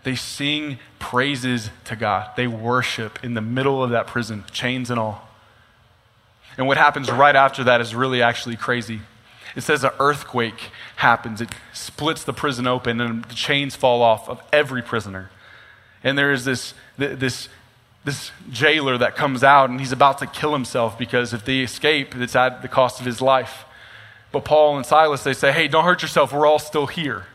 They 0.03 0.15
sing 0.15 0.79
praises 0.99 1.71
to 1.85 1.97
God. 1.97 2.31
They 2.37 2.47
worship 2.47 3.23
in 3.23 3.35
the 3.35 3.41
middle 3.41 3.83
of 3.83 3.91
that 3.91 4.07
prison, 4.07 4.45
chains 4.51 4.91
and 4.91 4.99
all. 4.99 5.29
And 6.57 6.67
what 6.67 6.77
happens 6.77 7.11
right 7.11 7.37
after 7.37 7.65
that 7.65 7.81
is 7.81 7.95
really 7.95 8.23
actually 8.23 8.57
crazy. 8.57 9.01
It 9.57 9.63
says 9.63 9.85
an 9.85 9.91
earthquake 9.99 10.71
happens. 10.97 11.41
It 11.41 11.51
splits 11.73 12.25
the 12.25 12.33
prison 12.33 12.67
open 12.67 13.01
and 13.01 13.25
the 13.25 13.35
chains 13.35 13.75
fall 13.75 14.03
off 14.03 14.29
of 14.29 14.43
every 14.53 14.83
prisoner. 14.83 15.31
And 16.03 16.17
there 16.17 16.33
is 16.33 16.45
this, 16.45 16.75
this, 16.97 17.49
this 18.05 18.31
jailer 18.51 18.97
that 18.99 19.17
comes 19.17 19.45
out 19.45 19.71
and 19.71 19.81
he's 19.81 19.93
about 19.93 20.19
to 20.19 20.27
kill 20.27 20.53
himself 20.53 20.99
because 20.99 21.35
if 21.35 21.45
they 21.45 21.61
escape, 21.61 22.15
it's 22.17 22.37
at 22.37 22.63
the 22.63 22.69
cost 22.69 23.01
of 23.01 23.07
his 23.07 23.21
life. 23.21 23.65
But 24.33 24.45
Paul 24.45 24.77
and 24.77 24.87
Silas, 24.87 25.25
they 25.25 25.35
say, 25.35 25.53
hey, 25.53 25.69
don't 25.69 25.85
hurt 25.85 26.03
yourself. 26.03 26.33
We're 26.33 26.47
all 26.47 26.59
still 26.59 26.87
here. 26.87 27.27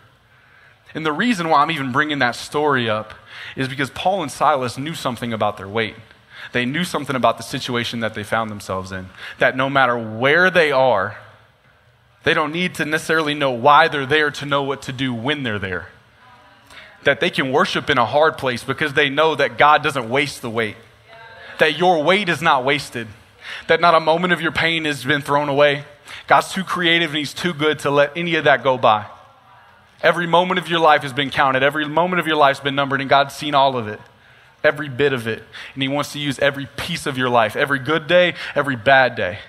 And 0.96 1.06
the 1.06 1.12
reason 1.12 1.50
why 1.50 1.62
I'm 1.62 1.72
even 1.72 1.92
bringing 1.92 2.20
that 2.20 2.36
story 2.36 2.90
up 2.90 3.14
is 3.56 3.68
because 3.68 3.90
Paul 3.90 4.24
and 4.24 4.32
Silas 4.32 4.78
knew 4.78 4.96
something 4.96 5.34
about 5.34 5.58
their 5.58 5.68
wait. 5.68 5.96
They 6.54 6.66
knew 6.66 6.86
something 6.86 7.16
about 7.16 7.38
the 7.38 7.44
situation 7.44 8.00
that 8.00 8.14
they 8.14 8.24
found 8.24 8.50
themselves 8.50 8.94
in. 8.94 9.10
That 9.40 9.58
no 9.58 9.70
matter 9.70 9.98
where 9.98 10.50
they 10.50 10.72
are, 10.72 11.18
they 12.24 12.34
don't 12.34 12.54
need 12.54 12.76
to 12.76 12.86
necessarily 12.86 13.34
know 13.34 13.52
why 13.52 13.90
they're 13.90 14.06
there 14.06 14.32
to 14.32 14.46
know 14.46 14.64
what 14.64 14.84
to 14.84 14.94
do 14.94 15.14
when 15.14 15.44
they're 15.44 15.60
there. 15.60 15.90
That 17.04 17.20
they 17.20 17.30
can 17.30 17.52
worship 17.52 17.90
in 17.90 17.98
a 17.98 18.06
hard 18.06 18.38
place 18.38 18.64
because 18.64 18.94
they 18.94 19.10
know 19.10 19.36
that 19.36 19.58
God 19.58 19.84
doesn't 19.84 20.10
waste 20.10 20.42
the 20.42 20.50
wait. 20.50 20.78
That 21.60 21.78
your 21.78 22.04
wait 22.04 22.30
is 22.30 22.42
not 22.42 22.64
wasted. 22.64 23.08
That 23.68 23.82
not 23.82 23.96
a 23.96 24.00
moment 24.00 24.34
of 24.34 24.42
your 24.42 24.52
pain 24.52 24.86
has 24.86 25.04
been 25.04 25.22
thrown 25.22 25.50
away. 25.50 25.84
God's 26.28 26.52
too 26.52 26.64
creative 26.64 27.12
and 27.12 27.20
He's 27.20 27.34
too 27.34 27.54
good 27.54 27.80
to 27.80 27.92
let 27.92 28.16
any 28.16 28.36
of 28.36 28.46
that 28.46 28.64
go 28.64 28.78
by. 28.78 29.06
Every 30.02 30.28
moment 30.28 30.60
of 30.60 30.68
your 30.68 30.80
life 30.80 31.02
has 31.02 31.14
been 31.14 31.30
counted. 31.30 31.64
Every 31.64 31.88
moment 31.88 32.20
of 32.20 32.28
your 32.28 32.36
life 32.36 32.58
has 32.58 32.64
been 32.64 32.76
numbered, 32.76 33.02
and 33.02 33.10
God's 33.10 33.36
seen 33.36 33.56
all 33.56 33.78
of 33.78 33.88
it, 33.88 34.00
every 34.64 34.90
bit 34.90 35.14
of 35.14 35.28
it. 35.28 35.44
And 35.74 35.82
He 35.82 35.88
wants 35.88 36.14
to 36.14 36.20
use 36.20 36.38
every 36.40 36.68
piece 36.78 37.06
of 37.06 37.18
your 37.18 37.30
life, 37.30 37.56
every 37.56 37.80
good 37.80 38.08
day, 38.08 38.36
every 38.56 38.76
bad 38.76 39.16
day. 39.16 39.40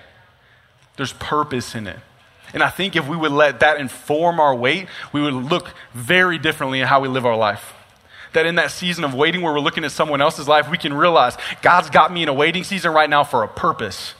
There's 0.95 1.13
purpose 1.13 1.75
in 1.75 1.87
it. 1.87 1.99
And 2.53 2.63
I 2.63 2.69
think 2.69 2.95
if 2.95 3.07
we 3.07 3.17
would 3.17 3.31
let 3.31 3.59
that 3.59 3.79
inform 3.79 4.39
our 4.39 4.55
wait, 4.55 4.87
we 5.11 5.21
would 5.21 5.33
look 5.33 5.73
very 5.93 6.37
differently 6.37 6.81
at 6.81 6.87
how 6.87 7.01
we 7.01 7.07
live 7.07 7.25
our 7.25 7.35
life. 7.35 7.73
That 8.33 8.45
in 8.45 8.55
that 8.55 8.71
season 8.71 9.03
of 9.03 9.13
waiting 9.13 9.41
where 9.41 9.53
we're 9.53 9.59
looking 9.59 9.83
at 9.83 9.91
someone 9.91 10.21
else's 10.21 10.47
life, 10.47 10.69
we 10.69 10.77
can 10.77 10.93
realize 10.93 11.37
God's 11.61 11.89
got 11.89 12.11
me 12.11 12.23
in 12.23 12.29
a 12.29 12.33
waiting 12.33 12.63
season 12.63 12.93
right 12.93 13.09
now 13.09 13.23
for 13.23 13.43
a 13.43 13.47
purpose. 13.47 14.13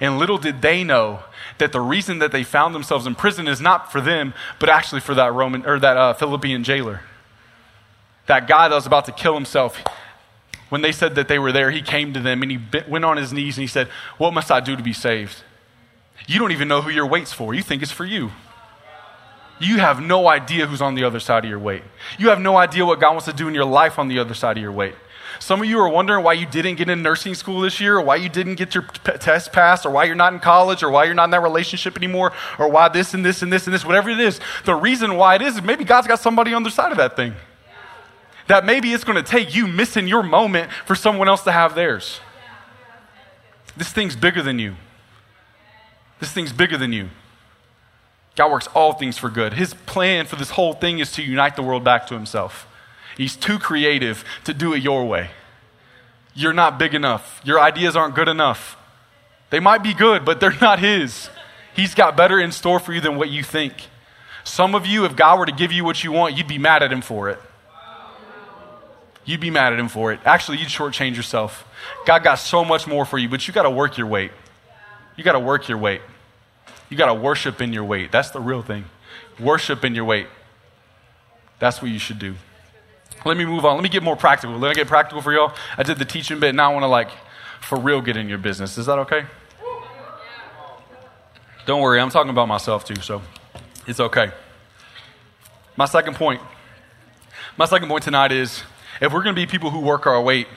And 0.00 0.18
little 0.18 0.38
did 0.38 0.62
they 0.62 0.84
know 0.84 1.20
that 1.58 1.72
the 1.72 1.80
reason 1.80 2.18
that 2.20 2.32
they 2.32 2.44
found 2.44 2.74
themselves 2.74 3.06
in 3.06 3.14
prison 3.14 3.48
is 3.48 3.60
not 3.60 3.90
for 3.90 4.00
them, 4.00 4.32
but 4.60 4.68
actually 4.68 5.00
for 5.00 5.14
that 5.14 5.32
Roman 5.32 5.66
or 5.66 5.78
that 5.80 5.96
uh, 5.96 6.14
Philippian 6.14 6.62
jailer. 6.62 7.00
That 8.26 8.46
guy 8.46 8.68
that 8.68 8.74
was 8.74 8.86
about 8.86 9.06
to 9.06 9.12
kill 9.12 9.34
himself. 9.34 9.82
When 10.68 10.82
they 10.82 10.92
said 10.92 11.14
that 11.14 11.28
they 11.28 11.38
were 11.38 11.50
there, 11.50 11.70
he 11.70 11.82
came 11.82 12.12
to 12.12 12.20
them 12.20 12.42
and 12.42 12.50
he 12.50 12.58
went 12.86 13.04
on 13.04 13.16
his 13.16 13.32
knees 13.32 13.56
and 13.56 13.62
he 13.62 13.68
said, 13.68 13.88
What 14.18 14.34
must 14.34 14.52
I 14.52 14.60
do 14.60 14.76
to 14.76 14.82
be 14.82 14.92
saved? 14.92 15.42
You 16.26 16.38
don't 16.38 16.52
even 16.52 16.68
know 16.68 16.82
who 16.82 16.90
your 16.90 17.06
wait's 17.06 17.32
for. 17.32 17.54
You 17.54 17.62
think 17.62 17.82
it's 17.82 17.92
for 17.92 18.04
you. 18.04 18.32
You 19.60 19.78
have 19.78 20.00
no 20.00 20.28
idea 20.28 20.66
who's 20.66 20.82
on 20.82 20.94
the 20.94 21.04
other 21.04 21.18
side 21.18 21.44
of 21.44 21.50
your 21.50 21.58
wait. 21.58 21.82
You 22.18 22.28
have 22.28 22.40
no 22.40 22.56
idea 22.56 22.84
what 22.84 23.00
God 23.00 23.12
wants 23.12 23.26
to 23.26 23.32
do 23.32 23.48
in 23.48 23.54
your 23.54 23.64
life 23.64 23.98
on 23.98 24.08
the 24.08 24.18
other 24.18 24.34
side 24.34 24.56
of 24.56 24.62
your 24.62 24.72
wait. 24.72 24.94
Some 25.38 25.60
of 25.62 25.68
you 25.68 25.78
are 25.78 25.88
wondering 25.88 26.24
why 26.24 26.32
you 26.32 26.46
didn't 26.46 26.76
get 26.76 26.88
in 26.88 27.02
nursing 27.02 27.34
school 27.34 27.60
this 27.60 27.80
year, 27.80 27.96
or 27.98 28.00
why 28.02 28.16
you 28.16 28.28
didn't 28.28 28.56
get 28.56 28.74
your 28.74 28.82
p- 28.82 29.12
test 29.18 29.52
passed, 29.52 29.86
or 29.86 29.90
why 29.90 30.04
you're 30.04 30.14
not 30.14 30.32
in 30.32 30.40
college, 30.40 30.82
or 30.82 30.90
why 30.90 31.04
you're 31.04 31.14
not 31.14 31.24
in 31.24 31.30
that 31.30 31.42
relationship 31.42 31.96
anymore, 31.96 32.32
or 32.58 32.68
why 32.68 32.88
this 32.88 33.14
and 33.14 33.24
this 33.24 33.42
and 33.42 33.52
this 33.52 33.66
and 33.66 33.74
this, 33.74 33.84
whatever 33.84 34.10
it 34.10 34.20
is. 34.20 34.40
The 34.64 34.74
reason 34.74 35.16
why 35.16 35.36
it 35.36 35.42
is 35.42 35.56
is 35.56 35.62
maybe 35.62 35.84
God's 35.84 36.06
got 36.06 36.20
somebody 36.20 36.52
on 36.52 36.64
the 36.64 36.70
side 36.70 36.90
of 36.90 36.98
that 36.98 37.16
thing. 37.16 37.34
That 38.48 38.64
maybe 38.64 38.92
it's 38.92 39.04
going 39.04 39.22
to 39.22 39.30
take 39.30 39.54
you 39.54 39.66
missing 39.66 40.08
your 40.08 40.22
moment 40.22 40.72
for 40.86 40.94
someone 40.94 41.28
else 41.28 41.42
to 41.44 41.52
have 41.52 41.74
theirs. 41.74 42.20
This 43.76 43.92
thing's 43.92 44.16
bigger 44.16 44.42
than 44.42 44.58
you. 44.58 44.74
This 46.18 46.32
thing's 46.32 46.52
bigger 46.52 46.76
than 46.76 46.92
you. 46.92 47.10
God 48.34 48.50
works 48.50 48.68
all 48.68 48.92
things 48.92 49.18
for 49.18 49.28
good. 49.30 49.52
His 49.54 49.74
plan 49.74 50.26
for 50.26 50.36
this 50.36 50.50
whole 50.50 50.72
thing 50.72 50.98
is 50.98 51.12
to 51.12 51.22
unite 51.22 51.56
the 51.56 51.62
world 51.62 51.84
back 51.84 52.06
to 52.08 52.14
himself. 52.14 52.66
He's 53.18 53.36
too 53.36 53.58
creative 53.58 54.24
to 54.44 54.54
do 54.54 54.72
it 54.72 54.82
your 54.82 55.04
way. 55.04 55.30
You're 56.34 56.52
not 56.52 56.78
big 56.78 56.94
enough. 56.94 57.40
Your 57.44 57.58
ideas 57.60 57.96
aren't 57.96 58.14
good 58.14 58.28
enough. 58.28 58.76
They 59.50 59.58
might 59.58 59.82
be 59.82 59.92
good, 59.92 60.24
but 60.24 60.38
they're 60.38 60.56
not 60.60 60.78
His. 60.78 61.28
He's 61.74 61.94
got 61.94 62.16
better 62.16 62.38
in 62.38 62.52
store 62.52 62.78
for 62.78 62.92
you 62.92 63.00
than 63.00 63.16
what 63.16 63.28
you 63.28 63.42
think. 63.42 63.74
Some 64.44 64.74
of 64.76 64.86
you, 64.86 65.04
if 65.04 65.16
God 65.16 65.38
were 65.38 65.46
to 65.46 65.52
give 65.52 65.72
you 65.72 65.84
what 65.84 66.02
you 66.02 66.12
want, 66.12 66.36
you'd 66.36 66.48
be 66.48 66.58
mad 66.58 66.82
at 66.82 66.92
Him 66.92 67.02
for 67.02 67.28
it. 67.28 67.40
You'd 69.24 69.40
be 69.40 69.50
mad 69.50 69.72
at 69.72 69.80
Him 69.80 69.88
for 69.88 70.12
it. 70.12 70.20
Actually, 70.24 70.58
you'd 70.58 70.68
shortchange 70.68 71.16
yourself. 71.16 71.66
God 72.06 72.22
got 72.22 72.36
so 72.36 72.64
much 72.64 72.86
more 72.86 73.04
for 73.04 73.18
you, 73.18 73.28
but 73.28 73.46
you 73.46 73.52
got 73.52 73.64
to 73.64 73.70
work 73.70 73.98
your 73.98 74.06
wait. 74.06 74.30
You 75.16 75.24
got 75.24 75.32
to 75.32 75.40
work 75.40 75.68
your 75.68 75.76
wait. 75.76 76.02
You 76.88 76.96
got 76.96 77.06
to 77.06 77.14
worship 77.14 77.60
in 77.60 77.72
your 77.72 77.84
wait. 77.84 78.12
That's 78.12 78.30
the 78.30 78.40
real 78.40 78.62
thing. 78.62 78.84
Worship 79.40 79.84
in 79.84 79.96
your 79.96 80.04
wait. 80.04 80.28
That's 81.58 81.82
what 81.82 81.90
you 81.90 81.98
should 81.98 82.20
do. 82.20 82.36
Let 83.24 83.36
me 83.36 83.44
move 83.44 83.64
on. 83.64 83.74
Let 83.74 83.82
me 83.82 83.88
get 83.88 84.02
more 84.02 84.16
practical. 84.16 84.56
Let 84.56 84.68
me 84.68 84.74
get 84.74 84.86
practical 84.86 85.22
for 85.22 85.32
y'all. 85.32 85.54
I 85.76 85.82
did 85.82 85.98
the 85.98 86.04
teaching 86.04 86.40
bit. 86.40 86.54
Now 86.54 86.70
I 86.70 86.72
want 86.72 86.84
to 86.84 86.88
like 86.88 87.10
for 87.60 87.78
real 87.78 88.00
get 88.00 88.16
in 88.16 88.28
your 88.28 88.38
business. 88.38 88.78
Is 88.78 88.86
that 88.86 88.98
okay? 89.00 89.24
Don't 91.66 91.82
worry, 91.82 92.00
I'm 92.00 92.08
talking 92.08 92.30
about 92.30 92.48
myself 92.48 92.84
too, 92.86 93.00
so 93.02 93.20
it's 93.86 94.00
okay. 94.00 94.30
My 95.76 95.84
second 95.84 96.16
point. 96.16 96.40
My 97.58 97.66
second 97.66 97.88
point 97.88 98.04
tonight 98.04 98.32
is 98.32 98.62
if 99.02 99.12
we're 99.12 99.22
going 99.22 99.34
to 99.34 99.40
be 99.40 99.46
people 99.46 99.70
who 99.70 99.80
work 99.80 100.06
our 100.06 100.22
wait, 100.22 100.48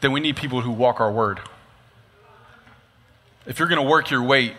then 0.00 0.10
we 0.10 0.20
need 0.20 0.36
people 0.36 0.62
who 0.62 0.70
walk 0.70 1.00
our 1.00 1.12
word. 1.12 1.40
If 3.44 3.58
you're 3.58 3.68
going 3.68 3.82
to 3.82 3.86
work 3.86 4.10
your 4.10 4.22
wait, 4.22 4.54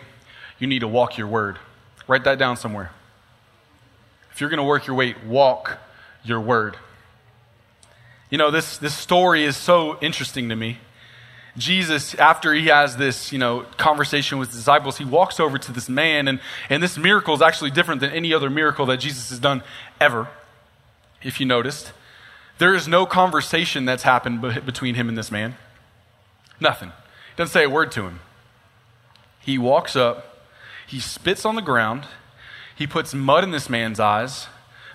you 0.58 0.66
need 0.66 0.80
to 0.80 0.88
walk 0.88 1.18
your 1.18 1.26
word. 1.26 1.58
Write 2.06 2.24
that 2.24 2.38
down 2.38 2.56
somewhere. 2.56 2.92
If 4.30 4.40
you're 4.40 4.50
going 4.50 4.58
to 4.58 4.64
work 4.64 4.86
your 4.86 4.94
wait, 4.94 5.24
walk 5.24 5.78
your 6.22 6.40
word. 6.40 6.76
You 8.34 8.38
know, 8.38 8.50
this, 8.50 8.78
this 8.78 8.98
story 8.98 9.44
is 9.44 9.56
so 9.56 9.96
interesting 10.00 10.48
to 10.48 10.56
me. 10.56 10.78
Jesus, 11.56 12.16
after 12.16 12.52
he 12.52 12.66
has 12.66 12.96
this, 12.96 13.32
you 13.32 13.38
know, 13.38 13.64
conversation 13.76 14.38
with 14.38 14.50
disciples, 14.50 14.98
he 14.98 15.04
walks 15.04 15.38
over 15.38 15.56
to 15.56 15.70
this 15.70 15.88
man, 15.88 16.26
and, 16.26 16.40
and 16.68 16.82
this 16.82 16.98
miracle 16.98 17.34
is 17.34 17.40
actually 17.40 17.70
different 17.70 18.00
than 18.00 18.10
any 18.10 18.34
other 18.34 18.50
miracle 18.50 18.86
that 18.86 18.96
Jesus 18.96 19.30
has 19.30 19.38
done 19.38 19.62
ever, 20.00 20.26
if 21.22 21.38
you 21.38 21.46
noticed. 21.46 21.92
There 22.58 22.74
is 22.74 22.88
no 22.88 23.06
conversation 23.06 23.84
that's 23.84 24.02
happened 24.02 24.42
between 24.66 24.96
him 24.96 25.08
and 25.08 25.16
this 25.16 25.30
man. 25.30 25.54
Nothing. 26.58 26.88
He 26.88 27.36
doesn't 27.36 27.52
say 27.52 27.62
a 27.62 27.70
word 27.70 27.92
to 27.92 28.02
him. 28.02 28.18
He 29.38 29.58
walks 29.58 29.94
up, 29.94 30.48
he 30.88 30.98
spits 30.98 31.44
on 31.44 31.54
the 31.54 31.62
ground, 31.62 32.02
he 32.74 32.88
puts 32.88 33.14
mud 33.14 33.44
in 33.44 33.52
this 33.52 33.70
man's 33.70 34.00
eyes. 34.00 34.48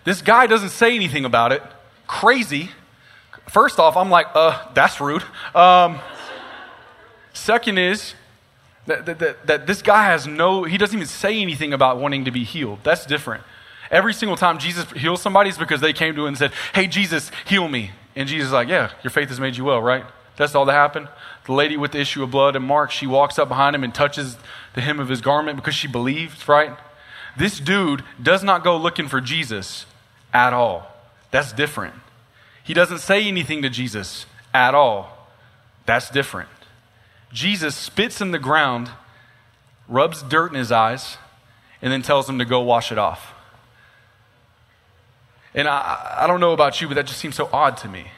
This 0.04 0.22
guy 0.22 0.46
doesn't 0.46 0.72
say 0.72 0.94
anything 0.94 1.24
about 1.24 1.54
it. 1.54 1.64
Crazy. 2.06 2.72
First 3.50 3.80
off, 3.80 3.98
I'm 3.98 4.10
like, 4.10 4.28
uh, 4.36 4.68
that's 4.74 5.02
rude. 5.02 5.24
Um, 5.56 6.00
second 7.34 7.80
is 7.80 8.14
that, 8.86 9.06
that, 9.06 9.48
that, 9.48 9.68
this 9.68 9.82
guy 9.82 10.06
has 10.06 10.28
no, 10.28 10.64
he 10.64 10.78
doesn't 10.78 10.96
even 10.96 11.08
say 11.08 11.42
anything 11.42 11.74
about 11.74 12.00
wanting 12.00 12.26
to 12.26 12.32
be 12.32 12.44
healed. 12.44 12.80
That's 12.84 13.06
different. 13.06 13.44
Every 13.90 14.14
single 14.14 14.38
time 14.38 14.60
Jesus 14.60 14.90
heals 14.92 15.22
somebody 15.22 15.50
is 15.50 15.58
because 15.58 15.82
they 15.82 15.94
came 15.94 16.14
to 16.16 16.22
him 16.22 16.28
and 16.28 16.38
said, 16.38 16.52
Hey, 16.76 16.86
Jesus, 16.86 17.32
heal 17.46 17.68
me. 17.68 17.92
And 18.16 18.30
Jesus 18.30 18.48
is 18.48 18.54
like, 18.54 18.68
Yeah, 18.68 18.92
your 19.04 19.12
faith 19.12 19.30
has 19.30 19.40
made 19.40 19.58
you 19.58 19.66
well, 19.66 19.82
right? 19.82 20.06
That's 20.38 20.54
all 20.54 20.66
that 20.66 20.74
happened. 20.74 21.10
The 21.46 21.54
lady 21.54 21.76
with 21.76 21.92
the 21.94 22.00
issue 22.00 22.22
of 22.22 22.32
blood 22.32 22.56
and 22.56 22.64
Mark, 22.64 22.92
she 22.92 23.08
walks 23.08 23.40
up 23.40 23.50
behind 23.50 23.76
him 23.76 23.84
and 23.84 23.94
touches 23.94 24.38
the 24.76 24.82
hem 24.82 25.00
of 25.00 25.10
his 25.10 25.22
garment 25.22 25.58
because 25.58 25.76
she 25.76 25.88
believes, 25.88 26.48
right? 26.48 26.78
This 27.36 27.60
dude 27.60 28.04
does 28.22 28.44
not 28.44 28.64
go 28.64 28.78
looking 28.78 29.08
for 29.08 29.20
Jesus 29.20 29.88
at 30.34 30.54
all. 30.54 30.88
That's 31.32 31.52
different. 31.52 31.96
He 32.70 32.76
doesn't 32.76 33.00
say 33.00 33.28
anything 33.28 33.64
to 33.64 33.70
Jesus 33.72 34.28
at 34.54 34.76
all. 34.76 35.28
That's 35.88 36.08
different. 36.12 36.50
Jesus 37.34 37.74
spits 37.76 38.22
in 38.22 38.30
the 38.30 38.38
ground, 38.38 38.92
rubs 39.88 40.22
dirt 40.22 40.52
in 40.52 40.60
his 40.60 40.72
eyes, 40.72 41.18
and 41.82 41.92
then 41.92 42.04
tells 42.04 42.30
him 42.30 42.38
to 42.38 42.46
go 42.46 42.62
wash 42.62 42.92
it 42.92 43.00
off. 43.00 43.34
And 45.56 45.68
I, 45.68 46.18
I 46.20 46.28
don't 46.28 46.40
know 46.40 46.54
about 46.54 46.80
you, 46.80 46.88
but 46.88 46.94
that 46.94 47.08
just 47.08 47.20
seems 47.20 47.34
so 47.34 47.50
odd 47.52 47.76
to 47.78 47.88
me. 47.88 48.12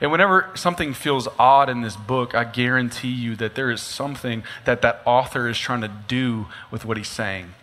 And 0.00 0.10
whenever 0.10 0.50
something 0.56 0.92
feels 0.92 1.28
odd 1.38 1.68
in 1.68 1.80
this 1.80 1.94
book, 1.94 2.34
I 2.34 2.42
guarantee 2.42 3.12
you 3.12 3.36
that 3.36 3.54
there 3.54 3.70
is 3.70 3.80
something 3.80 4.42
that 4.64 4.82
that 4.82 5.00
author 5.06 5.48
is 5.48 5.56
trying 5.56 5.82
to 5.82 5.92
do 6.08 6.46
with 6.72 6.84
what 6.84 6.96
he's 6.96 7.06
saying 7.06 7.54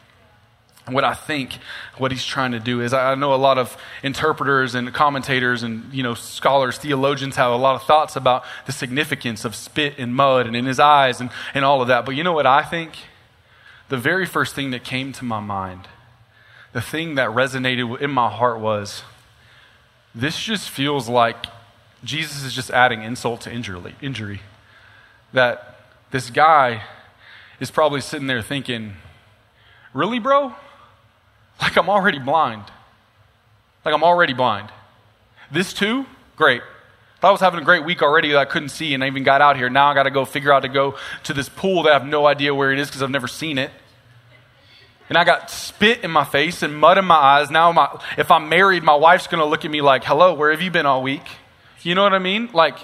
what 0.94 1.04
I 1.04 1.14
think 1.14 1.58
what 1.98 2.12
he's 2.12 2.26
trying 2.26 2.52
to 2.52 2.60
do 2.60 2.82
is 2.82 2.94
I 2.94 3.16
know 3.16 3.34
a 3.34 3.36
lot 3.36 3.58
of 3.58 3.78
interpreters 4.04 4.76
and 4.76 4.94
commentators 4.94 5.64
and 5.64 5.92
you 5.94 6.04
know 6.04 6.14
scholars, 6.14 6.78
theologians 6.78 7.36
have 7.36 7.52
a 7.52 7.56
lot 7.56 7.76
of 7.76 7.84
thoughts 7.84 8.16
about 8.16 8.44
the 8.66 8.72
significance 8.72 9.46
of 9.46 9.56
spit 9.56 9.96
and 9.98 10.16
mud 10.16 10.48
and 10.48 10.56
in 10.56 10.66
his 10.66 10.80
eyes 10.80 11.22
and, 11.22 11.30
and 11.54 11.66
all 11.66 11.82
of 11.82 11.88
that. 11.88 12.06
But 12.06 12.16
you 12.16 12.24
know 12.24 12.34
what 12.34 12.46
I 12.46 12.64
think? 12.64 12.94
The 13.90 13.98
very 13.98 14.26
first 14.26 14.56
thing 14.56 14.72
that 14.72 14.84
came 14.84 15.12
to 15.14 15.26
my 15.26 15.40
mind, 15.40 15.88
the 16.74 16.82
thing 16.82 17.16
that 17.16 17.30
resonated 17.30 18.00
in 18.00 18.12
my 18.12 18.30
heart 18.30 18.60
was 18.60 19.04
this 20.16 20.40
just 20.40 20.70
feels 20.70 21.10
like 21.10 21.46
Jesus 22.04 22.44
is 22.44 22.54
just 22.54 22.72
adding 22.72 23.04
insult 23.04 23.42
to 23.42 23.52
injury. 23.52 23.96
injury. 24.02 24.42
That 25.34 25.76
this 26.12 26.30
guy 26.30 26.84
is 27.60 27.72
probably 27.72 28.02
sitting 28.02 28.28
there 28.28 28.42
thinking, 28.42 28.94
Really, 29.94 30.20
bro? 30.20 30.56
Like 31.62 31.78
I'm 31.78 31.90
already 31.90 32.20
blind. 32.20 32.64
Like 33.86 33.94
I'm 33.94 34.04
already 34.04 34.34
blind. 34.34 34.70
This 35.52 35.74
too? 35.74 36.06
Great. 36.36 36.62
I 37.24 37.30
was 37.30 37.40
having 37.40 37.60
a 37.60 37.64
great 37.64 37.86
week 37.86 38.02
already 38.02 38.30
that 38.30 38.38
I 38.38 38.46
couldn't 38.46 38.70
see, 38.70 38.96
and 38.96 39.04
I 39.04 39.08
even 39.08 39.24
got 39.24 39.42
out 39.42 39.56
here. 39.56 39.70
Now 39.70 39.90
I 39.90 39.94
got 39.94 40.04
to 40.04 40.10
go 40.10 40.26
figure 40.26 40.52
out 40.52 40.62
to 40.62 40.70
go 40.70 40.98
to 41.24 41.34
this 41.34 41.50
pool 41.50 41.84
that 41.84 41.92
I 41.92 41.94
have 41.94 42.06
no 42.06 42.26
idea 42.26 42.56
where 42.56 42.72
it 42.72 42.80
is 42.80 42.88
because 42.88 43.04
I've 43.04 43.12
never 43.12 43.28
seen 43.28 43.60
it. 43.60 43.70
And 45.08 45.18
I 45.18 45.24
got 45.24 45.52
spit 45.52 46.04
in 46.04 46.10
my 46.10 46.24
face 46.24 46.64
and 46.64 46.76
mud 46.76 46.98
in 46.98 47.06
my 47.06 47.16
eyes. 47.16 47.52
Now, 47.52 47.72
my, 47.74 48.02
if 48.18 48.32
I'm 48.32 48.50
married, 48.50 48.82
my 48.82 48.96
wife's 48.96 49.28
going 49.28 49.40
to 49.40 49.46
look 49.46 49.66
at 49.66 49.70
me 49.70 49.82
like, 49.82 50.06
hello, 50.06 50.34
where 50.34 50.52
have 50.52 50.62
you 50.62 50.72
been 50.72 50.86
all 50.86 51.04
week? 51.04 51.28
You 51.82 51.96
know 51.96 52.04
what 52.04 52.14
I 52.14 52.20
mean? 52.20 52.50
Like, 52.54 52.78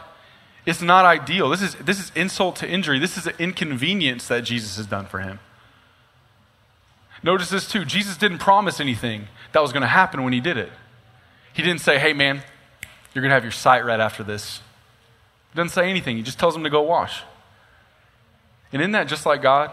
it's 0.66 0.82
not 0.82 1.06
ideal. 1.06 1.50
This 1.50 1.62
is, 1.62 1.76
this 1.76 2.00
is 2.00 2.12
insult 2.16 2.58
to 2.58 2.70
injury. 2.70 3.00
This 3.00 3.18
is 3.18 3.28
an 3.28 3.34
inconvenience 3.40 4.28
that 4.28 4.42
Jesus 4.44 4.76
has 4.76 4.86
done 4.86 5.06
for 5.06 5.20
him. 5.20 5.40
Notice 7.28 7.50
this 7.50 7.68
too 7.68 7.84
Jesus 7.84 8.16
didn't 8.16 8.38
promise 8.38 8.80
anything 8.80 9.28
that 9.52 9.62
was 9.62 9.74
going 9.74 9.82
to 9.82 9.88
happen 9.88 10.24
when 10.24 10.32
he 10.32 10.40
did 10.40 10.56
it. 10.56 10.72
He 11.52 11.62
didn't 11.62 11.82
say, 11.82 12.00
hey, 12.00 12.14
man, 12.14 12.42
you're 13.14 13.22
going 13.22 13.32
to 13.32 13.34
have 13.34 13.44
your 13.44 13.52
sight 13.52 13.84
right 13.84 14.00
after 14.00 14.24
this. 14.24 14.62
He 15.52 15.58
doesn't 15.58 15.72
say 15.72 15.90
anything. 15.90 16.16
He 16.16 16.24
just 16.24 16.40
tells 16.40 16.56
him 16.56 16.64
to 16.64 16.70
go 16.70 16.82
wash. 16.82 17.24
And 18.72 18.82
isn't 18.82 18.94
that 18.94 19.10
just 19.10 19.26
like 19.26 19.42
God? 19.42 19.72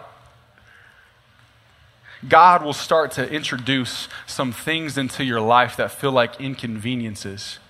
God 2.27 2.65
will 2.65 2.73
start 2.73 3.13
to 3.13 3.31
introduce 3.31 4.09
some 4.27 4.51
things 4.51 4.99
into 4.99 5.23
your 5.23 5.41
life 5.41 5.77
that 5.77 5.93
feel 5.93 6.11
like 6.11 6.41
inconveniences. 6.41 7.61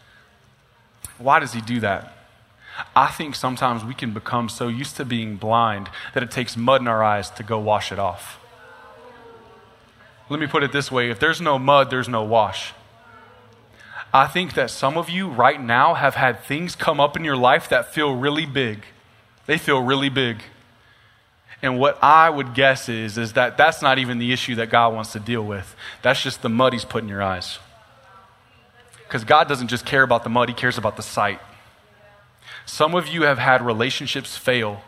Why 1.18 1.40
does 1.40 1.52
He 1.52 1.60
do 1.60 1.80
that? 1.80 2.16
I 2.96 3.08
think 3.08 3.34
sometimes 3.34 3.84
we 3.84 3.92
can 3.92 4.14
become 4.14 4.48
so 4.48 4.68
used 4.68 4.96
to 4.96 5.04
being 5.04 5.36
blind 5.36 5.90
that 6.14 6.22
it 6.22 6.30
takes 6.30 6.56
mud 6.56 6.80
in 6.80 6.88
our 6.88 7.04
eyes 7.04 7.28
to 7.32 7.42
go 7.42 7.58
wash 7.58 7.92
it 7.92 7.98
off. 7.98 8.38
Let 10.28 10.40
me 10.40 10.46
put 10.46 10.62
it 10.62 10.72
this 10.72 10.90
way 10.90 11.10
if 11.10 11.18
there's 11.18 11.40
no 11.40 11.58
mud, 11.58 11.90
there's 11.90 12.08
no 12.08 12.22
wash. 12.24 12.72
I 14.12 14.28
think 14.28 14.54
that 14.54 14.70
some 14.70 14.96
of 14.96 15.10
you 15.10 15.28
right 15.28 15.60
now 15.60 15.94
have 15.94 16.14
had 16.14 16.40
things 16.44 16.76
come 16.76 17.00
up 17.00 17.16
in 17.16 17.24
your 17.24 17.36
life 17.36 17.68
that 17.70 17.92
feel 17.92 18.14
really 18.14 18.46
big. 18.46 18.84
They 19.46 19.58
feel 19.58 19.82
really 19.82 20.08
big. 20.08 20.38
And 21.60 21.78
what 21.78 21.98
I 22.02 22.30
would 22.30 22.54
guess 22.54 22.88
is, 22.88 23.18
is 23.18 23.32
that 23.32 23.56
that's 23.56 23.82
not 23.82 23.98
even 23.98 24.18
the 24.18 24.32
issue 24.32 24.54
that 24.56 24.70
God 24.70 24.94
wants 24.94 25.12
to 25.12 25.18
deal 25.18 25.42
with. 25.42 25.74
That's 26.02 26.22
just 26.22 26.42
the 26.42 26.48
mud 26.48 26.74
He's 26.74 26.84
put 26.84 27.02
in 27.02 27.08
your 27.08 27.22
eyes. 27.22 27.58
Because 29.02 29.24
God 29.24 29.48
doesn't 29.48 29.68
just 29.68 29.84
care 29.84 30.02
about 30.02 30.22
the 30.24 30.30
mud, 30.30 30.48
He 30.48 30.54
cares 30.54 30.78
about 30.78 30.96
the 30.96 31.02
sight. 31.02 31.40
Some 32.66 32.94
of 32.94 33.08
you 33.08 33.22
have 33.22 33.38
had 33.38 33.62
relationships 33.62 34.36
fail 34.36 34.82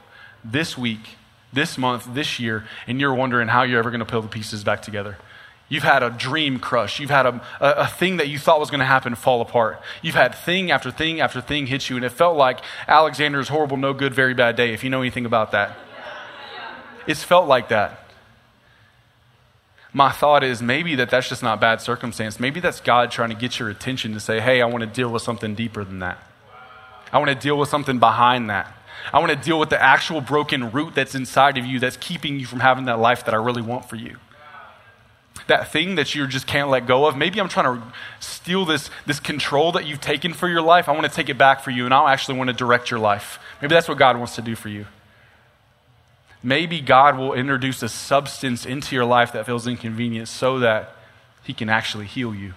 this 0.45 0.79
week, 0.79 1.17
this 1.53 1.77
month, 1.77 2.15
this 2.15 2.39
year, 2.39 2.65
and 2.87 3.01
you're 3.01 3.15
wondering 3.15 3.49
how 3.49 3.63
you're 3.63 3.79
ever 3.79 3.91
going 3.91 4.01
to 4.01 4.07
put 4.07 4.23
the 4.23 4.29
pieces 4.29 4.63
back 4.63 4.83
together. 4.83 5.19
You've 5.69 5.83
had 5.83 6.03
a 6.05 6.11
dream 6.11 6.61
crush. 6.61 7.01
You've 7.01 7.11
had 7.11 7.27
a, 7.27 7.43
a, 7.61 7.71
a 7.71 7.87
thing 7.89 8.19
that 8.19 8.29
you 8.29 8.39
thought 8.39 8.61
was 8.61 8.71
going 8.71 8.81
to 8.81 8.87
happen 8.87 9.17
fall 9.17 9.41
apart. 9.41 9.81
You've 10.01 10.15
had 10.15 10.35
thing 10.35 10.71
after 10.71 10.93
thing 10.93 11.21
after 11.21 11.41
thing 11.41 11.67
hit 11.67 11.91
you, 11.91 11.97
and 11.97 12.05
it 12.05 12.11
felt 12.11 12.37
like 12.37 12.61
Alexander's 12.87 13.49
horrible, 13.49 13.77
no 13.77 13.93
good, 13.93 14.15
very 14.15 14.33
bad 14.33 14.55
day, 14.55 14.73
if 14.73 14.85
you 14.85 14.91
know 14.91 15.01
anything 15.01 15.27
about 15.27 15.51
that. 15.53 15.77
It's 17.09 17.25
felt 17.25 17.49
like 17.49 17.69
that. 17.69 18.05
My 19.93 20.13
thought 20.13 20.45
is 20.45 20.63
maybe 20.63 20.95
that 20.97 21.11
that's 21.11 21.29
just 21.29 21.43
not 21.43 21.61
bad 21.61 21.81
circumstance. 21.81 22.39
Maybe 22.39 22.61
that's 22.61 22.81
God 22.81 23.11
trying 23.11 23.31
to 23.31 23.35
get 23.35 23.59
your 23.59 23.69
attention 23.69 24.13
to 24.13 24.21
say, 24.21 24.41
hey, 24.41 24.61
I 24.61 24.67
want 24.67 24.81
to 24.81 24.87
deal 24.87 25.11
with 25.11 25.23
something 25.23 25.55
deeper 25.55 25.85
than 25.85 26.01
that. 26.01 26.19
I 27.13 27.19
want 27.19 27.31
to 27.31 27.35
deal 27.35 27.59
with 27.59 27.71
something 27.71 27.99
behind 27.99 28.51
that. 28.51 28.73
I 29.13 29.19
want 29.21 29.31
to 29.31 29.37
deal 29.37 29.59
with 29.59 29.71
the 29.71 29.83
actual 29.83 30.21
broken 30.21 30.71
root 30.71 30.95
that's 30.95 31.15
inside 31.15 31.59
of 31.59 31.65
you 31.65 31.81
that's 31.81 31.97
keeping 31.97 32.39
you 32.39 32.47
from 32.47 32.61
having 32.61 32.85
that 32.85 32.99
life 32.99 33.25
that 33.25 33.35
I 33.35 33.39
really 33.39 33.63
want 33.63 33.89
for 33.89 33.97
you 33.97 34.19
that 35.47 35.71
thing 35.71 35.95
that 35.95 36.15
you 36.15 36.27
just 36.27 36.47
can't 36.47 36.69
let 36.69 36.87
go 36.87 37.07
of. 37.07 37.17
Maybe 37.17 37.41
I'm 37.41 37.49
trying 37.49 37.81
to 37.81 37.87
steal 38.21 38.65
this, 38.65 38.91
this 39.07 39.21
control 39.21 39.73
that 39.73 39.87
you've 39.87 40.01
taken 40.01 40.33
for 40.33 40.49
your 40.49 40.63
life. 40.63 40.89
I 40.89 40.93
want 40.93 41.05
to 41.05 41.13
take 41.13 41.29
it 41.29 41.39
back 41.39 41.63
for 41.63 41.71
you, 41.71 41.85
and 41.85 41.95
I 41.95 42.13
actually 42.13 42.39
want 42.39 42.49
to 42.49 42.55
direct 42.55 42.91
your 42.91 43.01
life. 43.01 43.39
Maybe 43.63 43.75
that's 43.75 43.89
what 43.89 43.99
God 43.99 44.17
wants 44.17 44.35
to 44.37 44.43
do 44.43 44.57
for 44.57 44.69
you. 44.69 44.87
maybe 46.43 46.81
God 46.81 47.19
will 47.19 47.33
introduce 47.33 47.83
a 47.83 47.89
substance 47.89 48.67
into 48.67 48.95
your 48.95 49.05
life 49.05 49.33
that 49.33 49.47
feels 49.47 49.67
inconvenient 49.67 50.29
so 50.29 50.59
that 50.61 50.95
He 51.43 51.53
can 51.53 51.69
actually 51.69 52.07
heal 52.07 52.35
you. 52.35 52.55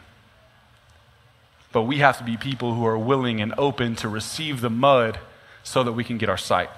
But 1.72 1.84
we 1.84 1.98
have 1.98 2.18
to 2.18 2.24
be 2.24 2.38
people 2.38 2.74
who 2.74 2.86
are 2.86 2.98
willing 2.98 3.42
and 3.42 3.54
open 3.58 3.96
to 3.98 4.10
receive 4.10 4.62
the 4.62 4.70
mud 4.70 5.20
so 5.64 5.84
that 5.84 5.94
we 5.94 6.04
can 6.04 6.18
get 6.18 6.30
our 6.30 6.38
sight. 6.38 6.70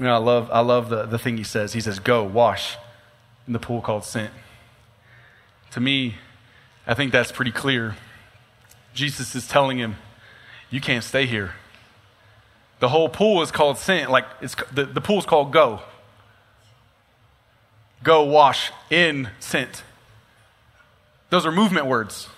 You 0.00 0.06
know, 0.06 0.14
I 0.14 0.16
love, 0.16 0.48
I 0.50 0.60
love 0.60 0.88
the, 0.88 1.04
the 1.04 1.18
thing 1.18 1.36
he 1.36 1.44
says. 1.44 1.74
He 1.74 1.80
says, 1.82 1.98
Go, 1.98 2.24
wash 2.24 2.78
in 3.46 3.52
the 3.52 3.58
pool 3.58 3.82
called 3.82 4.02
Sent. 4.02 4.32
To 5.72 5.80
me, 5.80 6.14
I 6.86 6.94
think 6.94 7.12
that's 7.12 7.30
pretty 7.30 7.52
clear. 7.52 7.96
Jesus 8.94 9.34
is 9.34 9.46
telling 9.46 9.76
him, 9.76 9.96
You 10.70 10.80
can't 10.80 11.04
stay 11.04 11.26
here. 11.26 11.52
The 12.78 12.88
whole 12.88 13.10
pool 13.10 13.42
is 13.42 13.50
called 13.50 13.76
Sent. 13.76 14.10
Like, 14.10 14.24
it's, 14.40 14.56
the, 14.72 14.86
the 14.86 15.02
pool 15.02 15.18
is 15.18 15.26
called 15.26 15.52
Go. 15.52 15.80
Go 18.02 18.24
wash 18.24 18.72
in 18.88 19.28
Sent. 19.38 19.82
Those 21.28 21.44
are 21.44 21.52
movement 21.52 21.84
words. 21.84 22.30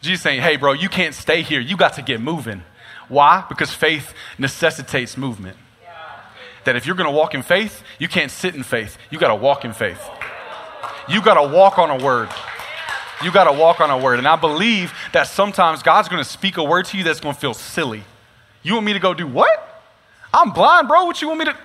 Jesus 0.00 0.22
saying, 0.22 0.40
Hey, 0.40 0.56
bro, 0.56 0.72
you 0.72 0.88
can't 0.88 1.14
stay 1.14 1.42
here. 1.42 1.60
You 1.60 1.76
got 1.76 1.92
to 1.96 2.02
get 2.02 2.18
moving. 2.18 2.62
Why? 3.10 3.44
Because 3.46 3.74
faith 3.74 4.14
necessitates 4.38 5.18
movement 5.18 5.58
that 6.66 6.76
if 6.76 6.86
you're 6.86 6.94
going 6.94 7.10
to 7.10 7.16
walk 7.16 7.34
in 7.34 7.42
faith, 7.42 7.82
you 7.98 8.06
can't 8.06 8.30
sit 8.30 8.54
in 8.54 8.62
faith. 8.62 8.98
You 9.10 9.18
got 9.18 9.28
to 9.28 9.34
walk 9.34 9.64
in 9.64 9.72
faith. 9.72 10.00
You 11.08 11.22
got 11.22 11.34
to 11.34 11.48
walk 11.48 11.78
on 11.78 11.90
a 11.90 12.04
word. 12.04 12.28
You 13.24 13.32
got 13.32 13.44
to 13.44 13.52
walk 13.52 13.80
on 13.80 13.90
a 13.90 13.96
word. 13.96 14.18
And 14.18 14.28
I 14.28 14.36
believe 14.36 14.92
that 15.12 15.26
sometimes 15.26 15.82
God's 15.82 16.08
going 16.08 16.22
to 16.22 16.28
speak 16.28 16.58
a 16.58 16.64
word 16.64 16.84
to 16.86 16.98
you 16.98 17.04
that's 17.04 17.20
going 17.20 17.34
to 17.34 17.40
feel 17.40 17.54
silly. 17.54 18.04
You 18.62 18.74
want 18.74 18.86
me 18.86 18.92
to 18.92 18.98
go 18.98 19.14
do 19.14 19.26
what? 19.26 19.84
I'm 20.34 20.50
blind, 20.50 20.88
bro. 20.88 21.06
What 21.06 21.22
you 21.22 21.28
want 21.28 21.38
me 21.38 21.44
to? 21.46 21.56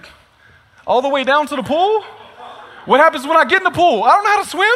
All 0.88 1.02
the 1.02 1.10
way 1.10 1.24
down 1.24 1.48
to 1.48 1.56
the 1.56 1.64
pool? 1.64 2.04
What 2.86 3.00
happens 3.00 3.28
when 3.28 3.38
I 3.38 3.46
get 3.46 3.60
in 3.60 3.64
the 3.64 3.72
pool? 3.72 4.04
I 4.04 4.16
don't 4.16 4.24
know 4.24 4.30
how 4.30 4.44
to 4.44 4.50
swim. 4.50 4.76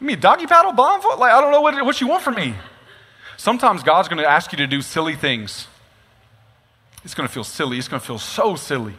You 0.00 0.06
mean 0.06 0.20
doggy 0.20 0.46
paddle, 0.46 0.72
blindfold? 0.72 1.18
Like, 1.18 1.32
I 1.32 1.40
don't 1.40 1.50
know 1.50 1.60
what, 1.60 1.84
what 1.84 2.00
you 2.00 2.06
want 2.06 2.22
from 2.22 2.36
me. 2.36 2.54
Sometimes 3.36 3.82
God's 3.82 4.08
going 4.08 4.22
to 4.22 4.28
ask 4.28 4.52
you 4.52 4.58
to 4.58 4.66
do 4.66 4.80
silly 4.80 5.16
things. 5.16 5.66
It's 7.04 7.14
going 7.14 7.26
to 7.26 7.32
feel 7.32 7.44
silly. 7.44 7.78
It's 7.78 7.88
going 7.88 8.00
to 8.00 8.06
feel 8.06 8.18
so 8.18 8.56
silly. 8.56 8.94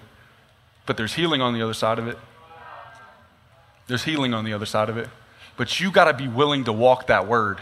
But 0.86 0.98
there's 0.98 1.14
healing 1.14 1.42
on 1.42 1.54
the 1.54 1.62
other 1.62 1.74
side 1.74 2.00
of 2.00 2.08
it. 2.08 2.18
There's 3.88 4.04
healing 4.04 4.34
on 4.34 4.46
the 4.46 4.54
other 4.54 4.66
side 4.66 4.90
of 4.90 4.98
it. 4.98 5.08
But 5.58 5.80
you 5.80 5.92
got 5.92 6.06
to 6.06 6.14
be 6.14 6.28
willing 6.28 6.64
to 6.66 6.74
walk 6.74 7.08
that 7.08 7.28
word, 7.28 7.60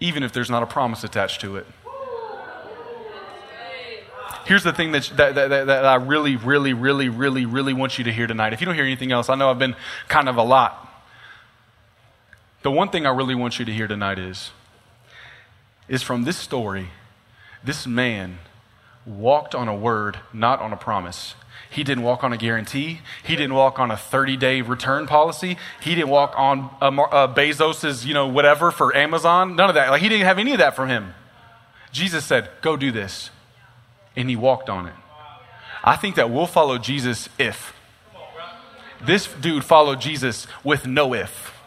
even 0.00 0.22
if 0.22 0.32
there's 0.32 0.50
not 0.50 0.62
a 0.62 0.66
promise 0.66 1.02
attached 1.02 1.40
to 1.40 1.56
it. 1.56 1.66
Here's 4.44 4.64
the 4.64 4.72
thing 4.72 4.92
that, 4.92 5.10
that, 5.16 5.34
that, 5.34 5.66
that 5.66 5.84
I 5.84 5.96
really, 5.96 6.36
really, 6.36 6.72
really, 6.72 7.08
really, 7.08 7.44
really 7.44 7.74
want 7.74 7.98
you 7.98 8.04
to 8.04 8.12
hear 8.12 8.26
tonight. 8.26 8.52
If 8.52 8.60
you 8.60 8.64
don't 8.64 8.74
hear 8.74 8.84
anything 8.84 9.12
else, 9.12 9.28
I 9.28 9.34
know 9.34 9.50
I've 9.50 9.58
been 9.58 9.76
kind 10.08 10.28
of 10.28 10.36
a 10.36 10.42
lot. 10.42 10.88
The 12.62 12.70
one 12.70 12.88
thing 12.88 13.06
I 13.06 13.10
really 13.10 13.34
want 13.34 13.58
you 13.58 13.64
to 13.64 13.72
hear 13.72 13.86
tonight 13.86 14.18
is, 14.18 14.50
is 15.86 16.02
from 16.02 16.24
this 16.24 16.36
story, 16.36 16.88
this 17.62 17.86
man 17.86 18.38
walked 19.08 19.54
on 19.54 19.68
a 19.68 19.74
word, 19.74 20.18
not 20.32 20.60
on 20.60 20.72
a 20.72 20.76
promise. 20.76 21.34
He 21.70 21.84
didn't 21.84 22.04
walk 22.04 22.24
on 22.24 22.32
a 22.32 22.36
guarantee. 22.36 23.00
He 23.22 23.36
didn't 23.36 23.54
walk 23.54 23.78
on 23.78 23.90
a 23.90 23.96
30 23.96 24.36
day 24.36 24.60
return 24.62 25.06
policy. 25.06 25.58
He 25.80 25.94
didn't 25.94 26.08
walk 26.08 26.34
on 26.36 26.70
a, 26.80 26.86
a 26.86 27.02
uh, 27.02 27.34
Bezos's, 27.34 28.06
you 28.06 28.14
know, 28.14 28.26
whatever 28.26 28.70
for 28.70 28.94
Amazon. 28.96 29.56
None 29.56 29.68
of 29.68 29.74
that. 29.74 29.90
Like, 29.90 30.02
he 30.02 30.08
didn't 30.08 30.26
have 30.26 30.38
any 30.38 30.52
of 30.52 30.58
that 30.58 30.74
from 30.74 30.88
him. 30.88 31.14
Jesus 31.92 32.24
said, 32.24 32.48
Go 32.62 32.76
do 32.76 32.90
this. 32.90 33.30
And 34.16 34.28
he 34.28 34.36
walked 34.36 34.68
on 34.68 34.86
it. 34.86 34.94
I 35.84 35.96
think 35.96 36.16
that 36.16 36.30
we'll 36.30 36.46
follow 36.46 36.78
Jesus 36.78 37.28
if. 37.38 37.74
This 39.04 39.28
dude 39.28 39.64
followed 39.64 40.00
Jesus 40.00 40.46
with 40.64 40.86
no 40.86 41.14
if. 41.14 41.57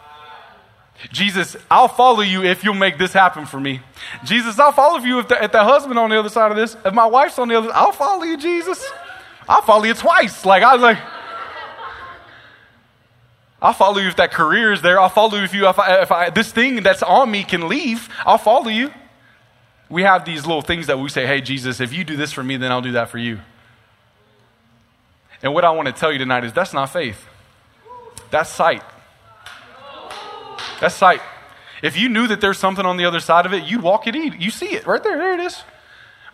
Jesus, 1.10 1.56
I'll 1.70 1.88
follow 1.88 2.20
you 2.20 2.44
if 2.44 2.62
you'll 2.62 2.74
make 2.74 2.98
this 2.98 3.12
happen 3.12 3.46
for 3.46 3.58
me. 3.58 3.80
Jesus, 4.24 4.58
I'll 4.58 4.72
follow 4.72 4.98
you 4.98 5.18
if 5.18 5.28
the, 5.28 5.42
if 5.42 5.52
the 5.52 5.64
husband 5.64 5.98
on 5.98 6.10
the 6.10 6.18
other 6.18 6.28
side 6.28 6.50
of 6.50 6.56
this, 6.56 6.76
if 6.84 6.94
my 6.94 7.06
wife's 7.06 7.38
on 7.38 7.48
the 7.48 7.58
other, 7.58 7.70
I'll 7.72 7.92
follow 7.92 8.22
you, 8.22 8.36
Jesus. 8.36 8.88
I'll 9.48 9.62
follow 9.62 9.84
you 9.84 9.94
twice. 9.94 10.44
Like 10.44 10.62
I 10.62 10.74
was 10.74 10.82
like, 10.82 10.98
I'll 13.60 13.72
follow 13.72 13.98
you 13.98 14.08
if 14.08 14.16
that 14.16 14.32
career 14.32 14.72
is 14.72 14.82
there. 14.82 15.00
I'll 15.00 15.08
follow 15.08 15.38
you 15.38 15.44
if 15.44 15.54
you 15.54 15.68
if, 15.68 15.78
I, 15.78 16.02
if 16.02 16.12
I, 16.12 16.30
this 16.30 16.50
thing 16.50 16.82
that's 16.82 17.02
on 17.02 17.30
me 17.30 17.44
can 17.44 17.68
leave. 17.68 18.08
I'll 18.24 18.38
follow 18.38 18.68
you. 18.68 18.92
We 19.88 20.02
have 20.02 20.24
these 20.24 20.46
little 20.46 20.62
things 20.62 20.86
that 20.86 20.98
we 20.98 21.08
say, 21.08 21.26
"Hey, 21.26 21.40
Jesus, 21.40 21.80
if 21.80 21.92
you 21.92 22.02
do 22.02 22.16
this 22.16 22.32
for 22.32 22.42
me, 22.42 22.56
then 22.56 22.72
I'll 22.72 22.80
do 22.80 22.92
that 22.92 23.10
for 23.10 23.18
you." 23.18 23.40
And 25.42 25.54
what 25.54 25.64
I 25.64 25.70
want 25.70 25.86
to 25.86 25.92
tell 25.92 26.12
you 26.12 26.18
tonight 26.18 26.44
is 26.44 26.52
that's 26.52 26.72
not 26.72 26.86
faith. 26.86 27.24
That's 28.30 28.50
sight. 28.50 28.82
That's 30.82 30.96
sight. 30.96 31.20
If 31.80 31.96
you 31.96 32.08
knew 32.08 32.26
that 32.26 32.40
there's 32.40 32.58
something 32.58 32.84
on 32.84 32.96
the 32.96 33.04
other 33.04 33.20
side 33.20 33.46
of 33.46 33.52
it, 33.52 33.62
you'd 33.62 33.82
walk 33.82 34.08
it, 34.08 34.16
you 34.16 34.50
see 34.50 34.74
it 34.74 34.84
right 34.84 35.00
there. 35.00 35.16
There 35.16 35.32
it 35.32 35.38
is. 35.38 35.62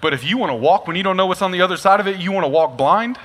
But 0.00 0.14
if 0.14 0.24
you 0.24 0.38
want 0.38 0.48
to 0.52 0.56
walk 0.56 0.86
when 0.86 0.96
you 0.96 1.02
don't 1.02 1.18
know 1.18 1.26
what's 1.26 1.42
on 1.42 1.52
the 1.52 1.60
other 1.60 1.76
side 1.76 2.00
of 2.00 2.08
it, 2.08 2.18
you 2.18 2.32
want 2.32 2.44
to 2.44 2.48
walk 2.48 2.78
blind, 2.78 3.18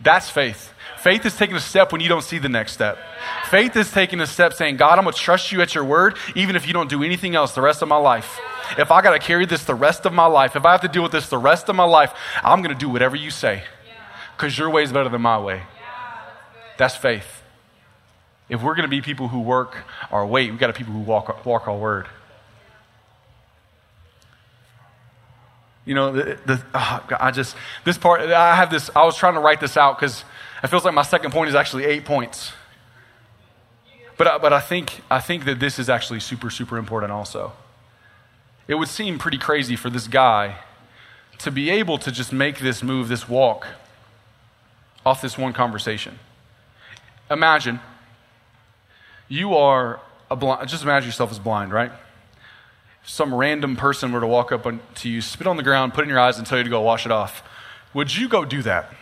that's 0.00 0.28
faith. 0.28 0.72
Faith 0.96 1.24
is 1.24 1.36
taking 1.36 1.54
a 1.54 1.60
step 1.60 1.92
when 1.92 2.00
you 2.00 2.08
don't 2.08 2.24
see 2.24 2.38
the 2.38 2.48
next 2.48 2.72
step. 2.72 2.98
Faith 3.44 3.76
is 3.76 3.92
taking 3.92 4.20
a 4.20 4.26
step 4.26 4.52
saying, 4.52 4.78
God, 4.78 4.98
I'm 4.98 5.04
going 5.04 5.14
to 5.14 5.20
trust 5.20 5.52
you 5.52 5.62
at 5.62 5.76
your 5.76 5.84
word, 5.84 6.16
even 6.34 6.56
if 6.56 6.66
you 6.66 6.72
don't 6.72 6.90
do 6.90 7.04
anything 7.04 7.36
else 7.36 7.54
the 7.54 7.62
rest 7.62 7.80
of 7.80 7.86
my 7.86 7.96
life. 7.96 8.40
If 8.76 8.90
I 8.90 9.00
got 9.00 9.12
to 9.12 9.20
carry 9.20 9.46
this 9.46 9.62
the 9.62 9.76
rest 9.76 10.06
of 10.06 10.12
my 10.12 10.26
life, 10.26 10.56
if 10.56 10.66
I 10.66 10.72
have 10.72 10.80
to 10.80 10.88
deal 10.88 11.04
with 11.04 11.12
this 11.12 11.28
the 11.28 11.38
rest 11.38 11.68
of 11.68 11.76
my 11.76 11.84
life, 11.84 12.12
I'm 12.42 12.62
going 12.62 12.76
to 12.76 12.80
do 12.80 12.88
whatever 12.88 13.14
you 13.14 13.30
say 13.30 13.62
because 14.36 14.58
your 14.58 14.70
way 14.70 14.82
is 14.82 14.92
better 14.92 15.08
than 15.08 15.22
my 15.22 15.38
way. 15.38 15.62
That's 16.78 16.96
faith. 16.96 17.37
If 18.48 18.62
we're 18.62 18.74
going 18.74 18.84
to 18.84 18.90
be 18.90 19.02
people 19.02 19.28
who 19.28 19.40
work 19.40 19.76
our 20.10 20.26
wait, 20.26 20.50
we've 20.50 20.58
got 20.58 20.68
to 20.68 20.72
people 20.72 20.94
who 20.94 21.00
walk, 21.00 21.44
walk 21.44 21.68
our 21.68 21.76
word. 21.76 22.06
You 25.84 25.94
know, 25.94 26.12
the, 26.12 26.38
the 26.46 26.62
oh, 26.74 27.06
I 27.18 27.30
just, 27.30 27.56
this 27.84 27.96
part, 27.96 28.20
I 28.20 28.54
have 28.56 28.70
this, 28.70 28.90
I 28.94 29.04
was 29.04 29.16
trying 29.16 29.34
to 29.34 29.40
write 29.40 29.60
this 29.60 29.76
out 29.76 29.98
because 29.98 30.24
it 30.62 30.68
feels 30.68 30.84
like 30.84 30.94
my 30.94 31.02
second 31.02 31.30
point 31.30 31.48
is 31.48 31.54
actually 31.54 31.84
eight 31.84 32.04
points. 32.04 32.52
But, 34.16 34.42
but 34.42 34.52
I, 34.52 34.60
think, 34.60 35.02
I 35.10 35.20
think 35.20 35.44
that 35.44 35.60
this 35.60 35.78
is 35.78 35.88
actually 35.88 36.20
super, 36.20 36.50
super 36.50 36.76
important 36.76 37.12
also. 37.12 37.52
It 38.66 38.74
would 38.74 38.88
seem 38.88 39.18
pretty 39.18 39.38
crazy 39.38 39.76
for 39.76 39.88
this 39.88 40.08
guy 40.08 40.56
to 41.38 41.50
be 41.50 41.70
able 41.70 41.98
to 41.98 42.10
just 42.10 42.32
make 42.32 42.58
this 42.58 42.82
move, 42.82 43.08
this 43.08 43.28
walk, 43.28 43.66
off 45.06 45.22
this 45.22 45.38
one 45.38 45.52
conversation. 45.52 46.18
Imagine 47.30 47.80
you 49.28 49.54
are 49.54 50.00
a 50.30 50.36
blind, 50.36 50.68
just 50.68 50.82
imagine 50.82 51.08
yourself 51.08 51.30
as 51.30 51.38
blind, 51.38 51.72
right? 51.72 51.92
If 53.02 53.10
some 53.10 53.34
random 53.34 53.76
person 53.76 54.12
were 54.12 54.20
to 54.20 54.26
walk 54.26 54.52
up 54.52 54.66
to 54.96 55.08
you, 55.08 55.20
spit 55.20 55.46
on 55.46 55.56
the 55.56 55.62
ground, 55.62 55.94
put 55.94 56.04
in 56.04 56.08
your 56.08 56.18
eyes, 56.18 56.38
and 56.38 56.46
tell 56.46 56.58
you 56.58 56.64
to 56.64 56.70
go 56.70 56.80
wash 56.80 57.06
it 57.06 57.12
off. 57.12 57.42
Would 57.94 58.14
you 58.14 58.28
go 58.28 58.44
do 58.44 58.62
that? 58.62 58.92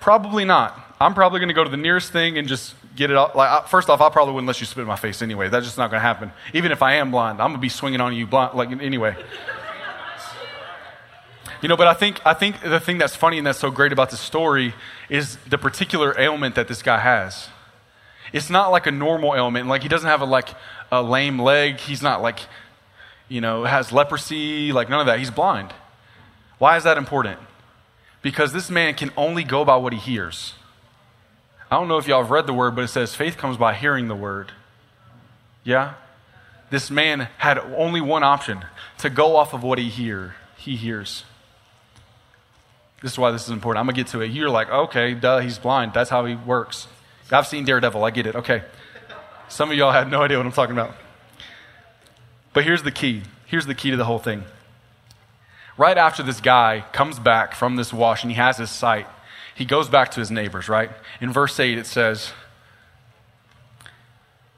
Probably 0.00 0.44
not. 0.44 0.96
I'm 1.00 1.14
probably 1.14 1.38
going 1.38 1.48
to 1.48 1.54
go 1.54 1.64
to 1.64 1.70
the 1.70 1.76
nearest 1.76 2.12
thing 2.12 2.38
and 2.38 2.48
just 2.48 2.74
get 2.96 3.10
it 3.10 3.16
off. 3.16 3.34
Like, 3.34 3.68
first 3.68 3.88
off, 3.88 4.00
I 4.00 4.08
probably 4.10 4.34
wouldn't 4.34 4.48
let 4.48 4.60
you 4.60 4.66
spit 4.66 4.82
in 4.82 4.88
my 4.88 4.96
face 4.96 5.22
anyway. 5.22 5.48
That's 5.48 5.66
just 5.66 5.78
not 5.78 5.90
going 5.90 6.00
to 6.00 6.06
happen. 6.06 6.32
Even 6.52 6.72
if 6.72 6.82
I 6.82 6.94
am 6.94 7.10
blind, 7.10 7.40
I'm 7.40 7.50
going 7.50 7.58
to 7.58 7.62
be 7.62 7.68
swinging 7.68 8.00
on 8.00 8.14
you 8.14 8.26
blind, 8.26 8.54
like 8.54 8.70
anyway. 8.70 9.16
You 11.60 11.68
know, 11.68 11.76
but 11.76 11.88
I 11.88 11.94
think, 11.94 12.20
I 12.24 12.34
think 12.34 12.60
the 12.60 12.78
thing 12.78 12.98
that's 12.98 13.16
funny 13.16 13.38
and 13.38 13.46
that's 13.46 13.58
so 13.58 13.70
great 13.70 13.92
about 13.92 14.10
this 14.10 14.20
story 14.20 14.74
is 15.08 15.36
the 15.48 15.58
particular 15.58 16.14
ailment 16.18 16.54
that 16.54 16.68
this 16.68 16.82
guy 16.82 16.98
has. 16.98 17.48
It's 18.32 18.50
not 18.50 18.70
like 18.70 18.86
a 18.86 18.90
normal 18.90 19.34
ailment. 19.34 19.68
Like 19.68 19.82
he 19.82 19.88
doesn't 19.88 20.08
have 20.08 20.20
a 20.20 20.24
like 20.24 20.48
a 20.92 21.02
lame 21.02 21.38
leg. 21.38 21.78
He's 21.78 22.02
not 22.02 22.22
like, 22.22 22.40
you 23.28 23.40
know, 23.40 23.64
has 23.64 23.92
leprosy, 23.92 24.72
like 24.72 24.88
none 24.88 25.00
of 25.00 25.06
that. 25.06 25.18
He's 25.18 25.30
blind. 25.30 25.72
Why 26.58 26.76
is 26.76 26.84
that 26.84 26.98
important? 26.98 27.38
Because 28.22 28.52
this 28.52 28.70
man 28.70 28.94
can 28.94 29.10
only 29.16 29.44
go 29.44 29.64
by 29.64 29.76
what 29.76 29.92
he 29.92 29.98
hears. 29.98 30.54
I 31.70 31.76
don't 31.76 31.88
know 31.88 31.98
if 31.98 32.08
y'all 32.08 32.22
have 32.22 32.30
read 32.30 32.46
the 32.46 32.54
word, 32.54 32.74
but 32.74 32.84
it 32.84 32.88
says 32.88 33.14
faith 33.14 33.36
comes 33.36 33.56
by 33.56 33.74
hearing 33.74 34.08
the 34.08 34.16
word. 34.16 34.52
Yeah? 35.64 35.94
This 36.70 36.90
man 36.90 37.28
had 37.38 37.58
only 37.58 38.00
one 38.00 38.22
option 38.22 38.64
to 38.98 39.10
go 39.10 39.36
off 39.36 39.54
of 39.54 39.62
what 39.62 39.78
he 39.78 39.88
hear 39.88 40.34
he 40.56 40.76
hears. 40.76 41.24
This 43.00 43.12
is 43.12 43.18
why 43.18 43.30
this 43.30 43.44
is 43.44 43.50
important. 43.50 43.80
I'm 43.80 43.86
gonna 43.86 43.96
get 43.96 44.08
to 44.08 44.20
it. 44.20 44.30
You're 44.30 44.50
like, 44.50 44.68
okay, 44.70 45.14
duh, 45.14 45.38
he's 45.38 45.58
blind. 45.58 45.94
That's 45.94 46.10
how 46.10 46.24
he 46.24 46.34
works. 46.34 46.88
I've 47.30 47.46
seen 47.46 47.64
Daredevil. 47.64 48.02
I 48.04 48.10
get 48.10 48.26
it. 48.26 48.36
Okay. 48.36 48.62
Some 49.48 49.70
of 49.70 49.76
y'all 49.76 49.92
have 49.92 50.08
no 50.08 50.22
idea 50.22 50.36
what 50.36 50.46
I'm 50.46 50.52
talking 50.52 50.74
about. 50.74 50.94
But 52.52 52.64
here's 52.64 52.82
the 52.82 52.90
key. 52.90 53.22
Here's 53.46 53.66
the 53.66 53.74
key 53.74 53.90
to 53.90 53.96
the 53.96 54.04
whole 54.04 54.18
thing. 54.18 54.44
Right 55.76 55.96
after 55.96 56.22
this 56.22 56.40
guy 56.40 56.84
comes 56.92 57.18
back 57.18 57.54
from 57.54 57.76
this 57.76 57.92
wash 57.92 58.22
and 58.22 58.32
he 58.32 58.36
has 58.36 58.56
his 58.56 58.70
sight, 58.70 59.06
he 59.54 59.64
goes 59.64 59.88
back 59.88 60.10
to 60.12 60.20
his 60.20 60.30
neighbors, 60.30 60.68
right? 60.68 60.90
In 61.20 61.32
verse 61.32 61.58
8, 61.58 61.78
it 61.78 61.86
says, 61.86 62.32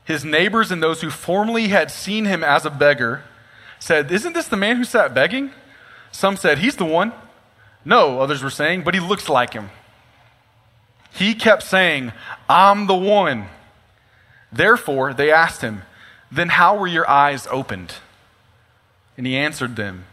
His 0.05 0.25
neighbors 0.25 0.71
and 0.71 0.83
those 0.83 1.03
who 1.03 1.11
formerly 1.11 1.68
had 1.68 1.91
seen 1.91 2.25
him 2.25 2.43
as 2.43 2.64
a 2.64 2.71
beggar 2.71 3.23
said, 3.79 4.11
Isn't 4.11 4.33
this 4.33 4.49
the 4.49 4.57
man 4.57 4.77
who 4.77 4.85
sat 4.85 5.14
begging? 5.14 5.53
Some 6.11 6.37
said, 6.37 6.59
He's 6.59 6.77
the 6.77 6.85
one. 6.85 7.12
No, 7.85 8.21
others 8.21 8.43
were 8.43 8.51
saying, 8.51 8.83
but 8.83 8.95
he 8.95 9.01
looks 9.01 9.29
like 9.29 9.55
him. 9.55 9.71
He 11.13 11.35
kept 11.35 11.63
saying, 11.63 12.13
I'm 12.49 12.87
the 12.87 12.95
one. 12.95 13.47
Therefore, 14.53 15.13
they 15.13 15.31
asked 15.31 15.61
him, 15.61 15.83
Then 16.31 16.51
how 16.51 16.77
were 16.77 16.87
your 16.87 17.09
eyes 17.09 17.47
opened? 17.51 17.95
And 19.17 19.27
he 19.27 19.37
answered 19.37 19.77
them, 19.77 20.05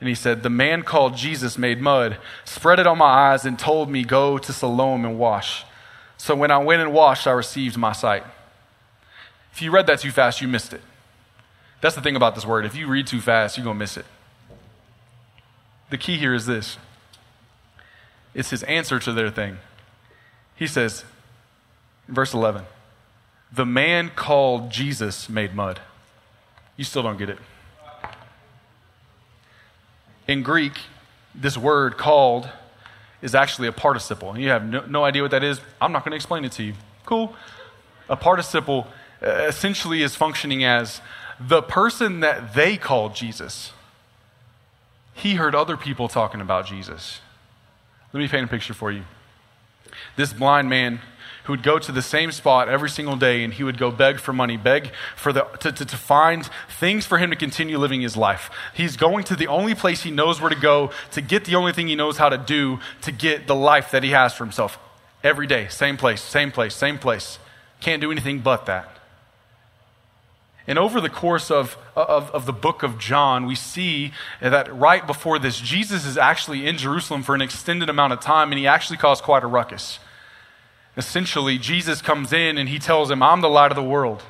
and 0.00 0.08
he 0.08 0.14
said, 0.14 0.42
The 0.42 0.50
man 0.50 0.82
called 0.82 1.16
Jesus 1.16 1.56
made 1.56 1.80
mud, 1.80 2.16
spread 2.44 2.80
it 2.80 2.86
on 2.86 2.98
my 2.98 3.32
eyes, 3.32 3.44
and 3.44 3.58
told 3.58 3.88
me, 3.88 4.04
Go 4.04 4.38
to 4.38 4.52
Siloam 4.52 5.04
and 5.04 5.18
wash. 5.18 5.64
So 6.16 6.34
when 6.34 6.50
I 6.50 6.58
went 6.58 6.82
and 6.82 6.92
washed, 6.92 7.26
I 7.26 7.32
received 7.32 7.76
my 7.76 7.92
sight. 7.92 8.24
If 9.52 9.60
you 9.60 9.70
read 9.70 9.86
that 9.86 10.00
too 10.00 10.10
fast, 10.10 10.40
you 10.40 10.48
missed 10.48 10.72
it. 10.72 10.80
That's 11.80 11.94
the 11.94 12.00
thing 12.00 12.16
about 12.16 12.34
this 12.34 12.46
word. 12.46 12.64
If 12.64 12.76
you 12.76 12.86
read 12.86 13.06
too 13.06 13.20
fast, 13.20 13.56
you're 13.56 13.64
going 13.64 13.76
to 13.76 13.78
miss 13.78 13.96
it. 13.96 14.06
The 15.90 15.98
key 15.98 16.16
here 16.16 16.34
is 16.34 16.46
this 16.46 16.78
it's 18.34 18.50
his 18.50 18.62
answer 18.62 18.98
to 18.98 19.12
their 19.12 19.30
thing. 19.30 19.58
He 20.62 20.68
says, 20.68 21.04
verse 22.06 22.32
11, 22.32 22.62
the 23.52 23.66
man 23.66 24.12
called 24.14 24.70
Jesus 24.70 25.28
made 25.28 25.56
mud. 25.56 25.80
You 26.76 26.84
still 26.84 27.02
don't 27.02 27.18
get 27.18 27.30
it. 27.30 27.38
In 30.28 30.44
Greek, 30.44 30.74
this 31.34 31.58
word 31.58 31.98
called 31.98 32.48
is 33.22 33.34
actually 33.34 33.66
a 33.66 33.72
participle. 33.72 34.30
And 34.30 34.40
you 34.40 34.50
have 34.50 34.64
no, 34.64 34.86
no 34.86 35.04
idea 35.04 35.22
what 35.22 35.32
that 35.32 35.42
is. 35.42 35.60
I'm 35.80 35.90
not 35.90 36.04
going 36.04 36.12
to 36.12 36.16
explain 36.16 36.44
it 36.44 36.52
to 36.52 36.62
you. 36.62 36.74
Cool. 37.06 37.34
A 38.08 38.14
participle 38.14 38.86
uh, 39.20 39.30
essentially 39.48 40.00
is 40.00 40.14
functioning 40.14 40.62
as 40.62 41.00
the 41.40 41.60
person 41.60 42.20
that 42.20 42.54
they 42.54 42.76
called 42.76 43.16
Jesus. 43.16 43.72
He 45.12 45.34
heard 45.34 45.56
other 45.56 45.76
people 45.76 46.06
talking 46.06 46.40
about 46.40 46.66
Jesus. 46.66 47.18
Let 48.12 48.20
me 48.20 48.28
paint 48.28 48.44
a 48.44 48.48
picture 48.48 48.74
for 48.74 48.92
you. 48.92 49.02
This 50.16 50.32
blind 50.32 50.68
man 50.68 51.00
who 51.44 51.52
would 51.52 51.62
go 51.62 51.78
to 51.78 51.90
the 51.90 52.02
same 52.02 52.30
spot 52.30 52.68
every 52.68 52.88
single 52.88 53.16
day 53.16 53.42
and 53.42 53.52
he 53.52 53.64
would 53.64 53.78
go 53.78 53.90
beg 53.90 54.20
for 54.20 54.32
money, 54.32 54.56
beg 54.56 54.92
for 55.16 55.32
the, 55.32 55.42
to, 55.60 55.72
to, 55.72 55.84
to, 55.84 55.96
find 55.96 56.48
things 56.68 57.04
for 57.04 57.18
him 57.18 57.30
to 57.30 57.36
continue 57.36 57.78
living 57.78 58.00
his 58.00 58.16
life. 58.16 58.50
He's 58.74 58.96
going 58.96 59.24
to 59.24 59.36
the 59.36 59.48
only 59.48 59.74
place 59.74 60.02
he 60.02 60.10
knows 60.10 60.40
where 60.40 60.50
to 60.50 60.60
go 60.60 60.92
to 61.12 61.20
get 61.20 61.44
the 61.44 61.56
only 61.56 61.72
thing 61.72 61.88
he 61.88 61.96
knows 61.96 62.18
how 62.18 62.28
to 62.28 62.38
do 62.38 62.78
to 63.02 63.10
get 63.10 63.46
the 63.46 63.56
life 63.56 63.90
that 63.90 64.04
he 64.04 64.10
has 64.10 64.32
for 64.32 64.44
himself. 64.44 64.78
Every 65.24 65.46
day, 65.46 65.68
same 65.68 65.96
place, 65.96 66.20
same 66.20 66.52
place, 66.52 66.74
same 66.74 66.98
place. 66.98 67.38
Can't 67.80 68.00
do 68.00 68.12
anything 68.12 68.40
but 68.40 68.66
that. 68.66 68.91
And 70.66 70.78
over 70.78 71.00
the 71.00 71.10
course 71.10 71.50
of, 71.50 71.76
of, 71.96 72.30
of, 72.30 72.46
the 72.46 72.52
book 72.52 72.84
of 72.84 72.98
John, 72.98 73.46
we 73.46 73.56
see 73.56 74.12
that 74.40 74.72
right 74.72 75.04
before 75.04 75.40
this, 75.40 75.60
Jesus 75.60 76.06
is 76.06 76.16
actually 76.16 76.66
in 76.66 76.78
Jerusalem 76.78 77.24
for 77.24 77.34
an 77.34 77.42
extended 77.42 77.90
amount 77.90 78.12
of 78.12 78.20
time, 78.20 78.52
and 78.52 78.58
he 78.58 78.66
actually 78.66 78.96
caused 78.96 79.24
quite 79.24 79.42
a 79.42 79.48
ruckus. 79.48 79.98
Essentially, 80.96 81.58
Jesus 81.58 82.00
comes 82.00 82.32
in 82.32 82.58
and 82.58 82.68
he 82.68 82.78
tells 82.78 83.10
him, 83.10 83.22
I'm 83.22 83.40
the 83.40 83.48
light 83.48 83.72
of 83.72 83.76
the 83.76 83.82
world, 83.82 84.22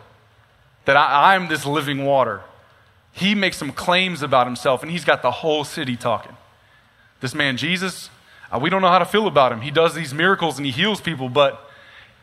that 0.87 0.97
I, 0.97 1.35
I'm 1.35 1.49
this 1.49 1.66
living 1.66 2.05
water. 2.05 2.41
He 3.12 3.35
makes 3.35 3.59
some 3.59 3.72
claims 3.72 4.22
about 4.22 4.47
himself, 4.47 4.83
and 4.83 4.91
he's 4.91 5.05
got 5.05 5.20
the 5.20 5.30
whole 5.30 5.64
city 5.64 5.97
talking. 5.97 6.37
This 7.20 7.35
man, 7.35 7.59
Jesus, 7.59 8.09
uh, 8.51 8.59
we 8.59 8.70
don't 8.70 8.80
know 8.80 8.89
how 8.89 8.99
to 8.99 9.05
feel 9.05 9.26
about 9.26 9.53
him. 9.53 9.61
He 9.61 9.70
does 9.70 9.95
these 9.95 10.12
miracles 10.14 10.59
and 10.59 10.66
he 10.66 10.72
heals 10.72 11.01
people, 11.01 11.28
but 11.28 11.70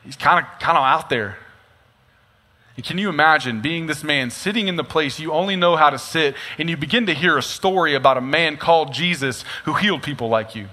he's 0.03 0.16
kind 0.16 0.45
of 0.45 0.60
kind 0.60 0.78
of 0.78 0.84
out 0.84 1.10
there. 1.10 1.38
Can 2.84 2.97
you 2.97 3.09
imagine 3.09 3.59
being 3.61 3.88
this 3.88 4.03
man 4.03 4.32
sitting 4.32 4.70
in 4.70 4.78
the 4.78 4.86
place 4.86 5.20
you 5.20 5.34
only 5.34 5.55
know 5.55 5.76
how 5.76 5.89
to 5.89 5.99
sit, 5.99 6.36
and 6.57 6.70
you 6.70 6.78
begin 6.78 7.05
to 7.07 7.13
hear 7.13 7.38
a 7.38 7.43
story 7.43 7.93
about 7.93 8.17
a 8.17 8.22
man 8.22 8.55
called 8.55 8.93
Jesus 8.93 9.43
who 9.65 9.74
healed 9.74 10.01
people 10.01 10.30
like 10.30 10.55
you? 10.55 10.70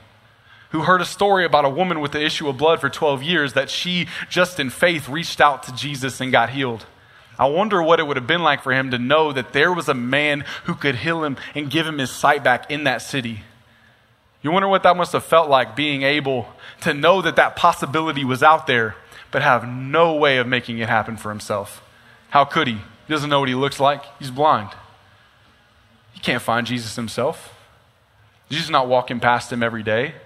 Who 0.70 0.82
heard 0.82 1.00
a 1.00 1.06
story 1.06 1.44
about 1.44 1.64
a 1.64 1.70
woman 1.70 2.00
with 2.00 2.12
the 2.12 2.24
issue 2.24 2.48
of 2.48 2.58
blood 2.58 2.80
for 2.80 2.88
12 2.88 3.22
years 3.22 3.54
that 3.54 3.70
she, 3.70 4.06
just 4.28 4.60
in 4.60 4.70
faith, 4.70 5.08
reached 5.08 5.40
out 5.40 5.62
to 5.64 5.74
Jesus 5.74 6.20
and 6.20 6.30
got 6.30 6.50
healed. 6.50 6.86
I 7.38 7.46
wonder 7.46 7.82
what 7.82 8.00
it 8.00 8.06
would 8.06 8.16
have 8.16 8.26
been 8.26 8.42
like 8.42 8.62
for 8.62 8.72
him 8.72 8.90
to 8.90 8.98
know 8.98 9.32
that 9.32 9.52
there 9.52 9.72
was 9.72 9.88
a 9.88 9.94
man 9.94 10.44
who 10.64 10.74
could 10.74 10.96
heal 10.96 11.24
him 11.24 11.36
and 11.54 11.70
give 11.70 11.86
him 11.86 11.98
his 11.98 12.10
sight 12.10 12.42
back 12.42 12.70
in 12.70 12.84
that 12.84 13.02
city. 13.02 13.42
You 14.42 14.50
wonder 14.52 14.68
what 14.68 14.82
that 14.84 14.96
must 14.96 15.12
have 15.12 15.24
felt 15.24 15.48
like 15.50 15.76
being 15.76 16.02
able 16.02 16.48
to 16.82 16.94
know 16.94 17.20
that 17.22 17.36
that 17.36 17.56
possibility 17.56 18.24
was 18.24 18.42
out 18.42 18.66
there, 18.66 18.96
but 19.30 19.42
have 19.42 19.68
no 19.68 20.14
way 20.14 20.38
of 20.38 20.46
making 20.46 20.78
it 20.78 20.88
happen 20.88 21.16
for 21.16 21.30
himself. 21.30 21.82
How 22.36 22.44
could 22.44 22.68
he? 22.68 22.74
He 22.74 23.14
doesn't 23.14 23.30
know 23.30 23.40
what 23.40 23.48
he 23.48 23.54
looks 23.54 23.80
like. 23.80 24.02
He's 24.18 24.30
blind. 24.30 24.68
He 26.12 26.20
can't 26.20 26.42
find 26.42 26.66
Jesus 26.66 26.94
himself. 26.94 27.54
Jesus 28.50 28.68
not 28.68 28.88
walking 28.88 29.20
past 29.20 29.50
him 29.50 29.62
every 29.62 29.82
day. 29.82 30.16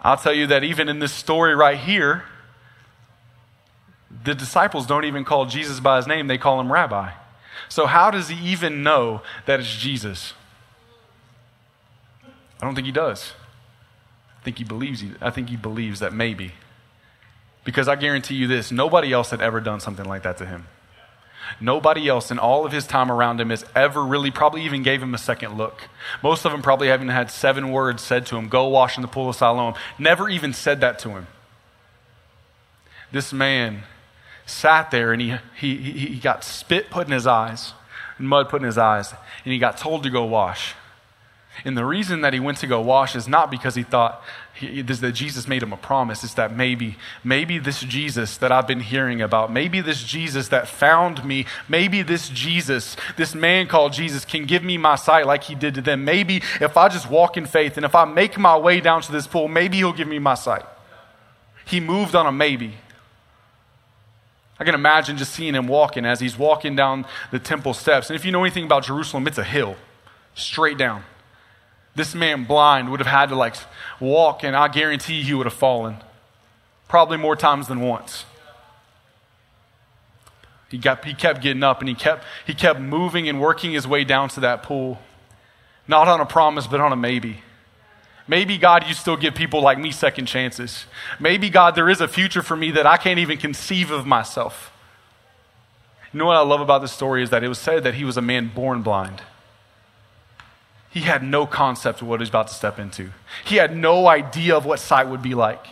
I'll 0.00 0.16
tell 0.16 0.34
you 0.34 0.48
that 0.48 0.64
even 0.64 0.88
in 0.88 0.98
this 0.98 1.12
story 1.12 1.54
right 1.54 1.78
here, 1.78 2.24
the 4.24 4.34
disciples 4.34 4.88
don't 4.88 5.04
even 5.04 5.24
call 5.24 5.46
Jesus 5.46 5.78
by 5.78 5.98
his 5.98 6.06
name, 6.08 6.26
they 6.26 6.36
call 6.36 6.58
him 6.58 6.72
rabbi. 6.72 7.12
So, 7.68 7.86
how 7.86 8.10
does 8.10 8.28
he 8.28 8.50
even 8.50 8.82
know 8.82 9.22
that 9.46 9.60
it's 9.60 9.76
Jesus? 9.76 10.34
I 12.60 12.64
don't 12.64 12.74
think 12.74 12.86
he 12.86 12.92
does. 12.92 13.34
I 14.40 14.42
think 14.42 14.58
he 14.58 14.64
believes. 14.64 14.98
He, 15.00 15.12
I 15.20 15.30
think 15.30 15.48
he 15.48 15.56
believes 15.56 16.00
that 16.00 16.12
maybe 16.12 16.54
because 17.64 17.88
I 17.88 17.96
guarantee 17.96 18.34
you 18.34 18.46
this 18.46 18.70
nobody 18.70 19.12
else 19.12 19.30
had 19.30 19.40
ever 19.40 19.60
done 19.60 19.80
something 19.80 20.04
like 20.04 20.22
that 20.22 20.38
to 20.38 20.46
him. 20.46 20.66
Nobody 21.60 22.08
else 22.08 22.30
in 22.30 22.38
all 22.38 22.64
of 22.64 22.72
his 22.72 22.86
time 22.86 23.10
around 23.10 23.40
him 23.40 23.50
has 23.50 23.64
ever 23.74 24.02
really, 24.02 24.30
probably 24.30 24.62
even 24.64 24.82
gave 24.82 25.02
him 25.02 25.14
a 25.14 25.18
second 25.18 25.56
look. 25.56 25.88
Most 26.22 26.44
of 26.44 26.52
them 26.52 26.62
probably 26.62 26.88
haven't 26.88 27.08
had 27.08 27.30
seven 27.30 27.70
words 27.70 28.02
said 28.02 28.26
to 28.26 28.36
him 28.36 28.48
go 28.48 28.68
wash 28.68 28.96
in 28.96 29.02
the 29.02 29.08
pool 29.08 29.28
of 29.28 29.36
Siloam. 29.36 29.74
Never 29.98 30.28
even 30.28 30.52
said 30.52 30.80
that 30.80 30.98
to 31.00 31.10
him. 31.10 31.26
This 33.12 33.32
man 33.32 33.82
sat 34.46 34.90
there 34.90 35.12
and 35.12 35.20
he, 35.20 35.36
he, 35.56 35.76
he 35.76 36.18
got 36.18 36.44
spit 36.44 36.90
put 36.90 37.06
in 37.06 37.12
his 37.12 37.26
eyes, 37.26 37.72
and 38.18 38.28
mud 38.28 38.48
put 38.48 38.60
in 38.60 38.66
his 38.66 38.78
eyes, 38.78 39.12
and 39.44 39.52
he 39.52 39.58
got 39.58 39.76
told 39.76 40.02
to 40.04 40.10
go 40.10 40.24
wash. 40.24 40.74
And 41.64 41.78
the 41.78 41.84
reason 41.84 42.22
that 42.22 42.32
he 42.32 42.40
went 42.40 42.58
to 42.58 42.66
go 42.66 42.80
wash 42.80 43.14
is 43.14 43.28
not 43.28 43.50
because 43.50 43.76
he 43.76 43.84
thought 43.84 44.22
he, 44.54 44.82
that 44.82 45.12
Jesus 45.12 45.46
made 45.46 45.62
him 45.62 45.72
a 45.72 45.76
promise. 45.76 46.24
It's 46.24 46.34
that 46.34 46.54
maybe, 46.54 46.96
maybe 47.22 47.58
this 47.58 47.80
Jesus 47.80 48.36
that 48.38 48.50
I've 48.50 48.66
been 48.66 48.80
hearing 48.80 49.22
about, 49.22 49.52
maybe 49.52 49.80
this 49.80 50.02
Jesus 50.02 50.48
that 50.48 50.66
found 50.66 51.24
me, 51.24 51.46
maybe 51.68 52.02
this 52.02 52.28
Jesus, 52.28 52.96
this 53.16 53.34
man 53.34 53.68
called 53.68 53.92
Jesus, 53.92 54.24
can 54.24 54.46
give 54.46 54.64
me 54.64 54.76
my 54.76 54.96
sight 54.96 55.26
like 55.26 55.44
he 55.44 55.54
did 55.54 55.74
to 55.74 55.80
them. 55.80 56.04
Maybe 56.04 56.42
if 56.60 56.76
I 56.76 56.88
just 56.88 57.08
walk 57.08 57.36
in 57.36 57.46
faith 57.46 57.76
and 57.76 57.86
if 57.86 57.94
I 57.94 58.04
make 58.04 58.36
my 58.36 58.56
way 58.56 58.80
down 58.80 59.02
to 59.02 59.12
this 59.12 59.26
pool, 59.26 59.46
maybe 59.46 59.76
he'll 59.76 59.92
give 59.92 60.08
me 60.08 60.18
my 60.18 60.34
sight. 60.34 60.64
He 61.64 61.78
moved 61.78 62.14
on 62.14 62.26
a 62.26 62.32
maybe. 62.32 62.74
I 64.58 64.64
can 64.64 64.74
imagine 64.74 65.16
just 65.16 65.32
seeing 65.32 65.54
him 65.54 65.66
walking 65.66 66.04
as 66.04 66.20
he's 66.20 66.38
walking 66.38 66.76
down 66.76 67.06
the 67.30 67.38
temple 67.38 67.74
steps. 67.74 68.10
And 68.10 68.16
if 68.16 68.24
you 68.24 68.32
know 68.32 68.44
anything 68.44 68.64
about 68.64 68.84
Jerusalem, 68.84 69.26
it's 69.26 69.38
a 69.38 69.44
hill, 69.44 69.76
straight 70.34 70.78
down. 70.78 71.04
This 71.94 72.14
man, 72.14 72.44
blind, 72.44 72.90
would 72.90 73.00
have 73.00 73.06
had 73.06 73.28
to 73.28 73.36
like 73.36 73.54
walk, 74.00 74.42
and 74.42 74.56
I 74.56 74.68
guarantee 74.68 75.22
he 75.22 75.34
would 75.34 75.46
have 75.46 75.54
fallen. 75.54 75.96
Probably 76.88 77.16
more 77.16 77.36
times 77.36 77.68
than 77.68 77.80
once. 77.80 78.24
He, 80.70 80.78
got, 80.78 81.04
he 81.04 81.14
kept 81.14 81.40
getting 81.40 81.62
up 81.62 81.80
and 81.80 81.88
he 81.88 81.94
kept, 81.94 82.24
he 82.44 82.52
kept 82.52 82.80
moving 82.80 83.28
and 83.28 83.40
working 83.40 83.72
his 83.72 83.86
way 83.86 84.02
down 84.02 84.28
to 84.30 84.40
that 84.40 84.62
pool. 84.64 84.98
Not 85.86 86.08
on 86.08 86.20
a 86.20 86.26
promise, 86.26 86.66
but 86.66 86.80
on 86.80 86.92
a 86.92 86.96
maybe. 86.96 87.42
Maybe, 88.26 88.58
God, 88.58 88.86
you 88.88 88.94
still 88.94 89.16
give 89.16 89.34
people 89.34 89.60
like 89.60 89.78
me 89.78 89.92
second 89.92 90.26
chances. 90.26 90.86
Maybe, 91.20 91.50
God, 91.50 91.74
there 91.74 91.90
is 91.90 92.00
a 92.00 92.08
future 92.08 92.42
for 92.42 92.56
me 92.56 92.70
that 92.72 92.86
I 92.86 92.96
can't 92.96 93.18
even 93.18 93.38
conceive 93.38 93.90
of 93.90 94.06
myself. 94.06 94.72
You 96.12 96.18
know 96.18 96.26
what 96.26 96.36
I 96.36 96.40
love 96.40 96.60
about 96.60 96.80
this 96.80 96.92
story 96.92 97.22
is 97.22 97.30
that 97.30 97.44
it 97.44 97.48
was 97.48 97.58
said 97.58 97.84
that 97.84 97.94
he 97.94 98.04
was 98.04 98.16
a 98.16 98.22
man 98.22 98.50
born 98.54 98.82
blind. 98.82 99.22
He 100.94 101.00
had 101.00 101.24
no 101.24 101.44
concept 101.44 102.02
of 102.02 102.06
what 102.06 102.20
he 102.20 102.22
was 102.22 102.28
about 102.28 102.46
to 102.46 102.54
step 102.54 102.78
into. 102.78 103.10
He 103.44 103.56
had 103.56 103.76
no 103.76 104.06
idea 104.06 104.56
of 104.56 104.64
what 104.64 104.78
sight 104.78 105.08
would 105.08 105.22
be 105.22 105.34
like. 105.34 105.66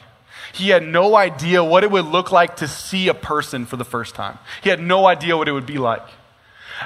He 0.53 0.71
had 0.71 0.83
no 0.83 1.15
idea 1.15 1.63
what 1.63 1.85
it 1.85 1.93
would 1.93 2.07
look 2.07 2.33
like 2.33 2.57
to 2.57 2.67
see 2.67 3.07
a 3.07 3.15
person 3.15 3.65
for 3.65 3.77
the 3.77 3.85
first 3.85 4.17
time. 4.17 4.39
He 4.65 4.69
had 4.69 4.81
no 4.81 5.07
idea 5.07 5.37
what 5.37 5.47
it 5.47 5.53
would 5.53 5.65
be 5.65 5.79
like. 5.79 6.03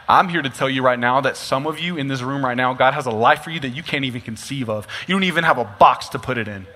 I'm 0.07 0.29
here 0.29 0.43
to 0.43 0.51
tell 0.51 0.69
you 0.69 0.83
right 0.83 0.99
now 0.99 1.23
that 1.23 1.39
some 1.39 1.67
of 1.67 1.79
you 1.79 1.97
in 1.97 2.09
this 2.09 2.21
room 2.21 2.45
right 2.45 2.59
now, 2.59 2.75
God 2.75 2.93
has 2.93 3.07
a 3.07 3.11
life 3.11 3.43
for 3.43 3.49
you 3.49 3.61
that 3.61 3.71
you 3.71 3.83
can't 3.83 4.05
even 4.05 4.21
conceive 4.21 4.69
of. 4.69 4.87
You 5.07 5.15
don't 5.15 5.25
even 5.25 5.45
have 5.45 5.57
a 5.57 5.65
box 5.65 6.11
to 6.11 6.19
put 6.19 6.37
it 6.37 6.47
in. 6.47 6.67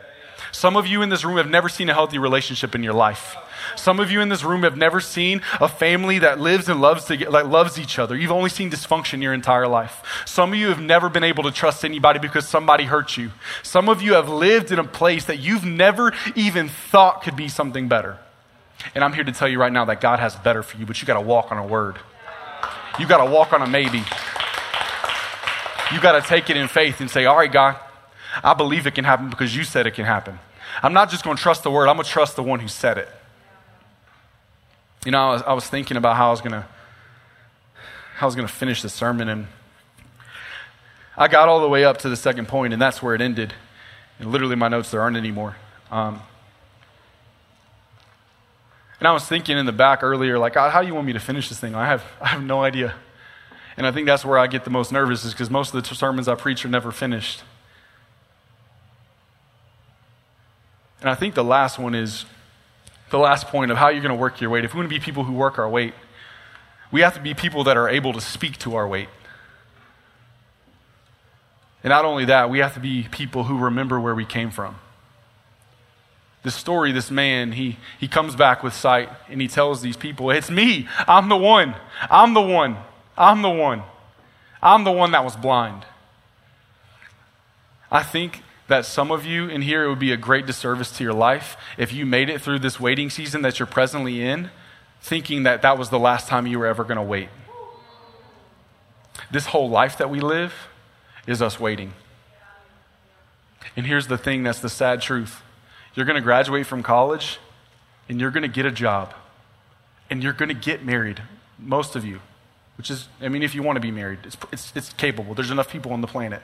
Some 0.52 0.76
of 0.76 0.86
you 0.86 1.02
in 1.02 1.08
this 1.08 1.24
room 1.24 1.36
have 1.36 1.48
never 1.48 1.68
seen 1.68 1.88
a 1.88 1.94
healthy 1.94 2.18
relationship 2.18 2.74
in 2.74 2.82
your 2.82 2.92
life. 2.92 3.36
Some 3.76 4.00
of 4.00 4.10
you 4.10 4.20
in 4.20 4.28
this 4.28 4.42
room 4.42 4.62
have 4.62 4.76
never 4.76 5.00
seen 5.00 5.42
a 5.60 5.68
family 5.68 6.18
that 6.18 6.40
lives 6.40 6.68
and 6.68 6.80
loves 6.80 7.04
to 7.04 7.16
get, 7.16 7.30
like, 7.30 7.46
loves 7.46 7.78
each 7.78 7.98
other. 7.98 8.16
You've 8.16 8.32
only 8.32 8.50
seen 8.50 8.70
dysfunction 8.70 9.22
your 9.22 9.34
entire 9.34 9.68
life. 9.68 10.02
Some 10.26 10.52
of 10.52 10.58
you 10.58 10.68
have 10.68 10.80
never 10.80 11.08
been 11.08 11.24
able 11.24 11.44
to 11.44 11.50
trust 11.50 11.84
anybody 11.84 12.18
because 12.18 12.48
somebody 12.48 12.84
hurt 12.84 13.16
you. 13.16 13.30
Some 13.62 13.88
of 13.88 14.02
you 14.02 14.14
have 14.14 14.28
lived 14.28 14.72
in 14.72 14.78
a 14.78 14.84
place 14.84 15.24
that 15.26 15.38
you've 15.38 15.64
never 15.64 16.12
even 16.34 16.68
thought 16.68 17.22
could 17.22 17.36
be 17.36 17.48
something 17.48 17.88
better. 17.88 18.18
And 18.94 19.04
I'm 19.04 19.12
here 19.12 19.24
to 19.24 19.32
tell 19.32 19.48
you 19.48 19.60
right 19.60 19.72
now 19.72 19.84
that 19.86 20.00
God 20.00 20.20
has 20.20 20.34
better 20.36 20.62
for 20.62 20.76
you, 20.78 20.86
but 20.86 21.00
you 21.00 21.06
got 21.06 21.14
to 21.14 21.20
walk 21.20 21.52
on 21.52 21.58
a 21.58 21.66
word. 21.66 21.98
You 22.98 23.06
got 23.06 23.24
to 23.24 23.30
walk 23.30 23.52
on 23.52 23.62
a 23.62 23.66
maybe. 23.66 24.02
You 25.92 26.00
got 26.00 26.12
to 26.12 26.22
take 26.22 26.50
it 26.50 26.56
in 26.56 26.68
faith 26.68 27.00
and 27.00 27.10
say, 27.10 27.24
All 27.26 27.36
right, 27.36 27.50
God, 27.50 27.76
I 28.42 28.54
believe 28.54 28.86
it 28.86 28.94
can 28.94 29.04
happen 29.04 29.30
because 29.30 29.56
you 29.56 29.64
said 29.64 29.86
it 29.86 29.92
can 29.92 30.04
happen. 30.04 30.38
I'm 30.82 30.92
not 30.92 31.10
just 31.10 31.24
going 31.24 31.36
to 31.36 31.42
trust 31.42 31.62
the 31.62 31.70
word, 31.70 31.88
I'm 31.88 31.96
going 31.96 32.04
to 32.04 32.10
trust 32.10 32.36
the 32.36 32.42
one 32.42 32.60
who 32.60 32.68
said 32.68 32.98
it. 32.98 33.08
You 35.04 35.12
know, 35.12 35.18
I 35.18 35.32
was, 35.32 35.42
I 35.42 35.52
was 35.52 35.66
thinking 35.66 35.96
about 35.96 36.16
how 36.16 36.28
I 36.28 36.30
was 36.30 36.40
going 36.40 36.52
to 36.52 36.66
how 38.16 38.26
I 38.26 38.28
was 38.28 38.34
going 38.34 38.46
to 38.46 38.52
finish 38.52 38.82
the 38.82 38.90
sermon 38.90 39.30
and 39.30 39.46
I 41.16 41.26
got 41.26 41.48
all 41.48 41.60
the 41.60 41.68
way 41.68 41.86
up 41.86 41.98
to 41.98 42.10
the 42.10 42.16
second 42.16 42.48
point 42.48 42.74
and 42.74 42.80
that's 42.80 43.02
where 43.02 43.14
it 43.14 43.22
ended. 43.22 43.54
And 44.18 44.30
literally 44.30 44.56
my 44.56 44.68
notes 44.68 44.90
there 44.90 45.00
aren't 45.00 45.16
anymore. 45.16 45.56
Um, 45.90 46.20
and 49.00 49.08
I 49.08 49.12
was 49.12 49.24
thinking 49.24 49.56
in 49.56 49.64
the 49.64 49.72
back 49.72 50.02
earlier, 50.02 50.38
like, 50.38 50.54
how 50.54 50.82
do 50.82 50.86
you 50.86 50.94
want 50.94 51.06
me 51.06 51.14
to 51.14 51.20
finish 51.20 51.48
this 51.48 51.58
thing? 51.58 51.74
I 51.74 51.86
have, 51.86 52.04
I 52.20 52.28
have 52.28 52.42
no 52.42 52.62
idea. 52.62 52.94
And 53.78 53.86
I 53.86 53.92
think 53.92 54.06
that's 54.06 54.26
where 54.26 54.38
I 54.38 54.46
get 54.46 54.64
the 54.64 54.70
most 54.70 54.92
nervous, 54.92 55.24
is 55.24 55.32
because 55.32 55.48
most 55.48 55.74
of 55.74 55.82
the 55.82 55.94
sermons 55.94 56.28
I 56.28 56.34
preach 56.34 56.66
are 56.66 56.68
never 56.68 56.92
finished. 56.92 57.42
And 61.00 61.08
I 61.08 61.14
think 61.14 61.34
the 61.34 61.44
last 61.44 61.78
one 61.78 61.94
is 61.94 62.24
the 63.10 63.18
last 63.18 63.48
point 63.48 63.70
of 63.70 63.76
how 63.76 63.88
you're 63.88 64.02
going 64.02 64.14
to 64.14 64.20
work 64.20 64.40
your 64.40 64.50
wait. 64.50 64.64
If 64.64 64.74
we 64.74 64.78
want 64.78 64.90
to 64.90 64.94
be 64.94 65.02
people 65.02 65.24
who 65.24 65.32
work 65.32 65.58
our 65.58 65.68
wait, 65.68 65.94
we 66.92 67.00
have 67.00 67.14
to 67.14 67.20
be 67.20 67.34
people 67.34 67.64
that 67.64 67.76
are 67.76 67.88
able 67.88 68.12
to 68.12 68.20
speak 68.20 68.58
to 68.58 68.76
our 68.76 68.86
wait. 68.86 69.08
And 71.82 71.90
not 71.90 72.04
only 72.04 72.26
that, 72.26 72.50
we 72.50 72.58
have 72.58 72.74
to 72.74 72.80
be 72.80 73.08
people 73.10 73.44
who 73.44 73.58
remember 73.58 73.98
where 73.98 74.14
we 74.14 74.24
came 74.24 74.50
from. 74.50 74.76
This 76.42 76.54
story, 76.54 76.92
this 76.92 77.10
man, 77.10 77.52
he, 77.52 77.76
he 77.98 78.08
comes 78.08 78.34
back 78.34 78.62
with 78.62 78.72
sight 78.72 79.10
and 79.28 79.40
he 79.40 79.48
tells 79.48 79.82
these 79.82 79.96
people, 79.96 80.30
It's 80.30 80.50
me. 80.50 80.88
I'm 81.06 81.28
the 81.28 81.36
one. 81.36 81.74
I'm 82.10 82.34
the 82.34 82.40
one. 82.40 82.76
I'm 83.16 83.42
the 83.42 83.50
one. 83.50 83.82
I'm 84.62 84.84
the 84.84 84.92
one 84.92 85.12
that 85.12 85.24
was 85.24 85.36
blind. 85.36 85.84
I 87.90 88.02
think 88.02 88.42
that 88.70 88.86
some 88.86 89.10
of 89.10 89.26
you 89.26 89.48
in 89.48 89.62
here, 89.62 89.84
it 89.84 89.88
would 89.88 89.98
be 89.98 90.12
a 90.12 90.16
great 90.16 90.46
disservice 90.46 90.92
to 90.92 91.02
your 91.02 91.12
life 91.12 91.56
if 91.76 91.92
you 91.92 92.06
made 92.06 92.30
it 92.30 92.40
through 92.40 92.60
this 92.60 92.78
waiting 92.78 93.10
season 93.10 93.42
that 93.42 93.58
you're 93.58 93.66
presently 93.66 94.22
in, 94.22 94.48
thinking 95.02 95.42
that 95.42 95.60
that 95.62 95.76
was 95.76 95.90
the 95.90 95.98
last 95.98 96.28
time 96.28 96.46
you 96.46 96.56
were 96.56 96.66
ever 96.66 96.84
going 96.84 96.96
to 96.96 97.02
wait. 97.02 97.28
This 99.28 99.46
whole 99.46 99.68
life 99.68 99.98
that 99.98 100.08
we 100.08 100.20
live 100.20 100.54
is 101.26 101.42
us 101.42 101.58
waiting. 101.58 101.94
And 103.76 103.86
here's 103.86 104.06
the 104.06 104.16
thing 104.16 104.44
that's 104.44 104.60
the 104.60 104.68
sad 104.68 105.02
truth 105.02 105.42
you're 105.96 106.06
going 106.06 106.14
to 106.14 106.22
graduate 106.22 106.64
from 106.64 106.84
college 106.84 107.40
and 108.08 108.20
you're 108.20 108.30
going 108.30 108.42
to 108.42 108.48
get 108.48 108.66
a 108.66 108.70
job 108.70 109.12
and 110.08 110.22
you're 110.22 110.32
going 110.32 110.48
to 110.48 110.54
get 110.54 110.84
married, 110.84 111.20
most 111.58 111.96
of 111.96 112.04
you, 112.04 112.20
which 112.78 112.88
is, 112.88 113.08
I 113.20 113.28
mean, 113.28 113.42
if 113.42 113.52
you 113.52 113.64
want 113.64 113.76
to 113.76 113.80
be 113.80 113.90
married, 113.90 114.20
it's, 114.22 114.36
it's, 114.52 114.72
it's 114.76 114.92
capable. 114.92 115.34
There's 115.34 115.50
enough 115.50 115.68
people 115.68 115.92
on 115.92 116.02
the 116.02 116.06
planet. 116.06 116.42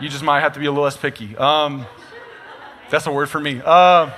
You 0.00 0.08
just 0.08 0.22
might 0.22 0.40
have 0.40 0.52
to 0.52 0.60
be 0.60 0.66
a 0.66 0.70
little 0.70 0.84
less 0.84 0.96
picky. 0.96 1.36
Um, 1.36 1.84
that's 2.90 3.06
a 3.06 3.12
word 3.12 3.28
for 3.28 3.40
me. 3.40 3.60
Uh, 3.64 4.10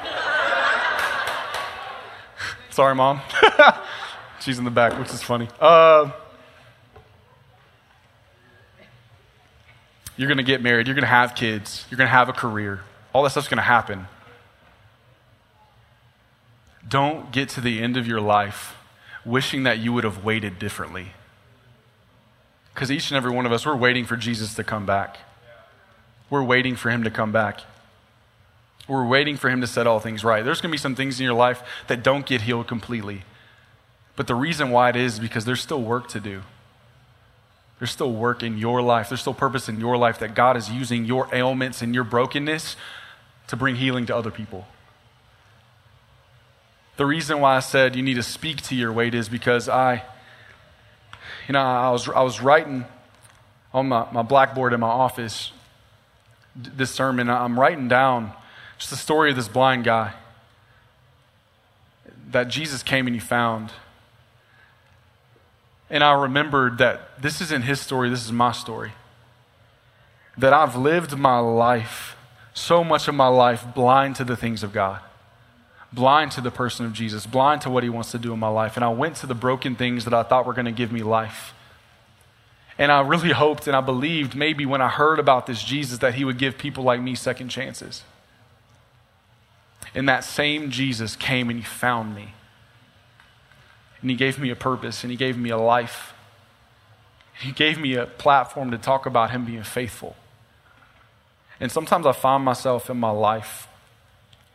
sorry, 2.70 2.94
mom. 2.94 3.20
She's 4.40 4.58
in 4.58 4.64
the 4.64 4.70
back, 4.70 4.98
which 4.98 5.10
is 5.10 5.22
funny. 5.22 5.48
Uh, 5.58 6.10
you're 10.16 10.28
going 10.28 10.38
to 10.38 10.44
get 10.44 10.60
married. 10.60 10.86
You're 10.86 10.94
going 10.94 11.02
to 11.02 11.08
have 11.08 11.34
kids. 11.34 11.86
You're 11.90 11.96
going 11.96 12.08
to 12.08 12.12
have 12.12 12.28
a 12.28 12.34
career. 12.34 12.80
All 13.14 13.22
that 13.22 13.30
stuff's 13.30 13.48
going 13.48 13.56
to 13.56 13.62
happen. 13.62 14.06
Don't 16.86 17.32
get 17.32 17.48
to 17.50 17.60
the 17.60 17.80
end 17.80 17.96
of 17.96 18.06
your 18.06 18.20
life 18.20 18.76
wishing 19.24 19.62
that 19.62 19.78
you 19.78 19.92
would 19.92 20.04
have 20.04 20.24
waited 20.24 20.58
differently. 20.58 21.08
Because 22.74 22.90
each 22.90 23.10
and 23.10 23.16
every 23.16 23.30
one 23.30 23.46
of 23.46 23.52
us, 23.52 23.64
we're 23.64 23.76
waiting 23.76 24.04
for 24.04 24.16
Jesus 24.16 24.54
to 24.54 24.64
come 24.64 24.86
back. 24.86 25.18
We're 26.30 26.44
waiting 26.44 26.76
for 26.76 26.90
him 26.90 27.02
to 27.04 27.10
come 27.10 27.32
back. 27.32 27.60
We're 28.88 29.06
waiting 29.06 29.36
for 29.36 29.50
him 29.50 29.60
to 29.60 29.66
set 29.66 29.86
all 29.86 30.00
things 30.00 30.24
right. 30.24 30.44
There's 30.44 30.60
going 30.60 30.70
to 30.70 30.74
be 30.74 30.78
some 30.78 30.94
things 30.94 31.20
in 31.20 31.24
your 31.24 31.34
life 31.34 31.62
that 31.88 32.02
don't 32.02 32.24
get 32.24 32.42
healed 32.42 32.66
completely. 32.66 33.22
But 34.16 34.26
the 34.26 34.34
reason 34.34 34.70
why 34.70 34.90
it 34.90 34.96
is 34.96 35.18
because 35.18 35.44
there's 35.44 35.60
still 35.60 35.82
work 35.82 36.08
to 36.08 36.20
do. 36.20 36.42
There's 37.78 37.90
still 37.90 38.12
work 38.12 38.42
in 38.42 38.58
your 38.58 38.82
life. 38.82 39.08
There's 39.08 39.20
still 39.20 39.34
purpose 39.34 39.68
in 39.68 39.80
your 39.80 39.96
life 39.96 40.18
that 40.18 40.34
God 40.34 40.56
is 40.56 40.70
using 40.70 41.04
your 41.04 41.28
ailments 41.32 41.82
and 41.82 41.94
your 41.94 42.04
brokenness 42.04 42.76
to 43.46 43.56
bring 43.56 43.76
healing 43.76 44.06
to 44.06 44.16
other 44.16 44.30
people. 44.30 44.66
The 46.96 47.06
reason 47.06 47.40
why 47.40 47.56
I 47.56 47.60
said 47.60 47.96
you 47.96 48.02
need 48.02 48.14
to 48.14 48.22
speak 48.22 48.60
to 48.62 48.74
your 48.74 48.92
weight 48.92 49.14
is 49.14 49.28
because 49.28 49.68
I, 49.68 50.02
you 51.48 51.54
know, 51.54 51.60
I 51.60 51.90
was, 51.90 52.08
I 52.08 52.22
was 52.22 52.42
writing 52.42 52.84
on 53.72 53.88
my, 53.88 54.06
my 54.12 54.22
blackboard 54.22 54.74
in 54.74 54.80
my 54.80 54.88
office 54.88 55.52
this 56.54 56.90
sermon. 56.90 57.28
I'm 57.30 57.58
writing 57.58 57.88
down 57.88 58.32
just 58.78 58.90
the 58.90 58.96
story 58.96 59.30
of 59.30 59.36
this 59.36 59.48
blind 59.48 59.84
guy 59.84 60.14
that 62.30 62.48
Jesus 62.48 62.82
came 62.82 63.06
and 63.06 63.14
he 63.14 63.20
found. 63.20 63.72
And 65.88 66.04
I 66.04 66.12
remembered 66.12 66.78
that 66.78 67.20
this 67.20 67.40
isn't 67.40 67.62
his 67.62 67.80
story, 67.80 68.08
this 68.08 68.24
is 68.24 68.32
my 68.32 68.52
story. 68.52 68.92
That 70.38 70.52
I've 70.52 70.76
lived 70.76 71.18
my 71.18 71.38
life 71.38 72.16
so 72.54 72.84
much 72.84 73.08
of 73.08 73.14
my 73.14 73.28
life 73.28 73.64
blind 73.74 74.16
to 74.16 74.24
the 74.24 74.36
things 74.36 74.62
of 74.62 74.72
God, 74.72 75.00
blind 75.92 76.32
to 76.32 76.40
the 76.40 76.50
person 76.50 76.86
of 76.86 76.92
Jesus, 76.92 77.26
blind 77.26 77.62
to 77.62 77.70
what 77.70 77.82
He 77.82 77.88
wants 77.88 78.10
to 78.12 78.18
do 78.18 78.32
in 78.32 78.38
my 78.38 78.48
life. 78.48 78.76
And 78.76 78.84
I 78.84 78.88
went 78.88 79.16
to 79.16 79.26
the 79.26 79.34
broken 79.34 79.76
things 79.76 80.04
that 80.04 80.14
I 80.14 80.22
thought 80.22 80.46
were 80.46 80.52
going 80.52 80.66
to 80.66 80.72
give 80.72 80.92
me 80.92 81.02
life. 81.02 81.54
And 82.80 82.90
I 82.90 83.02
really 83.02 83.32
hoped 83.32 83.66
and 83.66 83.76
I 83.76 83.82
believed 83.82 84.34
maybe 84.34 84.64
when 84.64 84.80
I 84.80 84.88
heard 84.88 85.18
about 85.18 85.46
this 85.46 85.62
Jesus 85.62 85.98
that 85.98 86.14
He 86.14 86.24
would 86.24 86.38
give 86.38 86.56
people 86.56 86.82
like 86.82 86.98
me 86.98 87.14
second 87.14 87.50
chances. 87.50 88.04
And 89.94 90.08
that 90.08 90.24
same 90.24 90.70
Jesus 90.70 91.14
came 91.14 91.50
and 91.50 91.58
He 91.58 91.64
found 91.64 92.16
me. 92.16 92.32
And 94.00 94.08
He 94.08 94.16
gave 94.16 94.38
me 94.38 94.48
a 94.48 94.56
purpose 94.56 95.04
and 95.04 95.10
He 95.10 95.16
gave 95.18 95.36
me 95.36 95.50
a 95.50 95.58
life. 95.58 96.14
He 97.38 97.52
gave 97.52 97.78
me 97.78 97.96
a 97.96 98.06
platform 98.06 98.70
to 98.70 98.78
talk 98.78 99.04
about 99.04 99.30
Him 99.30 99.44
being 99.44 99.62
faithful. 99.62 100.16
And 101.60 101.70
sometimes 101.70 102.06
I 102.06 102.12
find 102.12 102.42
myself 102.42 102.88
in 102.88 102.96
my 102.96 103.10
life, 103.10 103.68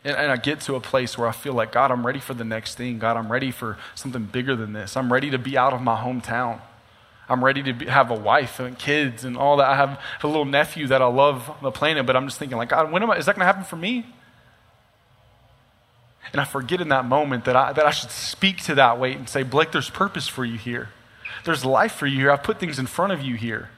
and, 0.04 0.16
and, 0.16 0.32
I 0.32 0.36
get 0.36 0.60
to 0.62 0.74
a 0.74 0.80
place 0.80 1.16
where 1.16 1.28
I 1.28 1.32
feel 1.32 1.52
like, 1.52 1.70
God, 1.70 1.92
I'm 1.92 2.04
ready 2.04 2.18
for 2.18 2.34
the 2.34 2.44
next 2.44 2.74
thing. 2.74 2.98
God, 2.98 3.16
I'm 3.16 3.30
ready 3.30 3.52
for 3.52 3.78
something 3.94 4.24
bigger 4.24 4.56
than 4.56 4.72
this. 4.72 4.96
I'm 4.96 5.12
ready 5.12 5.30
to 5.30 5.38
be 5.38 5.56
out 5.56 5.72
of 5.72 5.80
my 5.80 5.96
hometown. 5.96 6.60
I'm 7.28 7.44
ready 7.44 7.62
to 7.64 7.72
be, 7.72 7.86
have 7.86 8.10
a 8.10 8.14
wife 8.14 8.60
and 8.60 8.78
kids 8.78 9.24
and 9.24 9.36
all 9.36 9.56
that. 9.56 9.68
I 9.68 9.76
have 9.76 10.00
a 10.22 10.26
little 10.26 10.44
nephew 10.44 10.86
that 10.88 11.02
I 11.02 11.06
love 11.06 11.50
on 11.50 11.56
the 11.62 11.72
planet, 11.72 12.06
but 12.06 12.16
I'm 12.16 12.26
just 12.26 12.38
thinking, 12.38 12.56
like, 12.56 12.68
God, 12.68 12.92
when 12.92 13.02
am 13.02 13.10
I, 13.10 13.16
is 13.16 13.26
that 13.26 13.34
going 13.34 13.40
to 13.40 13.46
happen 13.46 13.64
for 13.64 13.76
me? 13.76 14.06
And 16.32 16.40
I 16.40 16.44
forget 16.44 16.80
in 16.80 16.88
that 16.88 17.04
moment 17.04 17.44
that 17.44 17.56
I, 17.56 17.72
that 17.72 17.86
I 17.86 17.90
should 17.90 18.10
speak 18.10 18.62
to 18.64 18.74
that 18.76 18.98
weight 18.98 19.16
and 19.16 19.28
say, 19.28 19.42
Blake, 19.42 19.72
there's 19.72 19.90
purpose 19.90 20.28
for 20.28 20.44
you 20.44 20.58
here. 20.58 20.90
There's 21.44 21.64
life 21.64 21.92
for 21.92 22.06
you 22.06 22.18
here. 22.18 22.30
I've 22.30 22.42
put 22.42 22.58
things 22.58 22.78
in 22.78 22.86
front 22.86 23.12
of 23.12 23.22
you 23.22 23.36
here. 23.36 23.70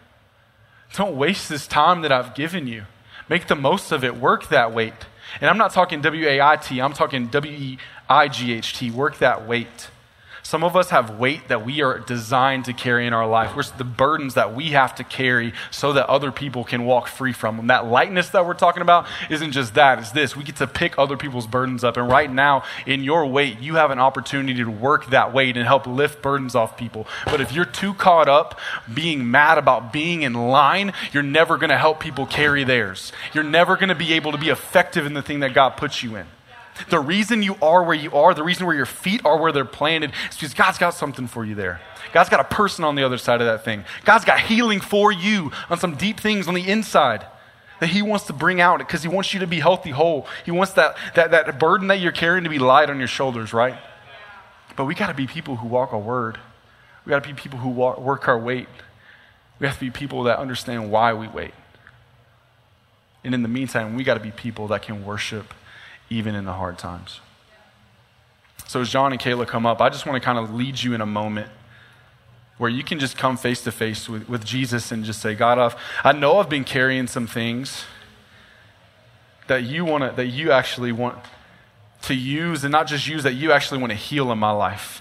Don't 0.95 1.17
waste 1.17 1.49
this 1.49 1.67
time 1.67 2.03
that 2.03 2.13
I've 2.13 2.35
given 2.35 2.67
you. 2.67 2.85
Make 3.29 3.47
the 3.47 3.55
most 3.55 3.93
of 3.93 4.03
it. 4.03 4.17
Work 4.17 4.49
that 4.49 4.73
weight. 4.73 4.95
And 5.41 5.51
I'm 5.51 5.59
not 5.59 5.73
talking 5.73 6.01
W 6.01 6.27
A 6.27 6.41
I 6.41 6.57
T, 6.57 6.81
I'm 6.81 6.95
talking 6.95 7.27
W 7.27 7.53
E 7.53 7.79
I 8.09 8.29
G 8.29 8.55
H 8.55 8.73
T. 8.79 8.91
Work 8.91 9.19
that 9.19 9.47
weight. 9.47 9.91
Some 10.49 10.65
of 10.65 10.77
us 10.77 10.89
have 10.89 11.19
weight 11.19 11.49
that 11.49 11.63
we 11.63 11.83
are 11.83 11.99
designed 11.99 12.65
to 12.65 12.73
carry 12.73 13.07
in 13.07 13.13
our 13.13 13.27
life. 13.27 13.55
Where's 13.55 13.71
the 13.73 13.85
burdens 13.85 14.33
that 14.33 14.55
we 14.55 14.69
have 14.69 14.95
to 14.95 15.05
carry 15.05 15.53
so 15.71 15.93
that 15.93 16.09
other 16.09 16.33
people 16.33 16.65
can 16.65 16.87
walk 16.87 17.07
free 17.07 17.35
from 17.35 17.59
them. 17.59 17.67
That 17.67 17.85
lightness 17.85 18.31
that 18.31 18.47
we're 18.47 18.55
talking 18.55 18.81
about 18.81 19.07
isn't 19.29 19.53
just 19.53 19.75
that, 19.75 19.99
it's 19.99 20.11
this. 20.13 20.35
We 20.35 20.45
get 20.45 20.57
to 20.57 20.67
pick 20.67 20.99
other 20.99 21.19
people's 21.19 21.47
burdens 21.47 21.85
up. 21.85 21.99
And 21.99 22.09
right 22.09 22.33
now, 22.33 22.65
in 22.87 23.05
your 23.05 23.27
weight, 23.27 23.61
you 23.61 23.75
have 23.75 23.91
an 23.91 23.99
opportunity 23.99 24.65
to 24.65 24.71
work 24.71 25.11
that 25.11 25.35
weight 25.35 25.59
and 25.59 25.67
help 25.67 25.87
lift 25.87 26.23
burdens 26.23 26.55
off 26.55 26.79
people. 26.79 27.07
But 27.27 27.43
if 27.43 27.53
you're 27.53 27.67
too 27.67 27.93
caught 27.93 28.31
up 28.31 28.59
being 28.95 29.31
mad 29.31 29.59
about 29.59 29.93
being 29.93 30.23
in 30.23 30.33
line, 30.33 30.95
you're 31.13 31.23
never 31.23 31.59
going 31.59 31.69
to 31.69 31.77
help 31.77 32.01
people 32.01 32.25
carry 32.25 32.65
theirs. 32.65 33.13
You're 33.35 33.45
never 33.45 33.77
going 33.77 33.91
to 33.91 33.95
be 33.95 34.15
able 34.15 34.33
to 34.33 34.39
be 34.39 34.49
effective 34.49 35.05
in 35.05 35.13
the 35.13 35.21
thing 35.21 35.41
that 35.41 35.53
God 35.53 35.77
puts 35.77 36.03
you 36.03 36.17
in. 36.17 36.27
The 36.91 37.01
reason 37.01 37.43
you 37.43 37.57
are 37.61 37.83
where 37.83 37.97
you 37.97 38.13
are, 38.13 38.35
the 38.35 38.43
reason 38.43 38.67
where 38.67 38.77
your 38.77 38.87
feet 38.87 39.21
are 39.25 39.39
where 39.41 39.53
they're 39.53 39.65
planted, 39.65 40.13
is 40.31 40.37
because 40.37 40.55
God's 40.55 40.79
got 40.79 40.95
something 40.95 41.27
for 41.27 41.45
you 41.45 41.55
there. 41.55 41.81
God's 42.13 42.31
got 42.31 42.41
a 42.41 42.45
person 42.45 42.85
on 42.85 42.95
the 42.95 43.05
other 43.05 43.19
side 43.19 43.41
of 43.41 43.47
that 43.47 43.65
thing. 43.65 43.85
God's 44.05 44.25
got 44.25 44.41
healing 44.41 44.81
for 44.81 45.13
you 45.13 45.53
on 45.69 45.79
some 45.79 45.95
deep 45.97 46.21
things 46.21 46.49
on 46.49 46.55
the 46.55 46.69
inside 46.69 47.27
that 47.81 47.89
He 47.89 48.03
wants 48.03 48.27
to 48.27 48.33
bring 48.33 48.61
out 48.61 48.79
because 48.79 49.03
He 49.03 49.09
wants 49.09 49.35
you 49.35 49.41
to 49.41 49.47
be 49.47 49.61
healthy, 49.61 49.91
whole. 49.91 50.27
He 50.45 50.51
wants 50.51 50.73
that, 50.75 50.97
that, 51.15 51.31
that 51.31 51.59
burden 51.59 51.89
that 51.89 52.01
you're 52.01 52.13
carrying 52.13 52.45
to 52.45 52.51
be 52.51 52.59
light 52.59 52.91
on 52.91 52.99
your 52.99 53.09
shoulders, 53.09 53.53
right? 53.53 53.79
But 54.77 54.85
we 54.85 54.95
got 54.95 55.09
to 55.09 55.15
be 55.15 55.27
people 55.27 55.57
who 55.57 55.69
walk 55.69 55.93
a 55.93 55.99
word. 55.99 56.39
We 57.05 57.11
got 57.11 57.23
to 57.23 57.29
be 57.29 57.35
people 57.35 57.59
who 57.59 57.71
walk, 57.71 57.99
work 58.01 58.29
our 58.29 58.39
weight. 58.39 58.69
We 59.59 59.67
have 59.67 59.77
to 59.79 59.85
be 59.85 59.91
people 59.91 60.25
that 60.25 60.39
understand 60.39 60.91
why 60.91 61.13
we 61.15 61.27
wait. 61.29 61.53
And 63.25 63.35
in 63.35 63.43
the 63.43 63.49
meantime, 63.49 63.97
we 63.97 64.05
got 64.05 64.15
to 64.15 64.21
be 64.21 64.31
people 64.31 64.69
that 64.69 64.83
can 64.83 65.05
worship 65.05 65.53
even 66.11 66.35
in 66.35 66.45
the 66.45 66.53
hard 66.53 66.79
times. 66.79 67.21
So 68.67 68.81
as 68.81 68.91
John 68.91 69.13
and 69.13 69.21
Kayla 69.21 69.47
come 69.47 69.65
up, 69.65 69.81
I 69.81 69.89
just 69.89 70.07
want 70.07 70.21
to 70.21 70.25
kind 70.25 70.39
of 70.39 70.53
lead 70.53 70.83
you 70.83 70.95
in 70.95 71.01
a 71.01 71.07
moment 71.07 71.49
where 72.59 72.69
you 72.69 72.83
can 72.83 72.99
just 72.99 73.17
come 73.17 73.37
face 73.37 73.63
to 73.63 73.73
face 73.73 74.09
with, 74.09 74.45
Jesus 74.45 74.93
and 74.93 75.05
just 75.05 75.23
say, 75.23 75.35
God, 75.35 75.59
I've, 75.59 75.77
I 76.05 76.13
know 76.13 76.39
I've 76.39 76.49
been 76.49 76.65
carrying 76.65 77.07
some 77.07 77.27
things 77.27 77.85
that 79.47 79.63
you 79.63 79.85
want 79.85 80.05
to, 80.05 80.17
that 80.17 80.27
you 80.27 80.51
actually 80.51 80.93
want 80.93 81.17
to 82.03 82.15
use, 82.15 82.65
and 82.65 82.73
not 82.73 82.87
just 82.87 83.09
use, 83.09 83.23
that 83.23 83.35
you 83.35 83.53
actually 83.53 83.81
want 83.81 83.91
to 83.91 83.97
heal 83.97 84.31
in 84.31 84.39
my 84.39 84.51
life. 84.51 85.01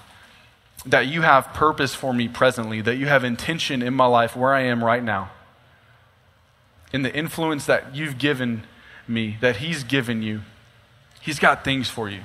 That 0.85 1.07
you 1.07 1.23
have 1.23 1.47
purpose 1.53 1.93
for 1.93 2.13
me 2.13 2.27
presently, 2.27 2.79
that 2.81 2.95
you 2.95 3.07
have 3.07 3.23
intention 3.23 3.81
in 3.81 3.93
my 3.93 4.05
life 4.05 4.35
where 4.35 4.53
I 4.53 4.61
am 4.61 4.83
right 4.83 5.03
now. 5.03 5.31
In 6.93 7.01
the 7.01 7.13
influence 7.13 7.65
that 7.65 7.95
you've 7.95 8.17
given 8.17 8.63
me, 9.07 9.37
that 9.41 9.57
He's 9.57 9.83
given 9.83 10.21
you, 10.21 10.41
He's 11.27 11.39
got 11.39 11.65
things 11.65 11.89
for 11.89 12.07
you. 12.07 12.21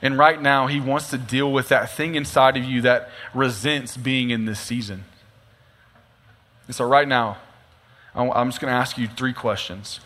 And 0.00 0.16
right 0.16 0.40
now, 0.40 0.68
He 0.68 0.78
wants 0.78 1.10
to 1.10 1.18
deal 1.18 1.52
with 1.52 1.68
that 1.70 1.90
thing 1.90 2.14
inside 2.14 2.56
of 2.56 2.62
you 2.62 2.80
that 2.82 3.10
resents 3.34 3.96
being 3.96 4.30
in 4.30 4.44
this 4.44 4.60
season. 4.60 5.02
And 6.68 6.76
so, 6.76 6.84
right 6.84 7.08
now, 7.08 7.38
I'm 8.14 8.50
just 8.50 8.60
going 8.60 8.70
to 8.70 8.76
ask 8.76 8.96
you 8.96 9.08
three 9.08 9.32
questions. 9.32 9.98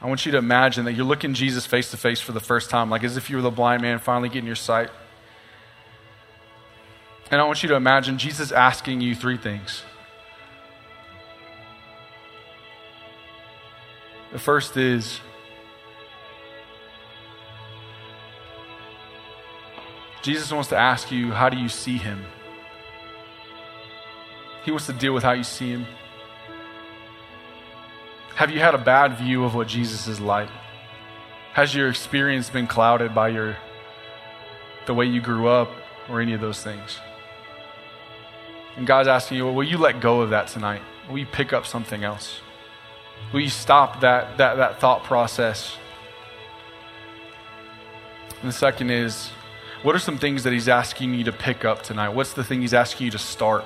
I 0.00 0.06
want 0.06 0.24
you 0.24 0.30
to 0.30 0.38
imagine 0.38 0.84
that 0.84 0.92
you're 0.92 1.04
looking 1.04 1.34
Jesus 1.34 1.66
face 1.66 1.90
to 1.90 1.96
face 1.96 2.20
for 2.20 2.30
the 2.30 2.38
first 2.38 2.70
time, 2.70 2.90
like 2.90 3.02
as 3.02 3.16
if 3.16 3.28
you 3.28 3.34
were 3.34 3.42
the 3.42 3.50
blind 3.50 3.82
man 3.82 3.98
finally 3.98 4.28
getting 4.28 4.46
your 4.46 4.54
sight. 4.54 4.90
And 7.32 7.40
I 7.40 7.44
want 7.44 7.64
you 7.64 7.68
to 7.70 7.74
imagine 7.74 8.16
Jesus 8.16 8.52
asking 8.52 9.00
you 9.00 9.16
three 9.16 9.38
things. 9.38 9.82
The 14.32 14.38
first 14.38 14.76
is 14.76 15.20
Jesus 20.22 20.52
wants 20.52 20.68
to 20.68 20.76
ask 20.76 21.10
you, 21.10 21.30
how 21.30 21.48
do 21.48 21.56
you 21.56 21.68
see 21.68 21.96
him? 21.96 22.24
He 24.64 24.70
wants 24.70 24.86
to 24.86 24.92
deal 24.92 25.14
with 25.14 25.22
how 25.22 25.32
you 25.32 25.44
see 25.44 25.70
him. 25.70 25.86
Have 28.34 28.50
you 28.50 28.60
had 28.60 28.74
a 28.74 28.78
bad 28.78 29.16
view 29.16 29.44
of 29.44 29.54
what 29.54 29.66
Jesus 29.66 30.06
is 30.06 30.20
like? 30.20 30.50
Has 31.54 31.74
your 31.74 31.88
experience 31.88 32.50
been 32.50 32.66
clouded 32.66 33.14
by 33.14 33.30
your 33.30 33.56
the 34.86 34.94
way 34.94 35.06
you 35.06 35.20
grew 35.20 35.48
up 35.48 35.70
or 36.08 36.20
any 36.20 36.34
of 36.34 36.40
those 36.40 36.62
things? 36.62 36.98
And 38.76 38.86
God's 38.86 39.08
asking 39.08 39.38
you, 39.38 39.46
well, 39.46 39.54
will 39.54 39.64
you 39.64 39.78
let 39.78 40.00
go 40.00 40.20
of 40.20 40.30
that 40.30 40.48
tonight? 40.48 40.82
Will 41.08 41.18
you 41.18 41.26
pick 41.26 41.52
up 41.52 41.66
something 41.66 42.04
else? 42.04 42.40
Will 43.32 43.40
you 43.40 43.50
stop 43.50 44.00
that, 44.00 44.38
that, 44.38 44.56
that 44.56 44.80
thought 44.80 45.04
process? 45.04 45.76
And 48.40 48.48
the 48.48 48.52
second 48.52 48.90
is, 48.90 49.30
what 49.82 49.94
are 49.94 49.98
some 49.98 50.18
things 50.18 50.44
that 50.44 50.52
He's 50.52 50.68
asking 50.68 51.14
you 51.14 51.24
to 51.24 51.32
pick 51.32 51.64
up 51.64 51.82
tonight? 51.82 52.10
What's 52.10 52.32
the 52.32 52.44
thing 52.44 52.62
He's 52.62 52.74
asking 52.74 53.06
you 53.06 53.10
to 53.12 53.18
start? 53.18 53.64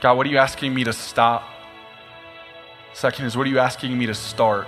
God, 0.00 0.16
what 0.16 0.26
are 0.26 0.30
you 0.30 0.38
asking 0.38 0.74
me 0.74 0.84
to 0.84 0.92
stop? 0.92 1.44
Second 2.92 3.24
is, 3.24 3.36
what 3.36 3.46
are 3.46 3.50
you 3.50 3.58
asking 3.58 3.96
me 3.96 4.06
to 4.06 4.14
start? 4.14 4.66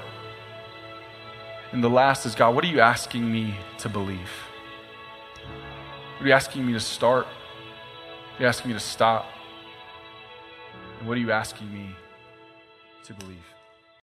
And 1.73 1.83
the 1.83 1.91
last 1.91 2.25
is, 2.25 2.35
God, 2.35 2.55
what 2.55 2.65
are 2.65 2.69
you 2.69 2.81
asking 2.81 3.31
me 3.31 3.57
to 3.79 3.89
believe? 3.89 4.31
What 6.17 6.25
are 6.25 6.29
you 6.29 6.33
asking 6.33 6.65
me 6.65 6.73
to 6.73 6.81
start? 6.81 7.27
What 7.27 8.39
are 8.39 8.43
you 8.43 8.47
asking 8.47 8.69
me 8.69 8.75
to 8.75 8.81
stop? 8.81 9.27
And 11.01 11.09
what 11.09 11.17
are 11.17 11.21
you 11.21 11.33
asking 11.33 11.73
me 11.75 11.97
to 13.05 13.13
believe? 13.13 13.54